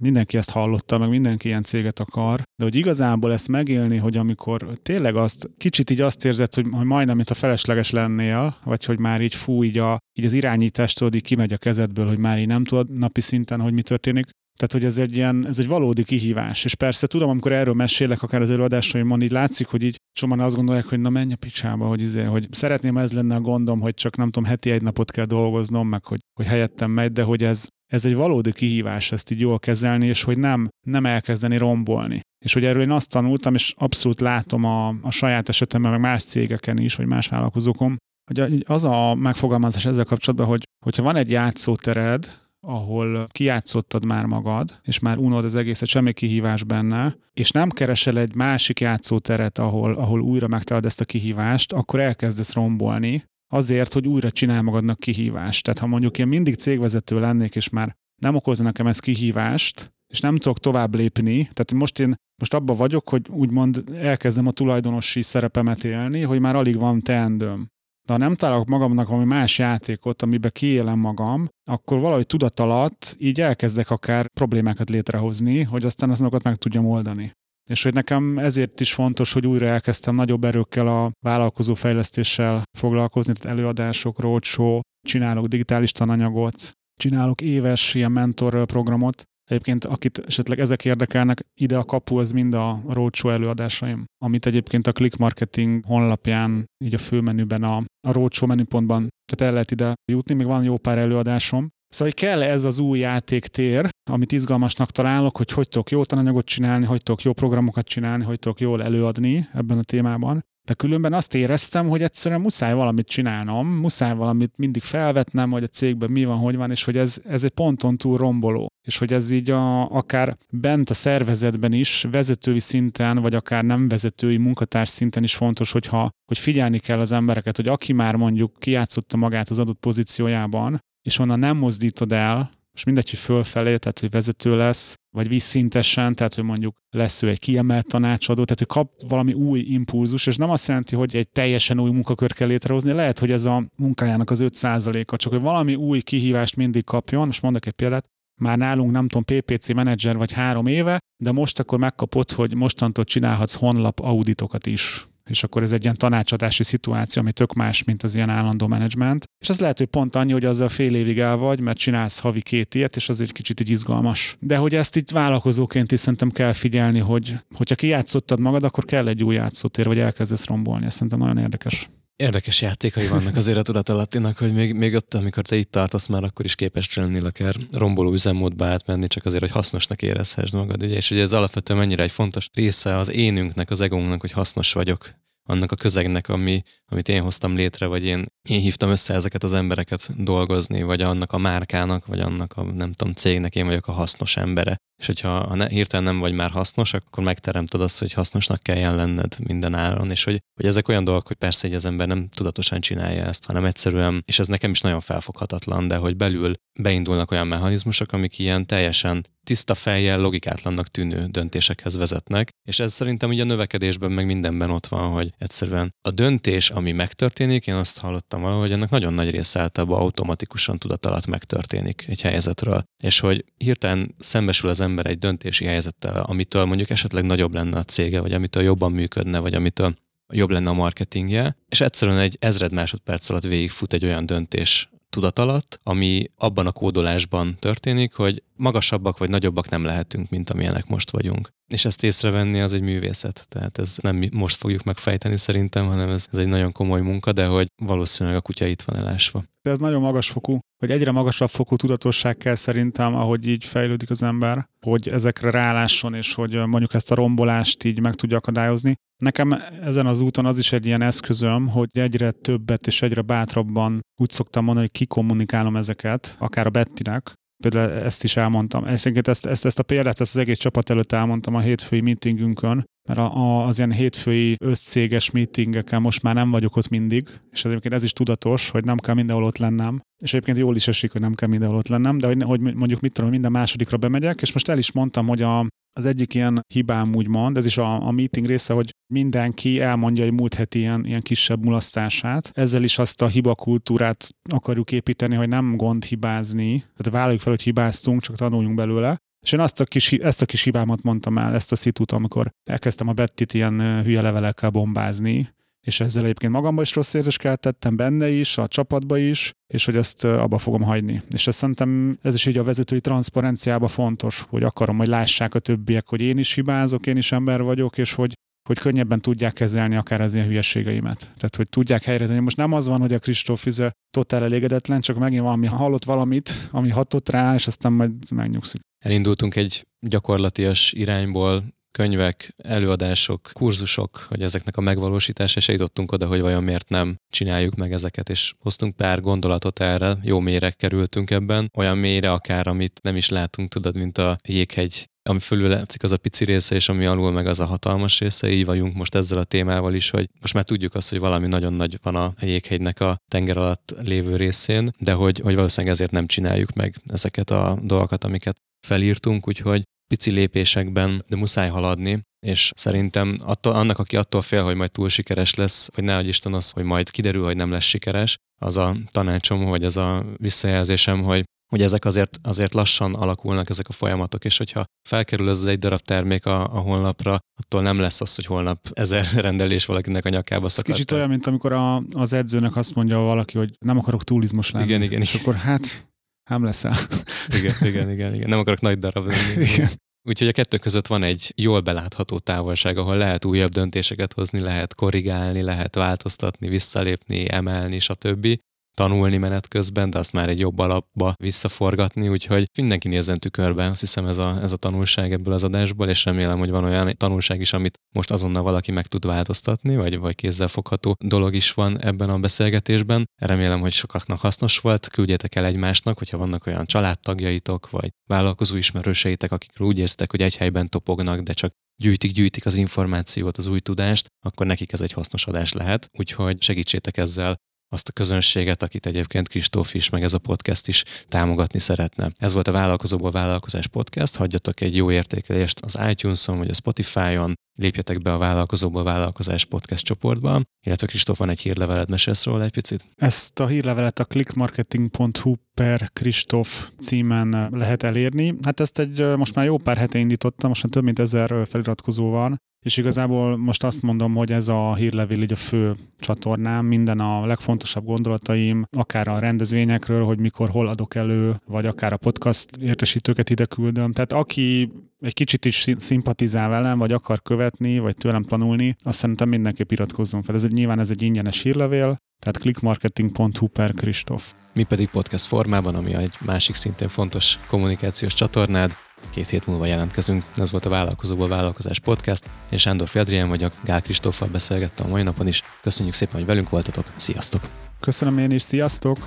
mindenki 0.00 0.36
ezt 0.36 0.50
hallotta, 0.50 0.98
meg 0.98 1.08
mindenki 1.08 1.48
ilyen 1.48 1.62
céget 1.62 1.98
akar, 2.00 2.42
de 2.56 2.64
hogy 2.64 2.74
igazából 2.74 3.32
ezt 3.32 3.48
megélni, 3.48 3.96
hogy 3.96 4.16
amikor 4.16 4.78
tényleg 4.82 5.16
azt, 5.16 5.50
kicsit 5.56 5.90
így 5.90 6.00
azt 6.00 6.24
érzed, 6.24 6.54
hogy, 6.54 6.66
hogy 6.70 6.86
majdnem, 6.86 7.16
mint 7.16 7.30
a 7.30 7.34
felesleges 7.34 7.90
lennél, 7.90 8.56
vagy 8.64 8.84
hogy 8.84 8.98
már 8.98 9.20
így 9.20 9.34
fú, 9.34 9.62
így, 9.62 9.78
a, 9.78 9.98
így 10.18 10.24
az 10.24 10.32
irányítástól 10.32 11.12
így 11.14 11.22
kimegy 11.22 11.52
a 11.52 11.58
kezedből, 11.58 12.06
hogy 12.06 12.18
már 12.18 12.38
így 12.38 12.46
nem 12.46 12.64
tudod 12.64 12.90
napi 12.90 13.20
szinten, 13.20 13.60
hogy 13.60 13.72
mi 13.72 13.82
történik, 13.82 14.26
tehát, 14.56 14.72
hogy 14.72 14.84
ez 14.84 14.98
egy 14.98 15.16
ilyen, 15.16 15.46
ez 15.46 15.58
egy 15.58 15.66
valódi 15.66 16.04
kihívás. 16.04 16.64
És 16.64 16.74
persze 16.74 17.06
tudom, 17.06 17.28
amikor 17.28 17.52
erről 17.52 17.74
mesélek, 17.74 18.22
akár 18.22 18.40
az 18.40 18.50
előadásaimon, 18.50 19.22
így 19.22 19.30
látszik, 19.30 19.66
hogy 19.66 19.82
így 19.82 19.96
sokan 20.12 20.40
azt 20.40 20.56
gondolják, 20.56 20.86
hogy 20.86 21.00
na 21.00 21.10
menj 21.10 21.32
a 21.32 21.36
picsába, 21.36 21.86
hogy, 21.86 22.00
izé, 22.00 22.22
hogy 22.22 22.48
szeretném, 22.50 22.96
ez 22.96 23.12
lenne 23.12 23.34
a 23.34 23.40
gondom, 23.40 23.80
hogy 23.80 23.94
csak 23.94 24.16
nem 24.16 24.30
tudom, 24.30 24.48
heti 24.48 24.70
egy 24.70 24.82
napot 24.82 25.10
kell 25.10 25.24
dolgoznom, 25.24 25.88
meg 25.88 26.04
hogy, 26.04 26.18
hogy 26.38 26.46
helyettem 26.46 26.90
megy, 26.90 27.12
de 27.12 27.22
hogy 27.22 27.44
ez, 27.44 27.68
ez 27.92 28.04
egy 28.04 28.14
valódi 28.14 28.52
kihívás 28.52 29.12
ezt 29.12 29.30
így 29.30 29.40
jól 29.40 29.58
kezelni, 29.58 30.06
és 30.06 30.22
hogy 30.22 30.38
nem, 30.38 30.68
nem 30.86 31.06
elkezdeni 31.06 31.56
rombolni. 31.56 32.20
És 32.44 32.52
hogy 32.52 32.64
erről 32.64 32.82
én 32.82 32.90
azt 32.90 33.08
tanultam, 33.08 33.54
és 33.54 33.74
abszolút 33.76 34.20
látom 34.20 34.64
a, 34.64 34.88
a 34.88 35.10
saját 35.10 35.48
esetemben, 35.48 35.90
meg 35.90 36.00
más 36.00 36.24
cégeken 36.24 36.78
is, 36.78 36.94
vagy 36.94 37.06
más 37.06 37.28
vállalkozókon, 37.28 37.96
hogy 38.32 38.64
az 38.66 38.84
a 38.84 39.14
megfogalmazás 39.14 39.86
ezzel 39.86 40.04
kapcsolatban, 40.04 40.46
hogy 40.48 40.62
hogyha 40.84 41.02
van 41.02 41.16
egy 41.16 41.30
játszótered, 41.30 42.42
ahol 42.66 43.26
kijátszottad 43.30 44.04
már 44.04 44.24
magad, 44.24 44.80
és 44.82 44.98
már 44.98 45.18
unod 45.18 45.44
az 45.44 45.54
egészet, 45.54 45.88
semmi 45.88 46.12
kihívás 46.12 46.64
benne, 46.64 47.16
és 47.32 47.50
nem 47.50 47.68
keresel 47.68 48.18
egy 48.18 48.34
másik 48.34 48.80
játszóteret, 48.80 49.58
ahol, 49.58 49.94
ahol 49.94 50.20
újra 50.20 50.48
megtalad 50.48 50.84
ezt 50.84 51.00
a 51.00 51.04
kihívást, 51.04 51.72
akkor 51.72 52.00
elkezdesz 52.00 52.52
rombolni, 52.52 53.24
azért, 53.52 53.92
hogy 53.92 54.08
újra 54.08 54.30
csinál 54.30 54.62
magadnak 54.62 54.98
kihívást. 54.98 55.64
Tehát 55.64 55.78
ha 55.78 55.86
mondjuk 55.86 56.18
én 56.18 56.28
mindig 56.28 56.54
cégvezető 56.54 57.20
lennék, 57.20 57.54
és 57.54 57.68
már 57.68 57.96
nem 58.22 58.34
okozna 58.34 58.64
nekem 58.64 58.86
ez 58.86 58.98
kihívást, 58.98 59.92
és 60.12 60.20
nem 60.20 60.36
tudok 60.36 60.58
tovább 60.58 60.94
lépni, 60.94 61.34
tehát 61.52 61.72
most 61.72 61.98
én 61.98 62.14
most 62.40 62.54
abban 62.54 62.76
vagyok, 62.76 63.08
hogy 63.08 63.28
úgymond 63.28 63.84
elkezdem 63.94 64.46
a 64.46 64.50
tulajdonosi 64.50 65.22
szerepemet 65.22 65.84
élni, 65.84 66.20
hogy 66.20 66.40
már 66.40 66.56
alig 66.56 66.78
van 66.78 67.00
teendőm. 67.00 67.72
De 68.06 68.12
ha 68.12 68.18
nem 68.18 68.34
találok 68.34 68.66
magamnak 68.66 69.08
valami 69.08 69.24
más 69.24 69.58
játékot, 69.58 70.22
amiben 70.22 70.50
kiélem 70.54 70.98
magam, 70.98 71.48
akkor 71.64 72.00
valahogy 72.00 72.26
tudat 72.26 72.60
alatt 72.60 73.16
így 73.18 73.40
elkezdek 73.40 73.90
akár 73.90 74.26
problémákat 74.28 74.90
létrehozni, 74.90 75.62
hogy 75.62 75.84
aztán 75.84 76.10
azokat 76.10 76.42
meg 76.42 76.56
tudjam 76.56 76.86
oldani. 76.86 77.32
És 77.70 77.82
hogy 77.82 77.94
nekem 77.94 78.38
ezért 78.38 78.80
is 78.80 78.94
fontos, 78.94 79.32
hogy 79.32 79.46
újra 79.46 79.66
elkezdtem 79.66 80.14
nagyobb 80.14 80.44
erőkkel 80.44 80.88
a 80.88 81.10
vállalkozó 81.24 81.74
fejlesztéssel 81.74 82.62
foglalkozni, 82.78 83.32
tehát 83.32 83.56
előadások, 83.56 84.20
roadshow, 84.20 84.80
csinálok 85.06 85.46
digitális 85.46 85.92
tananyagot, 85.92 86.72
csinálok 87.00 87.40
éves 87.40 87.94
ilyen 87.94 88.12
mentor 88.12 88.66
programot, 88.66 89.22
Egyébként, 89.50 89.84
akit 89.84 90.18
esetleg 90.18 90.58
ezek 90.58 90.84
érdekelnek, 90.84 91.46
ide 91.60 91.76
a 91.76 91.84
kapu, 91.84 92.18
az 92.18 92.30
mind 92.30 92.54
a 92.54 92.80
roadshow 92.88 93.30
előadásaim, 93.30 94.04
amit 94.24 94.46
egyébként 94.46 94.86
a 94.86 94.92
Click 94.92 95.16
Marketing 95.16 95.84
honlapján, 95.84 96.64
így 96.84 96.94
a 96.94 96.98
főmenüben, 96.98 97.62
a, 97.62 97.76
a 98.06 98.12
roadshow 98.12 98.48
menüpontban, 98.48 99.08
tehát 99.32 99.40
el 99.40 99.52
lehet 99.52 99.70
ide 99.70 99.94
jutni, 100.12 100.34
még 100.34 100.46
van 100.46 100.64
jó 100.64 100.76
pár 100.76 100.98
előadásom. 100.98 101.68
Szóval 101.88 102.12
hogy 102.12 102.22
kell 102.28 102.42
ez 102.42 102.64
az 102.64 102.78
új 102.78 102.98
játéktér, 102.98 103.88
amit 104.10 104.32
izgalmasnak 104.32 104.90
találok, 104.90 105.36
hogy 105.36 105.50
hogy 105.50 105.68
tudok 105.68 105.90
jó 105.90 106.04
tananyagot 106.04 106.44
csinálni, 106.44 106.84
hogy 106.84 107.02
tudok 107.02 107.22
jó 107.22 107.32
programokat 107.32 107.86
csinálni, 107.86 108.24
hogy 108.24 108.38
tudok 108.38 108.60
jól 108.60 108.82
előadni 108.82 109.48
ebben 109.52 109.78
a 109.78 109.82
témában. 109.82 110.44
De 110.64 110.74
különben 110.74 111.12
azt 111.12 111.34
éreztem, 111.34 111.88
hogy 111.88 112.02
egyszerűen 112.02 112.40
muszáj 112.40 112.74
valamit 112.74 113.06
csinálnom, 113.06 113.66
muszáj 113.66 114.14
valamit 114.14 114.52
mindig 114.56 114.82
felvetnem, 114.82 115.50
hogy 115.50 115.62
a 115.62 115.66
cégben 115.66 116.10
mi 116.10 116.24
van, 116.24 116.38
hogy 116.38 116.56
van, 116.56 116.70
és 116.70 116.84
hogy 116.84 116.96
ez, 116.96 117.20
ez 117.24 117.44
egy 117.44 117.50
ponton 117.50 117.96
túl 117.96 118.16
romboló. 118.16 118.66
És 118.86 118.98
hogy 118.98 119.12
ez 119.12 119.30
így 119.30 119.50
a, 119.50 119.90
akár 119.90 120.36
bent 120.50 120.90
a 120.90 120.94
szervezetben 120.94 121.72
is, 121.72 122.06
vezetői 122.10 122.60
szinten, 122.60 123.22
vagy 123.22 123.34
akár 123.34 123.64
nem 123.64 123.88
vezetői 123.88 124.36
munkatárs 124.36 124.88
szinten 124.88 125.22
is 125.22 125.34
fontos, 125.34 125.72
hogyha, 125.72 126.10
hogy 126.26 126.38
figyelni 126.38 126.78
kell 126.78 127.00
az 127.00 127.12
embereket, 127.12 127.56
hogy 127.56 127.68
aki 127.68 127.92
már 127.92 128.16
mondjuk 128.16 128.58
kijátszotta 128.58 129.16
magát 129.16 129.48
az 129.48 129.58
adott 129.58 129.78
pozíciójában, 129.78 130.80
és 131.02 131.18
onnan 131.18 131.38
nem 131.38 131.56
mozdítod 131.56 132.12
el, 132.12 132.50
most 132.74 132.86
mindegy, 132.86 133.10
hogy 133.10 133.18
fölfelé, 133.18 133.76
tehát 133.76 133.98
hogy 133.98 134.10
vezető 134.10 134.56
lesz, 134.56 134.94
vagy 135.10 135.28
vízszintesen, 135.28 136.14
tehát 136.14 136.34
hogy 136.34 136.44
mondjuk 136.44 136.76
lesz 136.90 137.22
ő 137.22 137.28
egy 137.28 137.38
kiemelt 137.38 137.86
tanácsadó, 137.86 138.44
tehát 138.44 138.58
hogy 138.58 138.66
kap 138.66 139.08
valami 139.08 139.32
új 139.32 139.60
impulzus, 139.60 140.26
és 140.26 140.36
nem 140.36 140.50
azt 140.50 140.68
jelenti, 140.68 140.96
hogy 140.96 141.16
egy 141.16 141.28
teljesen 141.28 141.80
új 141.80 141.90
munkakör 141.90 142.32
kell 142.32 142.48
létrehozni, 142.48 142.92
lehet, 142.92 143.18
hogy 143.18 143.30
ez 143.30 143.44
a 143.44 143.64
munkájának 143.76 144.30
az 144.30 144.42
5%-a, 144.42 145.16
csak 145.16 145.32
hogy 145.32 145.40
valami 145.40 145.74
új 145.74 146.00
kihívást 146.00 146.56
mindig 146.56 146.84
kapjon, 146.84 147.26
most 147.26 147.42
mondok 147.42 147.66
egy 147.66 147.72
példát, 147.72 148.10
már 148.40 148.58
nálunk 148.58 148.90
nem 148.90 149.08
tudom, 149.08 149.24
PPC 149.24 149.72
menedzser 149.72 150.16
vagy 150.16 150.32
három 150.32 150.66
éve, 150.66 150.98
de 151.22 151.32
most 151.32 151.58
akkor 151.58 151.78
megkapott, 151.78 152.32
hogy 152.32 152.54
mostantól 152.54 153.04
csinálhatsz 153.04 153.54
honlap 153.54 154.00
auditokat 154.00 154.66
is 154.66 155.06
és 155.30 155.44
akkor 155.44 155.62
ez 155.62 155.72
egy 155.72 155.82
ilyen 155.82 155.96
tanácsadási 155.96 156.64
szituáció, 156.64 157.22
ami 157.22 157.32
tök 157.32 157.52
más, 157.52 157.84
mint 157.84 158.02
az 158.02 158.14
ilyen 158.14 158.30
állandó 158.30 158.66
menedzsment. 158.66 159.24
És 159.40 159.48
ez 159.48 159.60
lehet, 159.60 159.78
hogy 159.78 159.86
pont 159.86 160.16
annyi, 160.16 160.32
hogy 160.32 160.44
azzal 160.44 160.68
fél 160.68 160.94
évig 160.94 161.18
el 161.18 161.36
vagy, 161.36 161.60
mert 161.60 161.78
csinálsz 161.78 162.18
havi 162.18 162.42
két 162.42 162.74
ilyet, 162.74 162.96
és 162.96 163.08
az 163.08 163.20
egy 163.20 163.32
kicsit 163.32 163.60
egy 163.60 163.70
izgalmas. 163.70 164.36
De 164.40 164.56
hogy 164.56 164.74
ezt 164.74 164.96
itt 164.96 165.10
vállalkozóként 165.10 165.92
is 165.92 166.00
szerintem 166.00 166.30
kell 166.30 166.52
figyelni, 166.52 166.98
hogy 166.98 167.34
hogyha 167.54 167.74
kijátszottad 167.74 168.40
magad, 168.40 168.64
akkor 168.64 168.84
kell 168.84 169.08
egy 169.08 169.24
új 169.24 169.34
játszótér, 169.34 169.86
vagy 169.86 169.98
elkezdesz 169.98 170.46
rombolni. 170.46 170.86
Ez 170.86 170.92
szerintem 170.92 171.18
nagyon 171.18 171.38
érdekes. 171.38 171.88
Érdekes 172.16 172.60
játékai 172.60 173.06
vannak 173.06 173.36
azért 173.36 173.58
a 173.58 173.62
tudatalattinak, 173.62 174.38
hogy 174.38 174.52
még, 174.52 174.74
még 174.74 174.94
ott, 174.94 175.14
amikor 175.14 175.42
te 175.44 175.56
itt 175.56 175.70
tartasz, 175.70 176.06
már 176.06 176.24
akkor 176.24 176.44
is 176.44 176.54
képes 176.54 176.94
lennél 176.94 177.26
akár 177.26 177.56
romboló 177.72 178.12
üzemmódba 178.12 178.66
átmenni, 178.66 179.06
csak 179.06 179.24
azért, 179.24 179.42
hogy 179.42 179.50
hasznosnak 179.50 180.02
érezhessd 180.02 180.54
magad. 180.54 180.82
Ugye? 180.82 180.94
És 180.94 181.10
ugye 181.10 181.22
ez 181.22 181.32
alapvetően 181.32 181.78
mennyire 181.78 182.02
egy 182.02 182.10
fontos 182.10 182.48
része 182.52 182.96
az 182.96 183.10
énünknek, 183.10 183.70
az 183.70 183.80
egónknak, 183.80 184.20
hogy 184.20 184.30
hasznos 184.30 184.72
vagyok 184.72 185.10
annak 185.42 185.72
a 185.72 185.76
közegnek, 185.76 186.28
ami, 186.28 186.62
amit 186.86 187.08
én 187.08 187.22
hoztam 187.22 187.54
létre, 187.54 187.86
vagy 187.86 188.04
én, 188.04 188.24
én 188.48 188.60
hívtam 188.60 188.90
össze 188.90 189.14
ezeket 189.14 189.42
az 189.42 189.52
embereket 189.52 190.22
dolgozni, 190.24 190.82
vagy 190.82 191.00
annak 191.02 191.32
a 191.32 191.38
márkának, 191.38 192.06
vagy 192.06 192.20
annak 192.20 192.52
a 192.56 192.62
nem 192.62 192.92
tudom, 192.92 193.14
cégnek 193.14 193.54
én 193.54 193.66
vagyok 193.66 193.88
a 193.88 193.92
hasznos 193.92 194.36
embere. 194.36 194.76
És 195.00 195.06
hogyha 195.06 195.46
ha 195.46 195.54
ne, 195.54 195.68
hirtelen 195.68 196.04
nem 196.04 196.18
vagy 196.18 196.32
már 196.32 196.50
hasznos, 196.50 196.94
akkor 196.94 197.24
megteremted 197.24 197.80
azt, 197.80 197.98
hogy 197.98 198.12
hasznosnak 198.12 198.62
kelljen 198.62 198.94
lenned 198.94 199.36
minden 199.38 199.74
áron, 199.74 200.10
és 200.10 200.24
hogy, 200.24 200.40
hogy 200.54 200.66
ezek 200.66 200.88
olyan 200.88 201.04
dolgok, 201.04 201.26
hogy 201.26 201.36
persze 201.36 201.66
hogy 201.66 201.76
az 201.76 201.84
ember 201.84 202.06
nem 202.06 202.28
tudatosan 202.28 202.80
csinálja 202.80 203.24
ezt, 203.24 203.44
hanem 203.44 203.64
egyszerűen, 203.64 204.22
és 204.26 204.38
ez 204.38 204.46
nekem 204.46 204.70
is 204.70 204.80
nagyon 204.80 205.00
felfoghatatlan, 205.00 205.88
de 205.88 205.96
hogy 205.96 206.16
belül 206.16 206.52
beindulnak 206.80 207.30
olyan 207.30 207.46
mechanizmusok, 207.46 208.12
amik 208.12 208.38
ilyen 208.38 208.66
teljesen 208.66 209.26
tiszta 209.44 209.74
fejjel, 209.74 210.20
logikátlannak 210.20 210.88
tűnő 210.88 211.26
döntésekhez 211.26 211.96
vezetnek, 211.96 212.50
és 212.68 212.78
ez 212.78 212.92
szerintem 212.92 213.30
ugye 213.30 213.42
a 213.42 213.46
növekedésben 213.46 214.12
meg 214.12 214.26
mindenben 214.26 214.70
ott 214.70 214.86
van, 214.86 215.12
hogy 215.12 215.30
egyszerűen 215.38 215.94
a 216.00 216.10
döntés, 216.10 216.70
ami 216.70 216.92
megtörténik, 216.92 217.66
én 217.66 217.74
azt 217.74 217.98
hallottam 217.98 218.33
valahogy, 218.40 218.72
ennek 218.72 218.90
nagyon 218.90 219.14
nagy 219.14 219.30
része 219.30 219.60
általában 219.60 220.00
automatikusan 220.00 220.78
tudat 220.78 221.06
alatt 221.06 221.26
megtörténik 221.26 222.04
egy 222.08 222.20
helyzetről, 222.20 222.84
és 223.02 223.20
hogy 223.20 223.44
hirtelen 223.56 224.14
szembesül 224.18 224.70
az 224.70 224.80
ember 224.80 225.06
egy 225.06 225.18
döntési 225.18 225.64
helyzettel, 225.64 226.22
amitől 226.22 226.64
mondjuk 226.64 226.90
esetleg 226.90 227.24
nagyobb 227.24 227.54
lenne 227.54 227.78
a 227.78 227.84
cége, 227.84 228.20
vagy 228.20 228.32
amitől 228.32 228.62
jobban 228.62 228.92
működne, 228.92 229.38
vagy 229.38 229.54
amitől 229.54 229.94
jobb 230.28 230.50
lenne 230.50 230.70
a 230.70 230.74
marketingje, 230.74 231.56
és 231.68 231.80
egyszerűen 231.80 232.18
egy 232.18 232.36
ezred 232.40 232.72
másodperc 232.72 233.28
alatt 233.28 233.44
végigfut 233.44 233.92
egy 233.92 234.04
olyan 234.04 234.26
döntés 234.26 234.88
tudat 235.10 235.38
alatt, 235.38 235.80
ami 235.82 236.30
abban 236.36 236.66
a 236.66 236.72
kódolásban 236.72 237.56
történik, 237.58 238.14
hogy 238.14 238.42
magasabbak 238.56 239.18
vagy 239.18 239.28
nagyobbak 239.30 239.68
nem 239.68 239.84
lehetünk, 239.84 240.30
mint 240.30 240.50
amilyenek 240.50 240.86
most 240.86 241.10
vagyunk. 241.10 241.48
És 241.66 241.84
ezt 241.84 242.02
észrevenni 242.02 242.60
az 242.60 242.72
egy 242.72 242.82
művészet. 242.82 243.46
Tehát 243.48 243.78
ez 243.78 243.96
nem 244.02 244.28
most 244.32 244.56
fogjuk 244.56 244.82
megfejteni 244.82 245.36
szerintem, 245.36 245.86
hanem 245.86 246.08
ez, 246.08 246.26
ez 246.32 246.38
egy 246.38 246.46
nagyon 246.46 246.72
komoly 246.72 247.00
munka, 247.00 247.32
de 247.32 247.46
hogy 247.46 247.66
valószínűleg 247.82 248.38
a 248.38 248.42
kutya 248.42 248.66
itt 248.66 248.82
van 248.82 248.96
elásva. 248.96 249.44
De 249.62 249.70
ez 249.70 249.78
nagyon 249.78 250.00
magas 250.00 250.30
fokú, 250.30 250.58
hogy 250.78 250.90
egyre 250.90 251.10
magasabb 251.10 251.48
fokú 251.48 251.76
tudatosság 251.76 252.36
kell 252.36 252.54
szerintem, 252.54 253.14
ahogy 253.14 253.46
így 253.46 253.64
fejlődik 253.64 254.10
az 254.10 254.22
ember, 254.22 254.68
hogy 254.80 255.08
ezekre 255.08 255.50
rálásson, 255.50 256.14
és 256.14 256.34
hogy 256.34 256.66
mondjuk 256.66 256.94
ezt 256.94 257.10
a 257.10 257.14
rombolást 257.14 257.84
így 257.84 258.00
meg 258.00 258.14
tudja 258.14 258.36
akadályozni. 258.36 258.94
Nekem 259.22 259.62
ezen 259.82 260.06
az 260.06 260.20
úton 260.20 260.46
az 260.46 260.58
is 260.58 260.72
egy 260.72 260.86
ilyen 260.86 261.02
eszközöm, 261.02 261.68
hogy 261.68 261.88
egyre 261.92 262.30
többet 262.30 262.86
és 262.86 263.02
egyre 263.02 263.20
bátrabban 263.20 264.00
úgy 264.20 264.30
szoktam 264.30 264.64
mondani, 264.64 264.86
hogy 264.86 264.98
kikommunikálom 264.98 265.76
ezeket, 265.76 266.36
akár 266.38 266.66
a 266.66 266.70
Bettinek, 266.70 267.32
például 267.68 267.92
ezt 267.92 268.24
is 268.24 268.36
elmondtam. 268.36 268.84
Ezt, 268.84 269.06
ezt, 269.06 269.46
ezt, 269.46 269.64
ezt 269.64 269.78
a 269.78 269.82
példát 269.82 270.20
ezt 270.20 270.34
az 270.34 270.40
egész 270.40 270.58
csapat 270.58 270.90
előtt 270.90 271.12
elmondtam 271.12 271.54
a 271.54 271.60
hétfői 271.60 272.00
meetingünkön, 272.00 272.84
mert 273.08 273.18
a, 273.18 273.36
a, 273.36 273.66
az 273.66 273.78
ilyen 273.78 273.92
hétfői 273.92 274.54
összcéges 274.64 275.30
meetingeken 275.30 276.00
most 276.00 276.22
már 276.22 276.34
nem 276.34 276.50
vagyok 276.50 276.76
ott 276.76 276.88
mindig, 276.88 277.28
és 277.50 277.64
egyébként 277.64 277.94
ez 277.94 278.02
is 278.02 278.12
tudatos, 278.12 278.70
hogy 278.70 278.84
nem 278.84 278.96
kell 278.96 279.14
mindenhol 279.14 279.44
ott 279.44 279.58
lennem, 279.58 280.00
és 280.22 280.32
egyébként 280.32 280.58
jól 280.58 280.76
is 280.76 280.88
esik, 280.88 281.12
hogy 281.12 281.20
nem 281.20 281.34
kell 281.34 281.48
mindenhol 281.48 281.78
ott 281.78 281.88
lennem, 281.88 282.18
de 282.18 282.26
hogy, 282.26 282.42
hogy 282.42 282.60
mondjuk 282.60 283.00
mit 283.00 283.12
tudom, 283.12 283.30
minden 283.30 283.50
másodikra 283.50 283.96
bemegyek, 283.96 284.40
és 284.40 284.52
most 284.52 284.68
el 284.68 284.78
is 284.78 284.92
mondtam, 284.92 285.26
hogy 285.26 285.42
a, 285.42 285.66
az 285.96 286.04
egyik 286.04 286.34
ilyen 286.34 286.64
hibám 286.74 287.14
úgymond, 287.14 287.56
ez 287.56 287.66
is 287.66 287.78
a, 287.78 288.06
a 288.06 288.10
meeting 288.10 288.46
része, 288.46 288.74
hogy 288.74 288.94
mindenki 289.12 289.80
elmondja 289.80 290.24
egy 290.24 290.32
múlt 290.32 290.54
heti 290.54 290.78
ilyen, 290.78 291.04
ilyen 291.04 291.22
kisebb 291.22 291.64
mulasztását. 291.64 292.50
Ezzel 292.54 292.82
is 292.82 292.98
azt 292.98 293.22
a 293.22 293.26
hibakultúrát 293.26 294.28
akarjuk 294.50 294.92
építeni, 294.92 295.34
hogy 295.34 295.48
nem 295.48 295.76
gond 295.76 296.04
hibázni, 296.04 296.78
tehát 296.96 297.12
vállaljuk 297.12 297.40
fel, 297.40 297.52
hogy 297.52 297.62
hibáztunk, 297.62 298.20
csak 298.20 298.36
tanuljunk 298.36 298.74
belőle. 298.74 299.16
És 299.44 299.52
én 299.52 299.60
azt 299.60 299.80
a 299.80 299.84
kis, 299.84 300.12
ezt 300.12 300.42
a 300.42 300.46
kis 300.46 300.62
hibámat 300.62 301.02
mondtam 301.02 301.38
el, 301.38 301.54
ezt 301.54 301.72
a 301.72 301.76
szitut, 301.76 302.12
amikor 302.12 302.50
elkezdtem 302.70 303.08
a 303.08 303.12
Bettit 303.12 303.54
ilyen 303.54 304.02
hülye 304.02 304.20
levelekkel 304.20 304.70
bombázni, 304.70 305.54
és 305.84 306.00
ezzel 306.00 306.22
egyébként 306.22 306.52
magamban 306.52 306.84
is 306.84 306.94
rossz 306.94 307.14
érzést 307.14 307.38
keltettem, 307.38 307.96
benne 307.96 308.30
is, 308.30 308.58
a 308.58 308.68
csapatba 308.68 309.18
is, 309.18 309.52
és 309.66 309.84
hogy 309.84 309.96
ezt 309.96 310.24
abba 310.24 310.58
fogom 310.58 310.82
hagyni. 310.82 311.22
És 311.30 311.46
ezt 311.46 311.58
szerintem 311.58 312.18
ez 312.22 312.34
is 312.34 312.46
így 312.46 312.58
a 312.58 312.64
vezetői 312.64 313.00
transzparenciában 313.00 313.88
fontos, 313.88 314.44
hogy 314.48 314.62
akarom, 314.62 314.96
hogy 314.96 315.06
lássák 315.06 315.54
a 315.54 315.58
többiek, 315.58 316.08
hogy 316.08 316.20
én 316.20 316.38
is 316.38 316.54
hibázok, 316.54 317.06
én 317.06 317.16
is 317.16 317.32
ember 317.32 317.62
vagyok, 317.62 317.98
és 317.98 318.12
hogy 318.12 318.34
hogy 318.68 318.78
könnyebben 318.78 319.20
tudják 319.20 319.52
kezelni 319.52 319.96
akár 319.96 320.20
az 320.20 320.34
ilyen 320.34 320.46
hülyeségeimet. 320.46 321.18
Tehát, 321.18 321.56
hogy 321.56 321.68
tudják 321.68 322.02
helyre 322.02 322.26
tenni. 322.26 322.38
Most 322.38 322.56
nem 322.56 322.72
az 322.72 322.88
van, 322.88 323.00
hogy 323.00 323.12
a 323.12 323.18
Kristóf 323.18 323.66
Ize 323.66 323.92
totál 324.10 324.42
elégedetlen, 324.42 325.00
csak 325.00 325.18
megint 325.18 325.42
valami 325.42 325.66
hallott 325.66 326.04
valamit, 326.04 326.68
ami 326.70 326.90
hatott 326.90 327.28
rá, 327.28 327.54
és 327.54 327.66
aztán 327.66 327.92
majd 327.92 328.30
megnyugszik. 328.34 328.80
Elindultunk 329.04 329.56
egy 329.56 329.82
gyakorlatias 330.00 330.92
irányból, 330.92 331.64
könyvek, 331.98 332.54
előadások, 332.56 333.50
kurzusok, 333.52 334.26
hogy 334.28 334.42
ezeknek 334.42 334.76
a 334.76 334.80
megvalósítása, 334.80 335.58
és 335.58 335.68
eljutottunk 335.68 336.12
oda, 336.12 336.26
hogy 336.26 336.40
vajon 336.40 336.62
miért 336.64 336.88
nem 336.88 337.16
csináljuk 337.30 337.74
meg 337.74 337.92
ezeket, 337.92 338.28
és 338.28 338.54
hoztunk 338.58 338.96
pár 338.96 339.20
gondolatot 339.20 339.80
erre, 339.80 340.16
jó 340.22 340.40
mélyre 340.40 340.70
kerültünk 340.70 341.30
ebben, 341.30 341.70
olyan 341.76 341.98
mélyre 341.98 342.30
akár, 342.30 342.66
amit 342.66 343.00
nem 343.02 343.16
is 343.16 343.28
látunk, 343.28 343.68
tudod, 343.68 343.96
mint 343.96 344.18
a 344.18 344.36
jéghegy 344.48 345.08
ami 345.28 345.38
fölül 345.38 345.68
látszik 345.68 346.02
az 346.02 346.10
a 346.10 346.16
pici 346.16 346.44
része, 346.44 346.74
és 346.74 346.88
ami 346.88 347.04
alul 347.04 347.32
meg 347.32 347.46
az 347.46 347.60
a 347.60 347.64
hatalmas 347.64 348.18
része, 348.18 348.50
így 348.50 348.64
vagyunk 348.64 348.94
most 348.94 349.14
ezzel 349.14 349.38
a 349.38 349.44
témával 349.44 349.94
is, 349.94 350.10
hogy 350.10 350.28
most 350.40 350.54
már 350.54 350.64
tudjuk 350.64 350.94
azt, 350.94 351.10
hogy 351.10 351.18
valami 351.18 351.46
nagyon 351.46 351.72
nagy 351.72 351.98
van 352.02 352.14
a 352.14 352.34
jéghegynek 352.40 353.00
a 353.00 353.16
tenger 353.30 353.56
alatt 353.56 353.94
lévő 354.02 354.36
részén, 354.36 354.90
de 354.98 355.12
hogy, 355.12 355.38
hogy 355.38 355.54
valószínűleg 355.54 355.94
ezért 355.94 356.10
nem 356.10 356.26
csináljuk 356.26 356.72
meg 356.72 356.94
ezeket 357.06 357.50
a 357.50 357.78
dolgokat, 357.82 358.24
amiket 358.24 358.56
felírtunk, 358.86 359.48
úgyhogy 359.48 359.82
pici 360.06 360.30
lépésekben, 360.30 361.24
de 361.28 361.36
muszáj 361.36 361.68
haladni, 361.68 362.20
és 362.46 362.70
szerintem 362.76 363.36
attól, 363.40 363.74
annak, 363.74 363.98
aki 363.98 364.16
attól 364.16 364.42
fél, 364.42 364.62
hogy 364.62 364.76
majd 364.76 364.92
túl 364.92 365.08
sikeres 365.08 365.54
lesz, 365.54 365.88
vagy 365.94 366.04
nehogy 366.04 366.28
Isten 366.28 366.54
az, 366.54 366.70
hogy 366.70 366.84
majd 366.84 367.10
kiderül, 367.10 367.44
hogy 367.44 367.56
nem 367.56 367.70
lesz 367.70 367.84
sikeres, 367.84 368.36
az 368.60 368.76
a 368.76 368.96
tanácsom, 369.10 369.64
vagy 369.64 369.84
az 369.84 369.96
a 369.96 370.24
visszajelzésem, 370.36 371.22
hogy 371.22 371.44
hogy 371.74 371.82
ezek 371.82 372.04
azért, 372.04 372.38
azért 372.42 372.74
lassan 372.74 373.14
alakulnak 373.14 373.70
ezek 373.70 373.88
a 373.88 373.92
folyamatok, 373.92 374.44
és 374.44 374.58
hogyha 374.58 374.84
felkerül 375.08 375.48
ez 375.48 375.64
egy 375.64 375.78
darab 375.78 376.00
termék 376.00 376.46
a, 376.46 376.62
a 376.62 376.78
honlapra, 376.78 377.38
attól 377.60 377.82
nem 377.82 377.98
lesz 377.98 378.20
az, 378.20 378.34
hogy 378.34 378.46
holnap 378.46 378.90
ezer 378.92 379.26
rendelés 379.46 379.84
valakinek 379.84 380.24
a 380.24 380.28
nyakába 380.28 380.68
szakad. 380.68 380.90
Ez 380.90 380.96
kicsit 380.96 381.12
olyan, 381.12 381.28
mint 381.28 381.46
amikor 381.46 381.72
a, 381.72 382.02
az 382.12 382.32
edzőnek 382.32 382.76
azt 382.76 382.94
mondja 382.94 383.18
valaki, 383.18 383.58
hogy 383.58 383.76
nem 383.78 383.98
akarok 383.98 384.24
túlizmos 384.24 384.70
lenni. 384.70 384.84
Igen, 384.84 385.02
igen. 385.02 385.20
És 385.20 385.34
igen. 385.34 385.46
akkor 385.46 385.54
hát 385.54 386.06
nem 386.50 386.64
leszel. 386.64 386.96
Igen, 387.58 387.74
igen, 387.80 388.10
igen, 388.10 388.34
igen. 388.34 388.48
Nem 388.48 388.58
akarok 388.58 388.80
nagy 388.80 388.98
darab 388.98 389.26
lenni. 389.26 389.64
Igen. 389.72 389.90
Úgyhogy 390.26 390.48
a 390.48 390.52
kettő 390.52 390.78
között 390.78 391.06
van 391.06 391.22
egy 391.22 391.52
jól 391.56 391.80
belátható 391.80 392.38
távolság, 392.38 392.98
ahol 392.98 393.16
lehet 393.16 393.44
újabb 393.44 393.70
döntéseket 393.70 394.32
hozni, 394.32 394.60
lehet 394.60 394.94
korrigálni, 394.94 395.62
lehet 395.62 395.94
változtatni, 395.94 396.68
visszalépni, 396.68 397.50
emelni, 397.50 397.98
stb. 397.98 398.58
Tanulni 398.94 399.36
menet 399.36 399.68
közben, 399.68 400.10
de 400.10 400.18
azt 400.18 400.32
már 400.32 400.48
egy 400.48 400.58
jobb 400.58 400.78
alapba 400.78 401.34
visszaforgatni, 401.36 402.28
úgyhogy 402.28 402.64
mindenki 402.78 403.08
nézzen 403.08 403.38
tükörbe, 403.38 403.86
azt 403.86 404.00
hiszem 404.00 404.26
ez 404.26 404.38
a, 404.38 404.58
ez 404.62 404.72
a 404.72 404.76
tanulság 404.76 405.32
ebből 405.32 405.54
az 405.54 405.64
adásból, 405.64 406.08
és 406.08 406.24
remélem, 406.24 406.58
hogy 406.58 406.70
van 406.70 406.84
olyan 406.84 407.16
tanulság 407.16 407.60
is, 407.60 407.72
amit 407.72 407.98
most 408.14 408.30
azonnal 408.30 408.62
valaki 408.62 408.92
meg 408.92 409.06
tud 409.06 409.26
változtatni, 409.26 409.96
vagy, 409.96 410.18
vagy 410.18 410.34
kézzelfogható 410.34 411.16
dolog 411.18 411.54
is 411.54 411.72
van 411.72 412.00
ebben 412.00 412.30
a 412.30 412.38
beszélgetésben. 412.38 413.24
Remélem, 413.40 413.80
hogy 413.80 413.92
sokaknak 413.92 414.40
hasznos 414.40 414.78
volt, 414.78 415.08
küldjétek 415.08 415.54
el 415.54 415.64
egymásnak, 415.64 416.18
hogyha 416.18 416.38
vannak 416.38 416.66
olyan 416.66 416.86
családtagjaitok, 416.86 417.90
vagy 417.90 418.10
vállalkozó 418.30 418.76
ismerőseitek, 418.76 419.52
akikről 419.52 419.88
úgy 419.88 419.98
érztek, 419.98 420.30
hogy 420.30 420.40
egy 420.40 420.56
helyben 420.56 420.88
topognak, 420.88 421.40
de 421.40 421.52
csak 421.52 421.72
gyűjtik-gyűjtik 422.02 422.66
az 422.66 422.74
információt, 422.74 423.58
az 423.58 423.66
új 423.66 423.80
tudást, 423.80 424.26
akkor 424.44 424.66
nekik 424.66 424.92
ez 424.92 425.00
egy 425.00 425.12
hasznos 425.12 425.46
adás 425.46 425.72
lehet, 425.72 426.08
úgyhogy 426.12 426.62
segítsétek 426.62 427.16
ezzel 427.16 427.56
azt 427.88 428.08
a 428.08 428.12
közönséget, 428.12 428.82
akit 428.82 429.06
egyébként 429.06 429.48
Kristóf 429.48 429.94
is, 429.94 430.08
meg 430.08 430.22
ez 430.22 430.34
a 430.34 430.38
podcast 430.38 430.88
is 430.88 431.04
támogatni 431.28 431.78
szeretne. 431.78 432.32
Ez 432.36 432.52
volt 432.52 432.68
a 432.68 432.72
Vállalkozóból 432.72 433.30
Vállalkozás 433.30 433.86
Podcast, 433.86 434.36
hagyjatok 434.36 434.80
egy 434.80 434.96
jó 434.96 435.10
értékelést 435.10 435.80
az 435.80 435.98
iTunes-on 436.10 436.58
vagy 436.58 436.68
a 436.68 436.74
Spotify-on, 436.74 437.54
lépjetek 437.74 438.22
be 438.22 438.32
a 438.32 438.38
Vállalkozóból 438.38 439.04
Vállalkozás 439.04 439.64
Podcast 439.64 440.04
csoportba, 440.04 440.60
illetve 440.86 441.06
Kristóf 441.06 441.38
van 441.38 441.48
egy 441.48 441.60
hírleveled, 441.60 442.08
mesélsz 442.08 442.44
róla 442.44 442.64
egy 442.64 442.72
picit? 442.72 443.04
Ezt 443.16 443.60
a 443.60 443.66
hírlevelet 443.66 444.18
a 444.18 444.24
clickmarketing.hu 444.24 445.54
per 445.74 446.10
Kristóf 446.12 446.88
címen 447.00 447.68
lehet 447.72 448.02
elérni. 448.02 448.54
Hát 448.62 448.80
ezt 448.80 448.98
egy 448.98 449.36
most 449.36 449.54
már 449.54 449.64
jó 449.64 449.78
pár 449.78 449.96
hete 449.96 450.18
indítottam, 450.18 450.68
most 450.68 450.82
már 450.82 450.92
több 450.92 451.04
mint 451.04 451.18
ezer 451.18 451.66
feliratkozó 451.68 452.30
van, 452.30 452.60
és 452.84 452.96
igazából 452.96 453.56
most 453.56 453.84
azt 453.84 454.02
mondom, 454.02 454.34
hogy 454.34 454.52
ez 454.52 454.68
a 454.68 454.94
hírlevél 454.94 455.42
így 455.42 455.52
a 455.52 455.56
fő 455.56 455.94
csatornám, 456.18 456.86
minden 456.86 457.20
a 457.20 457.46
legfontosabb 457.46 458.04
gondolataim, 458.04 458.86
akár 458.90 459.28
a 459.28 459.38
rendezvényekről, 459.38 460.24
hogy 460.24 460.40
mikor, 460.40 460.68
hol 460.68 460.88
adok 460.88 461.14
elő, 461.14 461.54
vagy 461.66 461.86
akár 461.86 462.12
a 462.12 462.16
podcast 462.16 462.76
értesítőket 462.76 463.50
ide 463.50 463.64
küldöm. 463.64 464.12
Tehát 464.12 464.32
aki 464.32 464.92
egy 465.20 465.34
kicsit 465.34 465.64
is 465.64 465.86
szimpatizál 465.96 466.68
velem, 466.68 466.98
vagy 466.98 467.12
akar 467.12 467.42
követni, 467.42 467.98
vagy 467.98 468.16
tőlem 468.16 468.42
tanulni, 468.42 468.96
azt 469.02 469.18
szerintem 469.18 469.48
mindenképp 469.48 469.90
iratkozzon 469.90 470.42
fel. 470.42 470.54
Ez 470.54 470.64
egy, 470.64 470.72
nyilván 470.72 470.98
ez 470.98 471.10
egy 471.10 471.22
ingyenes 471.22 471.62
hírlevél, 471.62 472.18
tehát 472.38 472.58
clickmarketing.hu 472.58 473.66
per 473.66 473.92
Kristóf. 473.92 474.52
Mi 474.72 474.82
pedig 474.82 475.08
podcast 475.08 475.46
formában, 475.46 475.94
ami 475.94 476.14
egy 476.14 476.34
másik 476.44 476.74
szintén 476.74 477.08
fontos 477.08 477.58
kommunikációs 477.68 478.34
csatornád, 478.34 478.92
Két 479.30 479.48
hét 479.48 479.66
múlva 479.66 479.86
jelentkezünk. 479.86 480.44
Ez 480.56 480.70
volt 480.70 480.84
a 480.84 480.88
Vállalkozóból 480.88 481.48
Vállalkozás 481.48 481.98
Podcast. 481.98 482.44
Én 482.70 482.78
Sándor 482.78 483.08
Fedrián 483.08 483.48
vagyok, 483.48 483.72
Gál 483.84 484.02
Kristóffal 484.02 484.48
beszélgettem 484.48 485.06
a 485.06 485.08
mai 485.08 485.22
napon 485.22 485.46
is. 485.46 485.62
Köszönjük 485.82 486.14
szépen, 486.14 486.34
hogy 486.34 486.46
velünk 486.46 486.70
voltatok. 486.70 487.04
Sziasztok! 487.16 487.62
Köszönöm 488.00 488.38
én 488.38 488.50
is, 488.50 488.62
sziasztok! 488.62 489.18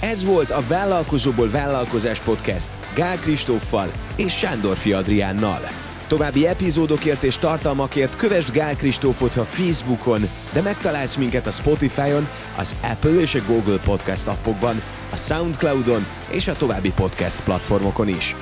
Ez 0.00 0.24
volt 0.24 0.50
a 0.50 0.62
Vállalkozóból 0.68 1.50
Vállalkozás 1.50 2.20
Podcast 2.20 2.78
Gál 2.94 3.16
Kristóffal 3.16 3.90
és 4.16 4.36
Sándor 4.36 4.78
Adriánnal. 4.92 5.60
További 6.08 6.46
epizódokért 6.46 7.22
és 7.22 7.36
tartalmakért 7.36 8.16
kövess 8.16 8.50
Gál 8.50 8.76
Kristófot 8.76 9.34
a 9.34 9.44
Facebookon, 9.44 10.28
de 10.52 10.60
megtalálsz 10.60 11.16
minket 11.16 11.46
a 11.46 11.50
Spotify-on, 11.50 12.28
az 12.56 12.74
Apple 12.82 13.20
és 13.20 13.34
a 13.34 13.44
Google 13.46 13.78
Podcast 13.78 14.26
appokban, 14.26 14.82
a 15.12 15.16
Soundcloud-on 15.16 16.06
és 16.30 16.48
a 16.48 16.52
további 16.52 16.92
podcast 16.92 17.42
platformokon 17.42 18.08
is. 18.08 18.34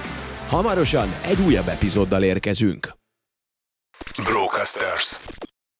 Hamarosan 0.48 1.08
egy 1.22 1.40
újabb 1.40 1.68
epizóddal 1.68 2.22
érkezünk. 2.22 2.92
Brocasters. 4.22 5.18